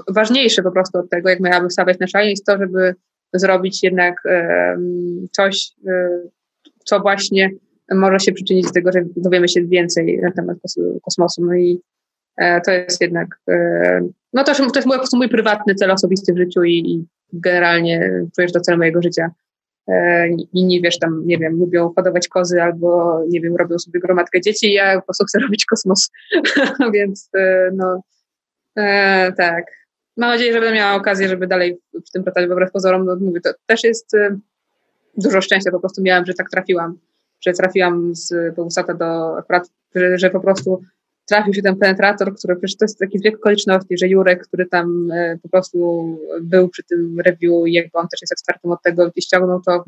ważniejsze 0.09 0.62
po 0.62 0.72
prostu 0.72 0.99
od 0.99 1.11
tego, 1.11 1.29
jak 1.29 1.41
miałabym 1.41 1.70
stawiać 1.70 1.99
na 1.99 2.07
szali, 2.07 2.31
jest 2.31 2.47
to, 2.47 2.59
żeby 2.59 2.95
zrobić 3.35 3.83
jednak 3.83 4.22
coś, 5.33 5.72
e, 5.89 6.09
co 6.85 7.01
właśnie 7.01 7.51
może 7.93 8.20
się 8.20 8.33
przyczynić 8.33 8.66
do 8.66 8.72
tego, 8.72 8.93
że 8.93 9.01
dowiemy 9.16 9.49
się 9.49 9.64
więcej 9.64 10.18
na 10.22 10.33
temat 10.33 10.57
kosmosu. 11.03 11.45
No 11.45 11.55
i 11.55 11.81
to 12.64 12.70
jest 12.70 13.01
jednak, 13.01 13.29
no 14.33 14.45
to, 14.45 14.55
to 14.55 14.79
jest 14.79 14.87
mój, 14.87 14.97
po 14.97 15.01
prostu 15.01 15.16
mój 15.16 15.29
prywatny 15.29 15.74
cel 15.74 15.91
osobisty 15.91 16.33
w 16.33 16.37
życiu 16.37 16.62
i, 16.62 16.72
i 16.72 17.07
generalnie 17.33 18.24
czujesz 18.37 18.53
to 18.53 18.61
cel 18.61 18.79
mojego 18.79 19.03
życia. 19.03 19.31
E, 19.89 20.28
inni, 20.53 20.82
wiesz, 20.82 20.99
tam, 20.99 21.22
nie 21.26 21.39
wiem, 21.39 21.59
lubią 21.59 21.93
hodować 21.97 22.28
kozy 22.28 22.62
albo, 22.62 23.20
nie 23.28 23.41
wiem, 23.41 23.57
robią 23.57 23.78
sobie 23.78 24.01
gromadkę 24.01 24.41
dzieci, 24.41 24.72
ja 24.72 24.97
po 24.97 25.03
prostu 25.03 25.24
chcę 25.24 25.39
robić 25.47 25.64
kosmos. 25.64 26.11
Więc, 26.95 27.30
e, 27.36 27.70
no, 27.74 28.03
e, 28.76 29.32
tak. 29.32 29.64
Mam 30.16 30.30
nadzieję, 30.30 30.53
że 30.53 30.61
będę 30.61 30.74
miała 30.74 30.95
okazję, 30.95 31.28
żeby 31.28 31.47
dalej 31.47 31.78
w 32.07 32.11
tym 32.11 32.24
pracować, 32.24 32.49
bo 32.49 32.55
wbrew 32.55 32.72
pozorom, 32.72 33.05
no, 33.05 33.16
mówię, 33.20 33.41
to 33.41 33.51
też 33.66 33.84
jest 33.84 34.12
dużo 35.16 35.41
szczęścia 35.41 35.70
po 35.70 35.80
prostu 35.80 36.03
miałam, 36.03 36.26
że 36.26 36.34
tak 36.34 36.51
trafiłam, 36.51 36.99
że 37.41 37.53
trafiłam 37.53 38.14
z 38.14 38.55
Bogusata 38.57 38.95
do 38.95 39.39
akurat, 39.39 39.70
że, 39.95 40.18
że 40.18 40.30
po 40.30 40.41
prostu 40.41 40.82
trafił 41.29 41.55
się 41.55 41.62
ten 41.62 41.76
penetrator, 41.76 42.35
który 42.37 42.57
przecież 42.57 42.76
to 42.76 42.85
jest 42.85 42.99
taki 42.99 43.18
zbieg 43.18 43.37
okoliczności, 43.37 43.99
że 43.99 44.09
Jurek, 44.09 44.47
który 44.47 44.66
tam 44.66 45.11
e, 45.12 45.39
po 45.43 45.49
prostu 45.49 45.79
był 46.41 46.68
przy 46.68 46.83
tym 46.85 47.20
review 47.20 47.53
jakby 47.66 47.99
on 47.99 48.09
też 48.09 48.20
jest 48.20 48.33
ekspertem 48.33 48.70
od 48.70 48.83
tego, 48.83 49.11
gdzie 49.11 49.22
ściągnął 49.22 49.61
to, 49.62 49.85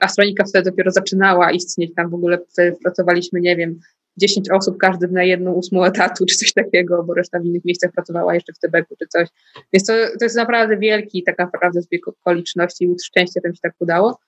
astronika 0.00 0.44
wtedy 0.44 0.70
dopiero 0.70 0.90
zaczynała 0.90 1.52
istnieć, 1.52 1.92
tam 1.96 2.10
w 2.10 2.14
ogóle 2.14 2.38
pracowaliśmy, 2.82 3.40
nie 3.40 3.56
wiem, 3.56 3.80
10 4.16 4.50
osób, 4.50 4.78
każdy 4.78 5.08
na 5.08 5.24
jedną 5.24 5.52
ósmą 5.52 5.84
etatu, 5.84 6.26
czy 6.26 6.36
coś 6.36 6.52
takiego, 6.52 7.04
bo 7.04 7.14
reszta 7.14 7.40
w 7.40 7.44
innych 7.44 7.64
miejscach 7.64 7.92
pracowała 7.92 8.34
jeszcze 8.34 8.52
w 8.52 8.58
Tebeku, 8.58 8.96
czy 8.98 9.06
coś. 9.08 9.28
Więc 9.72 9.86
to, 9.86 9.92
to 10.18 10.24
jest 10.24 10.36
naprawdę 10.36 10.76
wielki 10.76 11.22
tak 11.22 11.38
naprawdę 11.38 11.82
zbieg 11.82 12.08
okoliczności 12.08 12.84
i 12.84 12.96
szczęścia, 13.04 13.40
że 13.44 13.50
mi 13.50 13.56
się 13.56 13.60
tak 13.62 13.74
udało. 13.78 14.18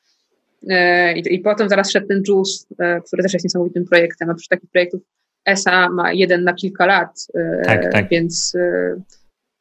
E, 0.68 1.18
I, 1.18 1.34
I, 1.34 1.38
potem 1.38 1.68
zaraz 1.68 1.90
szedł 1.90 2.06
ten 2.06 2.22
JUICE, 2.28 2.66
e, 2.78 3.00
który 3.00 3.22
też 3.22 3.32
jest 3.32 3.44
niesamowitym 3.44 3.84
projektem, 3.84 4.30
a 4.30 4.34
przy 4.34 4.48
takich 4.48 4.70
projektów 4.70 5.00
ESA 5.46 5.88
ma 5.88 6.12
jeden 6.12 6.44
na 6.44 6.54
kilka 6.54 6.86
lat, 6.86 7.26
e, 7.34 7.62
tak, 7.64 7.92
tak. 7.92 8.08
więc 8.08 8.54
e, 8.54 8.96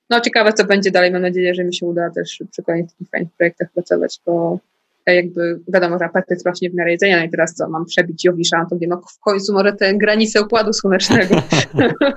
no 0.10 0.20
ciekawe, 0.20 0.54
co 0.54 0.66
będzie 0.66 0.92
dalej. 0.92 1.12
Mam 1.12 1.22
nadzieję, 1.22 1.56
że 1.56 1.64
mi 1.64 1.76
się 1.76 1.86
uda 1.86 2.10
też 2.10 2.44
przy 2.52 2.64
kolejnych 2.64 2.92
takich 2.92 3.10
fajnych 3.10 3.34
projektach 3.38 3.72
pracować, 3.74 4.20
bo 4.26 4.60
jakby 5.14 5.60
wiadomo, 5.68 6.00
że 6.00 6.06
apetyt 6.06 6.44
rośnie 6.46 6.70
w 6.70 6.74
miarę 6.74 6.92
jedzenia, 6.92 7.18
no 7.20 7.26
i 7.26 7.30
teraz 7.30 7.54
co, 7.54 7.70
mam 7.70 7.86
przebić 7.86 8.26
Jowisza, 8.26 8.66
to 8.70 8.76
no 8.88 9.02
w 9.16 9.20
końcu 9.20 9.54
może 9.54 9.74
tę 9.74 9.94
granicę 9.94 10.42
układu 10.42 10.74
słonecznego. 10.74 11.36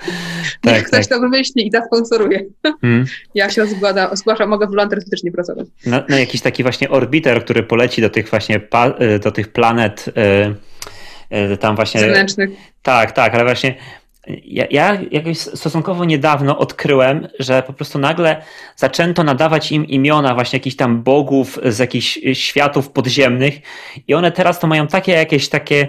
tak, 0.62 0.85
ktoś 0.85 1.09
tak. 1.09 1.19
to 1.19 1.21
wymyśli 1.21 1.66
i 1.66 1.71
zasponsoruje. 1.71 2.45
Hmm. 2.81 3.05
Ja 3.35 3.51
się 3.51 3.66
zgłada, 3.66 4.16
zgłaszam, 4.16 4.49
mogę 4.49 4.66
voluntarystycznie 4.66 5.33
pracować. 5.33 5.66
Na, 5.87 6.05
na 6.09 6.21
jakiś 6.21 6.41
taki 6.41 6.62
właśnie 6.62 6.91
orbiter, 6.91 7.45
który 7.45 7.62
poleci 7.62 8.03
do 8.03 8.11
tych 8.11 8.31
właśnie, 8.31 8.61
e, 8.99 9.19
do 9.19 9.31
tych 9.31 9.49
planet, 9.49 10.05
E, 10.16 10.55
tam 11.61 11.76
właśnie. 11.76 12.01
Zewnętrznych. 12.01 12.51
Tak, 12.83 13.12
tak, 13.12 13.35
ale 13.35 13.45
właśnie 13.45 13.74
ja, 14.45 14.66
ja 14.70 14.99
jakoś 15.11 15.39
stosunkowo 15.39 16.05
niedawno 16.05 16.59
odkryłem, 16.59 17.29
że 17.39 17.62
po 17.62 17.72
prostu 17.72 17.99
nagle 17.99 18.43
zaczęto 18.76 19.24
nadawać 19.24 19.72
im 19.72 19.87
imiona 19.87 20.35
właśnie 20.35 20.57
jakichś 20.57 20.76
tam 20.76 21.03
bogów 21.03 21.59
z 21.64 21.79
jakichś 21.79 22.18
światów 22.33 22.91
podziemnych 22.91 23.55
i 24.09 24.14
one 24.14 24.33
teraz 24.33 24.59
to 24.59 24.66
mają 24.66 24.87
takie 24.87 25.12
jakieś 25.12 25.49
takie, 25.49 25.87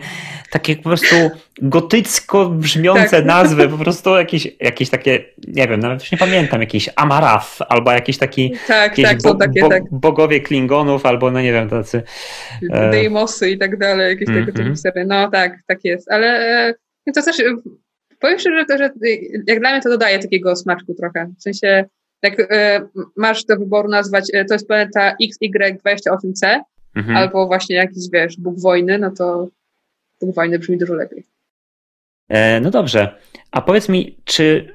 takie 0.52 0.76
po 0.76 0.84
prostu 0.84 1.16
gotycko 1.62 2.50
brzmiące 2.50 3.10
tak. 3.10 3.26
nazwy, 3.26 3.70
po 3.70 3.78
prostu 3.78 4.16
jakieś, 4.16 4.48
jakieś 4.60 4.90
takie, 4.90 5.26
nie 5.48 5.68
wiem, 5.68 5.80
nawet 5.80 6.02
już 6.02 6.12
nie 6.12 6.18
pamiętam, 6.18 6.62
jakiś 6.62 6.90
Amarath 6.96 7.62
albo 7.70 7.92
jakiś 7.92 8.18
taki 8.18 8.54
tak, 8.68 8.98
jakieś 8.98 9.06
tak, 9.06 9.22
bo, 9.22 9.36
takie, 9.36 9.62
bo, 9.62 9.70
tak. 9.70 9.84
bogowie 9.92 10.42
Klingonów 10.42 11.06
albo 11.06 11.32
no 11.32 11.42
nie 11.42 11.54
wiem, 11.54 11.70
tacy 11.70 12.04
e, 12.72 12.92
Deimosy 12.92 13.50
i 13.50 13.58
tak 13.58 13.78
dalej, 13.78 14.10
jakieś 14.10 14.30
mm 14.30 14.44
-hmm. 14.44 14.46
tego 14.46 14.64
typu 14.64 14.76
serie. 14.76 15.06
No 15.06 15.32
tak, 15.32 15.60
tak 15.68 15.80
jest, 15.84 16.12
ale 16.12 16.28
e, 16.68 16.74
to 17.14 17.22
też 17.24 17.38
powiem 18.20 18.40
szczerze, 18.40 18.66
że, 18.70 18.78
że 18.78 18.90
jak 19.48 19.60
dla 19.60 19.72
mnie 19.72 19.82
to 19.82 19.90
dodaje 19.90 20.20
takiego 20.20 20.56
smaczku 20.56 20.94
trochę. 20.94 21.32
W 21.40 21.42
sensie, 21.42 21.86
jak 22.22 22.40
y, 22.40 22.46
masz 23.16 23.46
do 23.46 23.58
wyboru 23.58 23.90
nazwać, 23.90 24.30
y, 24.34 24.46
to 24.46 24.54
jest 24.54 24.68
planeta 24.68 25.16
XY28C, 25.44 26.60
mhm. 26.96 27.18
albo 27.18 27.48
właśnie 27.48 27.76
jakiś, 27.76 28.04
wiesz, 28.14 28.38
Bóg 28.38 28.60
wojny, 28.60 28.98
no 28.98 29.12
to 29.12 29.48
Bóg 30.22 30.36
wojny 30.36 30.60
brzmi 30.60 30.78
dużo 30.78 30.94
lepiej. 30.94 31.28
E, 32.30 32.60
no 32.60 32.72
dobrze. 32.72 33.16
A 33.52 33.62
powiedz 33.62 33.90
mi, 33.90 34.18
czy, 34.26 34.74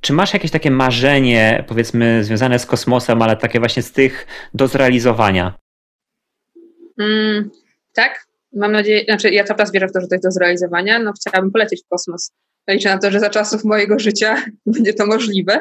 czy 0.00 0.12
masz 0.12 0.32
jakieś 0.34 0.50
takie 0.50 0.70
marzenie, 0.70 1.64
powiedzmy, 1.68 2.24
związane 2.24 2.58
z 2.58 2.66
kosmosem, 2.66 3.22
ale 3.22 3.36
takie 3.36 3.58
właśnie 3.58 3.82
z 3.82 3.92
tych 3.92 4.26
do 4.54 4.68
zrealizowania? 4.68 5.54
Mm, 6.98 7.50
tak, 7.94 8.26
mam 8.52 8.72
nadzieję, 8.72 9.04
znaczy 9.04 9.30
ja 9.30 9.44
cały 9.44 9.58
czas 9.58 9.72
wierzę 9.72 9.88
w 9.88 9.92
to, 9.92 10.00
że 10.00 10.06
to 10.06 10.14
jest 10.14 10.24
do 10.24 10.30
zrealizowania, 10.30 10.98
no 10.98 11.12
chciałabym 11.12 11.52
polecieć 11.52 11.82
w 11.84 11.88
kosmos. 11.88 12.32
Liczę 12.68 12.88
na 12.88 12.98
to, 12.98 13.10
że 13.10 13.20
za 13.20 13.30
czasów 13.30 13.64
mojego 13.64 13.98
życia 13.98 14.42
będzie 14.66 14.94
to 14.94 15.06
możliwe, 15.06 15.60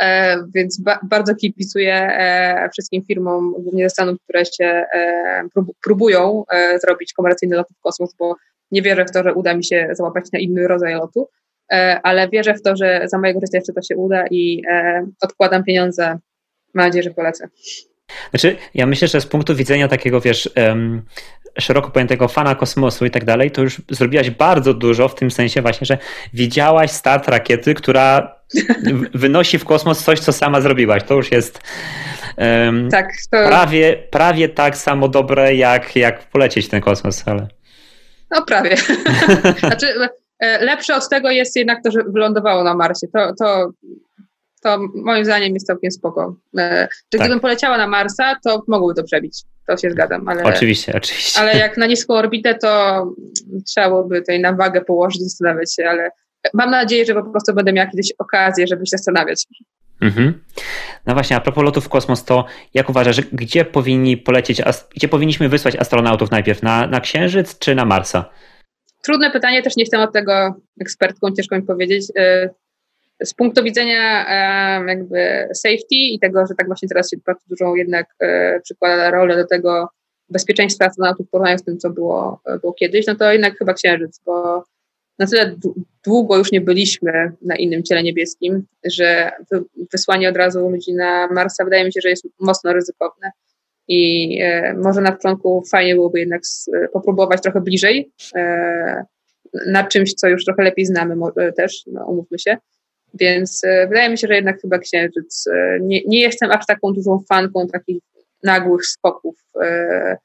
e, 0.00 0.36
więc 0.54 0.80
ba 0.80 1.00
bardzo 1.02 1.34
kibicuję 1.34 1.94
e, 1.94 2.68
wszystkim 2.72 3.02
firmom, 3.04 3.54
głównie 3.58 3.84
ze 3.84 3.90
Stanów, 3.90 4.18
które 4.24 4.44
się 4.44 4.64
e, 4.64 5.44
próbują 5.84 6.44
e, 6.52 6.78
zrobić 6.78 7.12
komercyjny 7.12 7.56
lot 7.56 7.66
w 7.78 7.80
kosmos, 7.80 8.14
bo 8.18 8.36
nie 8.70 8.82
wierzę 8.82 9.04
w 9.04 9.10
to, 9.10 9.22
że 9.22 9.34
uda 9.34 9.54
mi 9.54 9.64
się 9.64 9.88
załapać 9.92 10.24
na 10.32 10.38
inny 10.38 10.68
rodzaj 10.68 10.94
lotu, 10.94 11.28
e, 11.72 12.00
ale 12.02 12.28
wierzę 12.28 12.54
w 12.54 12.62
to, 12.62 12.76
że 12.76 13.02
za 13.04 13.18
mojego 13.18 13.40
życia 13.40 13.58
jeszcze 13.58 13.72
to 13.72 13.82
się 13.82 13.96
uda 13.96 14.24
i 14.30 14.62
e, 14.70 15.06
odkładam 15.20 15.64
pieniądze. 15.64 16.18
Mam 16.74 16.86
nadzieję, 16.86 17.02
że 17.02 17.10
polecę. 17.10 17.48
Znaczy, 18.30 18.56
ja 18.74 18.86
myślę, 18.86 19.08
że 19.08 19.20
z 19.20 19.26
punktu 19.26 19.54
widzenia 19.54 19.88
takiego, 19.88 20.20
wiesz, 20.20 20.50
um, 20.56 21.02
szeroko 21.58 21.90
pojętego 21.90 22.28
fana 22.28 22.54
kosmosu 22.54 23.06
i 23.06 23.10
tak 23.10 23.24
dalej, 23.24 23.50
to 23.50 23.62
już 23.62 23.82
zrobiłaś 23.90 24.30
bardzo 24.30 24.74
dużo 24.74 25.08
w 25.08 25.14
tym 25.14 25.30
sensie 25.30 25.62
właśnie, 25.62 25.84
że 25.84 25.98
widziałaś 26.32 26.90
start 26.90 27.28
rakiety, 27.28 27.74
która 27.74 28.36
wynosi 29.14 29.58
w 29.58 29.64
kosmos 29.64 30.04
coś, 30.04 30.20
co 30.20 30.32
sama 30.32 30.60
zrobiłaś. 30.60 31.02
To 31.04 31.14
już 31.14 31.32
jest 31.32 31.60
um, 32.36 32.88
tak, 32.90 33.06
to... 33.30 33.48
prawie, 33.48 33.96
prawie 34.10 34.48
tak 34.48 34.76
samo 34.76 35.08
dobre, 35.08 35.54
jak, 35.54 35.96
jak 35.96 36.30
polecieć 36.30 36.68
ten 36.68 36.80
kosmos, 36.80 37.22
ale... 37.26 37.48
No 38.30 38.42
prawie. 38.42 38.76
znaczy, 39.58 39.86
e, 40.38 40.64
lepsze 40.64 40.94
od 40.94 41.08
tego 41.08 41.30
jest 41.30 41.56
jednak 41.56 41.82
to, 41.84 41.90
że 41.90 42.00
wylądowało 42.08 42.64
na 42.64 42.74
Marsie. 42.74 43.06
To, 43.14 43.34
to 43.38 43.70
to 44.62 44.78
moim 44.94 45.24
zdaniem 45.24 45.54
jest 45.54 45.66
całkiem 45.66 45.90
spoko. 45.90 46.36
E, 46.58 46.88
czy 47.08 47.18
tak. 47.18 47.20
gdybym 47.20 47.40
poleciała 47.40 47.78
na 47.78 47.86
Marsa, 47.86 48.36
to 48.44 48.62
mogłoby 48.68 48.94
to 48.94 49.04
przebić. 49.04 49.42
To 49.66 49.76
się 49.76 49.90
zgadzam. 49.90 50.28
Ale, 50.28 50.44
oczywiście, 50.44 50.92
oczywiście. 50.96 51.40
Ale 51.40 51.58
jak 51.58 51.76
na 51.82 51.86
niską 51.86 52.14
orbitę, 52.14 52.54
to 52.54 53.04
trzeba 53.66 53.88
byłoby 53.88 54.20
tutaj 54.20 54.40
na 54.40 54.52
wagę 54.52 54.80
położyć, 54.80 55.22
zastanawiać 55.22 55.74
się, 55.74 55.84
ale 55.88 56.10
mam 56.54 56.70
nadzieję, 56.70 57.04
że 57.04 57.14
po 57.14 57.30
prostu 57.30 57.54
będę 57.54 57.72
miała 57.72 57.90
kiedyś 57.90 58.12
okazję, 58.18 58.66
żeby 58.66 58.86
się 58.86 58.90
zastanawiać. 58.90 59.46
Mhm. 60.00 60.40
No 61.06 61.14
właśnie, 61.14 61.36
a 61.36 61.40
propos 61.40 61.64
lotów 61.64 61.84
w 61.84 61.88
kosmos, 61.88 62.24
to 62.24 62.44
jak 62.74 62.90
uważasz, 62.90 63.20
gdzie 63.20 63.64
powinni 63.64 64.16
polecieć, 64.16 64.62
gdzie 64.94 65.08
powinniśmy 65.08 65.48
wysłać 65.48 65.76
astronautów 65.76 66.30
najpierw? 66.30 66.62
Na, 66.62 66.86
na 66.86 67.00
Księżyc 67.00 67.58
czy 67.58 67.74
na 67.74 67.84
Marsa? 67.84 68.30
Trudne 69.02 69.30
pytanie, 69.30 69.62
też 69.62 69.76
nie 69.76 69.82
jestem 69.82 70.00
od 70.00 70.12
tego 70.12 70.54
ekspertką, 70.80 71.32
ciężko 71.36 71.56
mi 71.56 71.62
powiedzieć. 71.62 72.06
Z 73.24 73.34
punktu 73.34 73.64
widzenia 73.64 74.26
jakby 74.88 75.48
safety 75.54 75.84
i 75.90 76.18
tego, 76.18 76.46
że 76.46 76.54
tak 76.54 76.66
właśnie 76.66 76.88
teraz 76.88 77.10
się 77.10 77.16
bardzo 77.26 77.44
dużą 77.48 77.74
jednak 77.74 78.06
y, 78.22 78.60
przykłada 78.62 79.10
rolę 79.10 79.36
do 79.36 79.46
tego 79.46 79.88
bezpieczeństwa 80.28 80.84
astronautów 80.84 81.26
w 81.26 81.30
porównaniu 81.30 81.58
z 81.58 81.64
tym, 81.64 81.78
co 81.78 81.90
było, 81.90 82.40
było 82.60 82.72
kiedyś, 82.72 83.06
no 83.06 83.14
to 83.14 83.32
jednak 83.32 83.58
chyba 83.58 83.74
Księżyc, 83.74 84.20
bo 84.26 84.64
na 85.18 85.26
tyle 85.26 85.56
długo 86.04 86.38
już 86.38 86.52
nie 86.52 86.60
byliśmy 86.60 87.32
na 87.42 87.56
innym 87.56 87.82
ciele 87.82 88.02
niebieskim, 88.02 88.66
że 88.84 89.32
wysłanie 89.92 90.28
od 90.28 90.36
razu 90.36 90.68
ludzi 90.68 90.94
na 90.94 91.28
Marsa 91.32 91.64
wydaje 91.64 91.84
mi 91.84 91.92
się, 91.92 92.00
że 92.02 92.10
jest 92.10 92.26
mocno 92.40 92.72
ryzykowne. 92.72 93.30
I 93.88 94.38
e, 94.42 94.74
może 94.74 95.00
na 95.00 95.12
początku 95.12 95.62
fajnie 95.70 95.94
byłoby 95.94 96.20
jednak 96.20 96.42
popróbować 96.92 97.42
trochę 97.42 97.60
bliżej 97.60 98.12
e, 98.36 99.04
nad 99.66 99.88
czymś, 99.88 100.14
co 100.14 100.28
już 100.28 100.44
trochę 100.44 100.62
lepiej 100.62 100.86
znamy 100.86 101.16
może 101.16 101.52
też, 101.56 101.82
no, 101.86 102.06
umówmy 102.06 102.38
się. 102.38 102.56
Więc 103.14 103.64
e, 103.64 103.86
wydaje 103.88 104.10
mi 104.10 104.18
się, 104.18 104.26
że 104.26 104.34
jednak 104.34 104.60
chyba 104.60 104.78
Księżyc. 104.78 105.46
E, 105.46 105.78
nie, 105.80 106.00
nie 106.06 106.20
jestem 106.20 106.50
aż 106.50 106.66
taką 106.66 106.92
dużą 106.92 107.22
fanką 107.28 107.66
takich 107.66 108.02
nagłych 108.42 108.86
skoków 108.86 109.36
e, 109.62 110.16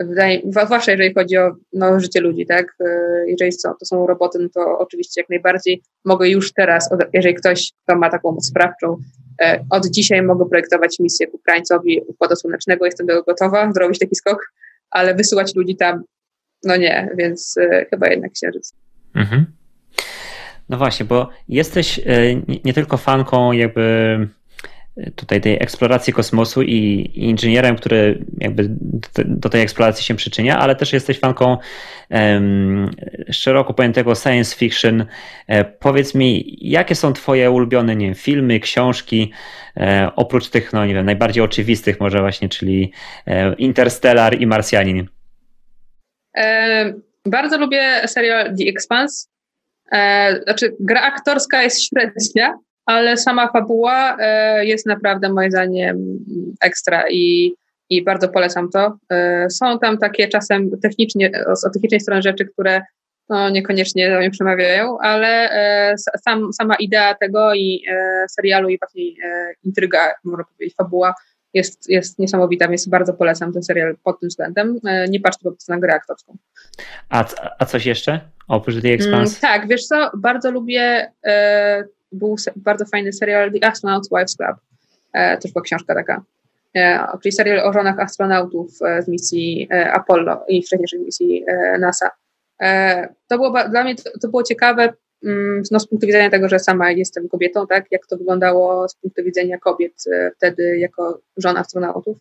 wydaje, 0.00 0.40
zwłaszcza 0.66 0.92
jeżeli 0.92 1.14
chodzi 1.14 1.36
o 1.36 1.56
no, 1.72 2.00
życie 2.00 2.20
ludzi, 2.20 2.46
tak? 2.46 2.76
Jeżeli 3.26 3.52
są, 3.52 3.70
to 3.80 3.86
są 3.86 4.06
roboty, 4.06 4.38
no 4.38 4.48
to 4.54 4.78
oczywiście 4.78 5.20
jak 5.20 5.30
najbardziej 5.30 5.82
mogę 6.04 6.28
już 6.28 6.52
teraz, 6.52 6.90
jeżeli 7.12 7.34
ktoś, 7.34 7.72
kto 7.84 7.96
ma 7.96 8.10
taką 8.10 8.32
moc 8.32 8.46
sprawczą, 8.46 8.96
od 9.70 9.86
dzisiaj 9.86 10.22
mogę 10.22 10.46
projektować 10.48 10.98
misję 10.98 11.26
ku 11.26 11.38
krańcowi 11.38 12.00
Układu 12.06 12.36
Słonecznego, 12.36 12.84
jestem 12.84 13.06
do 13.06 13.12
tego 13.12 13.24
gotowa, 13.24 13.72
zrobić 13.72 13.98
taki 13.98 14.14
skok, 14.14 14.52
ale 14.90 15.14
wysyłać 15.14 15.54
ludzi 15.54 15.76
tam, 15.76 16.02
no 16.64 16.76
nie, 16.76 17.10
więc 17.16 17.54
chyba 17.90 18.08
jednak 18.08 18.32
Księżyc. 18.32 18.72
Mhm. 19.14 19.46
No 20.70 20.76
właśnie, 20.76 21.06
bo 21.06 21.28
jesteś 21.48 22.00
nie 22.64 22.74
tylko 22.74 22.96
fanką 22.96 23.52
jakby 23.52 24.28
tutaj 25.16 25.40
tej 25.40 25.54
eksploracji 25.62 26.12
kosmosu 26.12 26.62
i, 26.62 27.10
inżynierem, 27.14 27.76
który 27.76 28.24
jakby 28.38 28.68
do 29.24 29.48
tej 29.48 29.62
eksploracji 29.62 30.04
się 30.04 30.14
przyczynia, 30.14 30.58
ale 30.58 30.76
też 30.76 30.92
jesteś 30.92 31.18
fanką 31.18 31.58
um, 32.10 32.90
szeroko 33.30 33.74
pojętego 33.74 34.14
science 34.14 34.56
fiction. 34.56 35.06
E, 35.46 35.64
powiedz 35.64 36.14
mi, 36.14 36.58
jakie 36.60 36.94
są 36.94 37.12
twoje 37.12 37.50
ulubione 37.50 37.96
nie 37.96 38.06
wiem, 38.06 38.14
filmy, 38.14 38.60
książki, 38.60 39.32
e, 39.76 40.10
oprócz 40.16 40.48
tych, 40.48 40.72
no 40.72 40.86
nie 40.86 40.94
wiem, 40.94 41.06
najbardziej 41.06 41.42
oczywistych 41.42 42.00
może 42.00 42.20
właśnie, 42.20 42.48
czyli 42.48 42.92
e, 43.26 43.54
Interstellar 43.54 44.40
i 44.40 44.46
Marsjanin? 44.46 45.06
E, 46.36 46.92
bardzo 47.26 47.58
lubię 47.58 48.08
serial 48.08 48.56
The 48.56 48.64
Expanse. 48.64 49.29
E, 49.94 50.40
znaczy, 50.42 50.76
gra 50.80 51.02
aktorska 51.02 51.62
jest 51.62 51.88
średnia, 51.88 52.54
ale 52.86 53.16
sama 53.16 53.52
fabuła 53.52 54.16
e, 54.20 54.66
jest 54.66 54.86
naprawdę 54.86 55.32
moim 55.32 55.50
zdaniem 55.50 56.18
ekstra 56.62 57.04
i, 57.10 57.54
i 57.90 58.04
bardzo 58.04 58.28
polecam 58.28 58.70
to. 58.70 58.98
E, 59.12 59.46
są 59.50 59.78
tam 59.78 59.98
takie 59.98 60.28
czasem 60.28 60.70
technicznie, 60.82 61.30
z 61.54 61.72
technicznej 61.72 62.00
strony 62.00 62.22
rzeczy, 62.22 62.44
które 62.44 62.82
no, 63.28 63.50
niekoniecznie 63.50 64.10
do 64.10 64.18
mnie 64.18 64.30
przemawiają, 64.30 64.98
ale 64.98 65.50
e, 65.50 65.94
sam, 66.24 66.52
sama 66.52 66.74
idea 66.74 67.14
tego 67.14 67.54
i 67.54 67.84
serialu 68.30 68.68
i 68.68 68.78
właśnie 68.78 69.04
intryga, 69.64 70.12
można 70.24 70.44
powiedzieć, 70.44 70.76
fabuła 70.76 71.14
jest, 71.54 71.90
jest 71.90 72.18
niesamowita, 72.18 72.68
więc 72.68 72.88
bardzo 72.88 73.14
polecam 73.14 73.52
ten 73.52 73.62
serial 73.62 73.96
pod 74.04 74.20
tym 74.20 74.28
względem. 74.28 74.80
Nie 75.08 75.20
patrzcie 75.20 75.44
po 75.44 75.50
prostu 75.50 75.72
na 75.72 75.78
grę 75.78 75.94
aktorską. 75.94 76.36
A, 77.08 77.24
a 77.58 77.66
coś 77.66 77.86
jeszcze 77.86 78.20
oprócz 78.48 78.82
tej 78.82 78.92
Expanse? 78.92 79.46
Mm, 79.46 79.60
tak, 79.60 79.68
wiesz 79.68 79.86
co, 79.86 80.10
bardzo 80.16 80.50
lubię 80.50 81.12
był 82.12 82.36
bardzo 82.56 82.84
fajny 82.84 83.12
serial 83.12 83.52
The 83.52 83.58
Astronaut's 83.58 84.08
Wives 84.10 84.36
Club. 84.36 84.56
E, 85.12 85.38
też 85.38 85.52
była 85.52 85.62
książka 85.62 85.94
taka. 85.94 86.22
E, 86.76 87.06
czyli 87.22 87.32
serial 87.32 87.68
o 87.68 87.72
żonach 87.72 87.98
astronautów 87.98 88.70
e, 88.82 89.02
z 89.02 89.08
misji 89.08 89.68
e, 89.72 89.92
Apollo 89.92 90.44
i 90.48 90.62
wcześniejszej 90.62 91.00
misji 91.00 91.44
e, 91.46 91.78
NASA. 91.78 92.10
E, 92.62 93.08
to 93.28 93.36
było 93.36 93.68
dla 93.68 93.84
mnie 93.84 93.94
to, 93.94 94.10
to 94.22 94.28
było 94.28 94.42
ciekawe 94.42 94.92
no, 95.70 95.80
z 95.80 95.86
punktu 95.86 96.06
widzenia 96.06 96.30
tego, 96.30 96.48
że 96.48 96.58
sama 96.58 96.90
jestem 96.90 97.28
kobietą, 97.28 97.66
tak, 97.66 97.84
jak 97.90 98.06
to 98.06 98.16
wyglądało 98.16 98.88
z 98.88 98.94
punktu 98.94 99.24
widzenia 99.24 99.58
kobiet 99.58 100.04
wtedy 100.36 100.78
jako 100.78 101.20
żon 101.36 101.56
astronautów. 101.56 102.18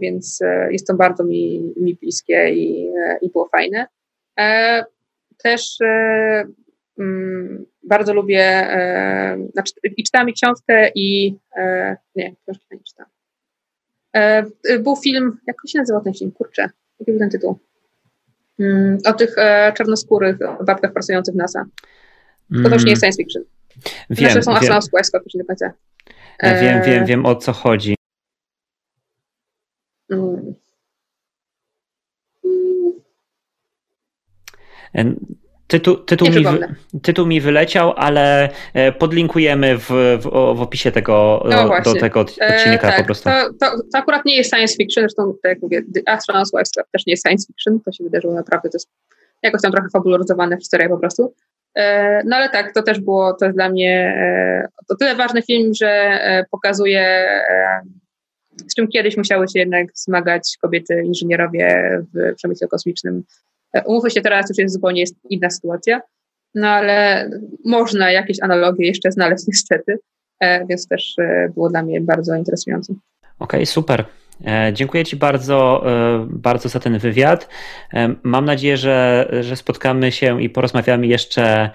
więc 0.00 0.40
jest 0.70 0.86
to 0.86 0.94
bardzo 0.94 1.24
mi, 1.24 1.72
mi 1.76 1.94
bliskie 1.94 2.50
i, 2.54 2.90
i 3.22 3.30
było 3.30 3.48
fajne. 3.48 3.86
też 5.42 5.78
mm, 6.98 7.66
bardzo 7.82 8.14
lubię, 8.14 8.44
e, 8.44 9.48
znaczy, 9.52 9.72
i 9.96 10.04
czytałam 10.04 10.28
i 10.28 10.32
książkę 10.32 10.90
i, 10.94 11.36
e, 11.56 11.96
nie, 12.16 12.34
książki 12.42 12.66
nie 12.70 12.78
czytałam. 12.84 13.10
E, 14.12 14.44
był 14.78 14.96
film, 14.96 15.38
jak 15.46 15.56
się 15.66 15.78
nazywał 15.78 16.02
ten 16.02 16.14
film, 16.14 16.32
kurczę, 16.32 16.70
jaki 17.00 17.12
był 17.12 17.18
ten 17.18 17.30
tytuł? 17.30 17.58
Mm, 18.60 18.98
o 19.06 19.12
tych 19.12 19.38
e, 19.38 19.72
czarnoskórych 19.76 20.36
babkach 20.66 20.92
pracujących 20.92 21.34
w 21.34 21.36
NASA. 21.36 21.64
To 22.62 22.70
też 22.70 22.84
nie 22.84 22.90
jest 22.90 23.02
science 23.02 23.22
fiction. 23.22 23.42
Wiem, 24.10 24.30
znaczy 24.30 24.42
są 24.42 24.52
Astronaut 24.52 24.90
Quest, 24.90 25.14
nie 25.34 25.40
do 25.40 25.46
końca. 25.46 25.72
E, 26.38 26.60
wiem, 26.60 26.82
wiem, 26.82 27.06
wiem 27.06 27.26
o 27.26 27.36
co 27.36 27.52
chodzi. 27.52 27.96
Mm. 34.94 35.41
Tytuł, 35.72 35.96
tytuł, 35.96 36.28
mi, 36.28 36.44
tytuł 37.02 37.26
mi 37.26 37.40
wyleciał, 37.40 37.92
ale 37.96 38.48
e, 38.74 38.92
podlinkujemy 38.92 39.78
w, 39.78 39.88
w, 40.20 40.22
w 40.56 40.62
opisie 40.62 40.92
tego, 40.92 41.46
no 41.50 41.82
do 41.84 41.94
tego 41.94 42.20
odcinka 42.20 42.72
e, 42.72 42.78
tak, 42.78 42.96
po 42.96 43.04
prostu. 43.04 43.30
To, 43.30 43.52
to, 43.60 43.82
to, 43.92 43.98
akurat 43.98 44.24
nie 44.24 44.36
jest 44.36 44.50
science 44.50 44.76
fiction, 44.76 45.02
zresztą 45.02 45.34
tak 45.42 45.50
jak 45.50 45.62
mówię, 45.62 45.82
The 45.94 46.00
Astronaut's 46.00 46.50
Wife 46.52 46.84
też 46.92 47.06
nie 47.06 47.12
jest 47.12 47.26
science 47.28 47.46
fiction, 47.46 47.80
to 47.80 47.92
się 47.92 48.04
wydarzyło 48.04 48.34
naprawdę, 48.34 48.68
to 48.68 48.76
jest 48.76 48.88
jakoś 49.42 49.62
tam 49.62 49.72
trochę 49.72 49.88
fabularyzowana 49.92 50.56
historia 50.56 50.88
po 50.88 50.98
prostu. 50.98 51.34
E, 51.74 52.22
no 52.24 52.36
ale 52.36 52.48
tak, 52.48 52.74
to 52.74 52.82
też 52.82 53.00
było, 53.00 53.32
to 53.32 53.44
jest 53.44 53.56
dla 53.56 53.68
mnie 53.68 54.14
e, 54.18 54.68
to 54.88 54.96
tyle 54.96 55.16
ważny 55.16 55.42
film, 55.42 55.74
że 55.74 55.88
e, 55.88 56.44
pokazuje 56.50 57.00
e, 57.00 57.82
z 58.70 58.74
czym 58.74 58.88
kiedyś 58.88 59.16
musiały 59.16 59.48
się 59.48 59.58
jednak 59.58 59.86
zmagać 59.94 60.56
kobiety 60.60 61.02
inżynierowie 61.04 61.98
w 62.14 62.34
przemyśle 62.34 62.68
kosmicznym 62.68 63.24
Umówmy 63.86 64.10
się, 64.10 64.20
teraz 64.20 64.48
już 64.48 64.58
jest 64.58 64.74
zupełnie 64.74 65.04
inna 65.30 65.50
sytuacja, 65.50 66.00
no 66.54 66.68
ale 66.68 67.30
można 67.64 68.10
jakieś 68.10 68.42
analogie 68.42 68.86
jeszcze 68.86 69.12
znaleźć 69.12 69.46
niestety, 69.48 69.98
e, 70.40 70.66
więc 70.66 70.88
też 70.88 71.14
e, 71.18 71.48
było 71.54 71.68
dla 71.70 71.82
mnie 71.82 72.00
bardzo 72.00 72.34
interesujące. 72.34 72.92
Okej, 73.38 73.60
okay, 73.60 73.66
super. 73.66 74.04
E, 74.46 74.72
dziękuję 74.72 75.04
Ci 75.04 75.16
bardzo, 75.16 75.84
bardzo 76.28 76.68
za 76.68 76.80
ten 76.80 76.98
wywiad. 76.98 77.48
Mam 78.22 78.44
nadzieję, 78.44 78.76
że, 78.76 79.28
że 79.40 79.56
spotkamy 79.56 80.12
się 80.12 80.42
i 80.42 80.50
porozmawiamy 80.50 81.06
jeszcze 81.06 81.70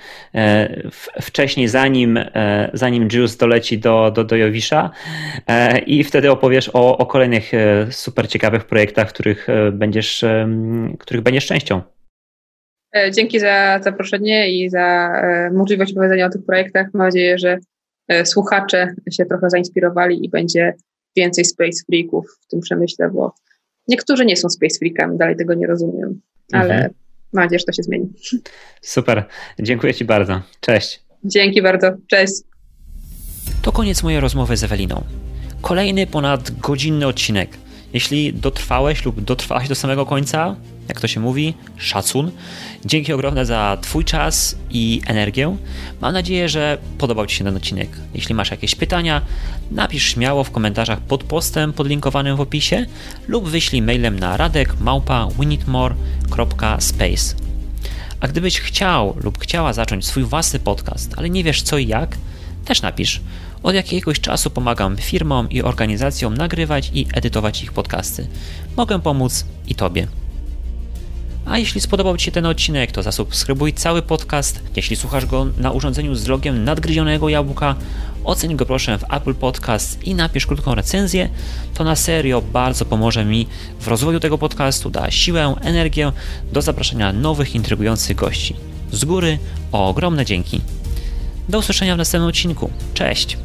wcześniej, 1.22 1.68
zanim, 1.68 2.20
zanim 2.74 3.08
Juice 3.14 3.38
doleci 3.38 3.80
do, 3.80 4.12
do, 4.12 4.24
do 4.24 4.36
Jowisza 4.36 4.92
i 5.86 6.04
wtedy 6.04 6.32
opowiesz 6.32 6.70
o, 6.74 6.98
o 6.98 7.06
kolejnych 7.06 7.52
super 7.92 8.28
ciekawych 8.28 8.66
projektach, 8.66 9.10
których 9.10 9.48
będziesz, 9.72 10.26
których 11.00 11.24
będziesz 11.24 11.46
częścią. 11.46 11.82
Dzięki 13.12 13.40
za 13.40 13.80
zaproszenie 13.84 14.52
i 14.52 14.70
za 14.70 15.12
możliwość 15.54 15.92
opowiedzenia 15.92 16.26
o 16.26 16.30
tych 16.30 16.46
projektach. 16.46 16.88
Mam 16.94 17.08
nadzieję, 17.08 17.38
że 17.38 17.58
słuchacze 18.24 18.88
się 19.12 19.26
trochę 19.26 19.50
zainspirowali 19.50 20.26
i 20.26 20.30
będzie 20.30 20.74
więcej 21.18 21.46
space 21.46 21.84
freaków 21.90 22.26
w 22.42 22.48
tym 22.48 22.60
przemyśle, 22.60 23.10
bo 23.10 23.36
niektórzy 23.88 24.26
nie 24.26 24.38
są 24.38 24.50
space 24.50 24.78
freakami, 24.80 25.18
dalej 25.18 25.36
tego 25.36 25.54
nie 25.54 25.68
rozumiem, 25.68 26.22
ale 26.54 26.74
mhm. 26.74 26.94
mam 27.34 27.44
nadzieję, 27.44 27.60
że 27.60 27.66
to 27.66 27.72
się 27.72 27.84
zmieni. 27.84 28.10
Super, 28.82 29.26
dziękuję 29.60 29.94
Ci 29.94 30.06
bardzo. 30.06 30.42
Cześć. 30.60 31.04
Dzięki 31.24 31.62
bardzo, 31.62 31.92
cześć. 32.08 32.34
To 33.62 33.72
koniec 33.72 34.04
mojej 34.04 34.20
rozmowy 34.20 34.58
z 34.58 34.64
Eweliną. 34.64 35.04
Kolejny 35.62 36.08
ponad 36.08 36.60
godzinny 36.60 37.08
odcinek. 37.08 37.50
Jeśli 37.94 38.34
dotrwałeś 38.34 39.06
lub 39.06 39.22
dotrwałaś 39.22 39.68
do 39.68 39.76
samego 39.76 40.06
końca, 40.06 40.56
jak 40.90 41.02
to 41.02 41.08
się 41.08 41.20
mówi, 41.20 41.54
szacun. 41.78 42.32
Dzięki 42.86 43.14
ogromne 43.14 43.46
za 43.46 43.78
Twój 43.82 44.06
czas 44.06 44.56
i 44.70 45.02
energię. 45.08 45.58
Mam 46.02 46.14
nadzieję, 46.14 46.50
że 46.50 46.78
podobał 46.98 47.26
Ci 47.26 47.36
się 47.36 47.44
ten 47.44 47.56
odcinek. 47.56 47.90
Jeśli 48.14 48.36
masz 48.36 48.52
jakieś 48.52 48.76
pytania, 48.76 49.22
napisz 49.72 50.04
śmiało 50.04 50.44
w 50.44 50.52
komentarzach 50.52 51.00
pod 51.00 51.24
postem 51.24 51.74
podlinkowanym 51.74 52.36
w 52.36 52.42
opisie 52.42 52.86
lub 53.28 53.50
wyślij 53.50 53.82
mailem 53.82 54.20
na 54.20 54.38
radek.małpa.winitmore.space. 54.38 57.36
A 58.20 58.28
gdybyś 58.28 58.60
chciał 58.60 59.16
lub 59.24 59.40
chciała 59.40 59.74
zacząć 59.74 60.06
swój 60.06 60.24
własny 60.24 60.60
podcast, 60.60 61.14
ale 61.18 61.30
nie 61.30 61.44
wiesz 61.44 61.62
co 61.62 61.78
i 61.78 61.88
jak, 61.88 62.18
też 62.66 62.82
napisz. 62.82 63.22
Od 63.64 63.76
jakiegoś 63.76 64.20
czasu 64.20 64.50
pomagam 64.50 64.98
firmom 64.98 65.50
i 65.50 65.62
organizacjom 65.62 66.38
nagrywać 66.38 66.92
i 66.94 67.08
edytować 67.14 67.64
ich 67.64 67.74
podcasty. 67.74 68.28
Mogę 68.78 69.00
pomóc 69.00 69.46
i 69.68 69.76
Tobie. 69.76 70.08
A 71.50 71.58
jeśli 71.58 71.82
spodobał 71.82 72.18
Ci 72.18 72.26
się 72.26 72.32
ten 72.32 72.46
odcinek, 72.46 72.92
to 72.92 73.04
zasubskrybuj 73.04 73.74
cały 73.74 74.02
podcast. 74.02 74.60
Jeśli 74.76 74.96
słuchasz 74.96 75.26
go 75.26 75.48
na 75.58 75.72
urządzeniu 75.72 76.16
z 76.16 76.28
logiem 76.28 76.64
nadgryzionego 76.64 77.30
jabłka, 77.30 77.76
oceń 78.24 78.56
go 78.56 78.66
proszę 78.66 78.98
w 78.98 79.14
Apple 79.14 79.34
Podcast 79.34 80.04
i 80.04 80.16
napisz 80.16 80.46
krótką 80.46 80.76
recenzję. 80.76 81.30
To 81.74 81.84
na 81.84 81.96
serio 81.96 82.42
bardzo 82.42 82.86
pomoże 82.86 83.26
mi 83.26 83.48
w 83.80 83.88
rozwoju 83.88 84.20
tego 84.20 84.38
podcastu, 84.38 84.90
da 84.90 85.12
siłę, 85.12 85.56
energię 85.62 86.12
do 86.54 86.62
zapraszania 86.62 87.14
nowych, 87.14 87.56
intrygujących 87.56 88.18
gości. 88.18 88.56
Z 88.92 89.06
góry 89.06 89.40
ogromne 89.72 90.26
dzięki. 90.26 90.62
Do 91.50 91.60
usłyszenia 91.60 91.96
w 91.96 91.98
następnym 91.98 92.30
odcinku. 92.30 92.70
Cześć! 92.94 93.38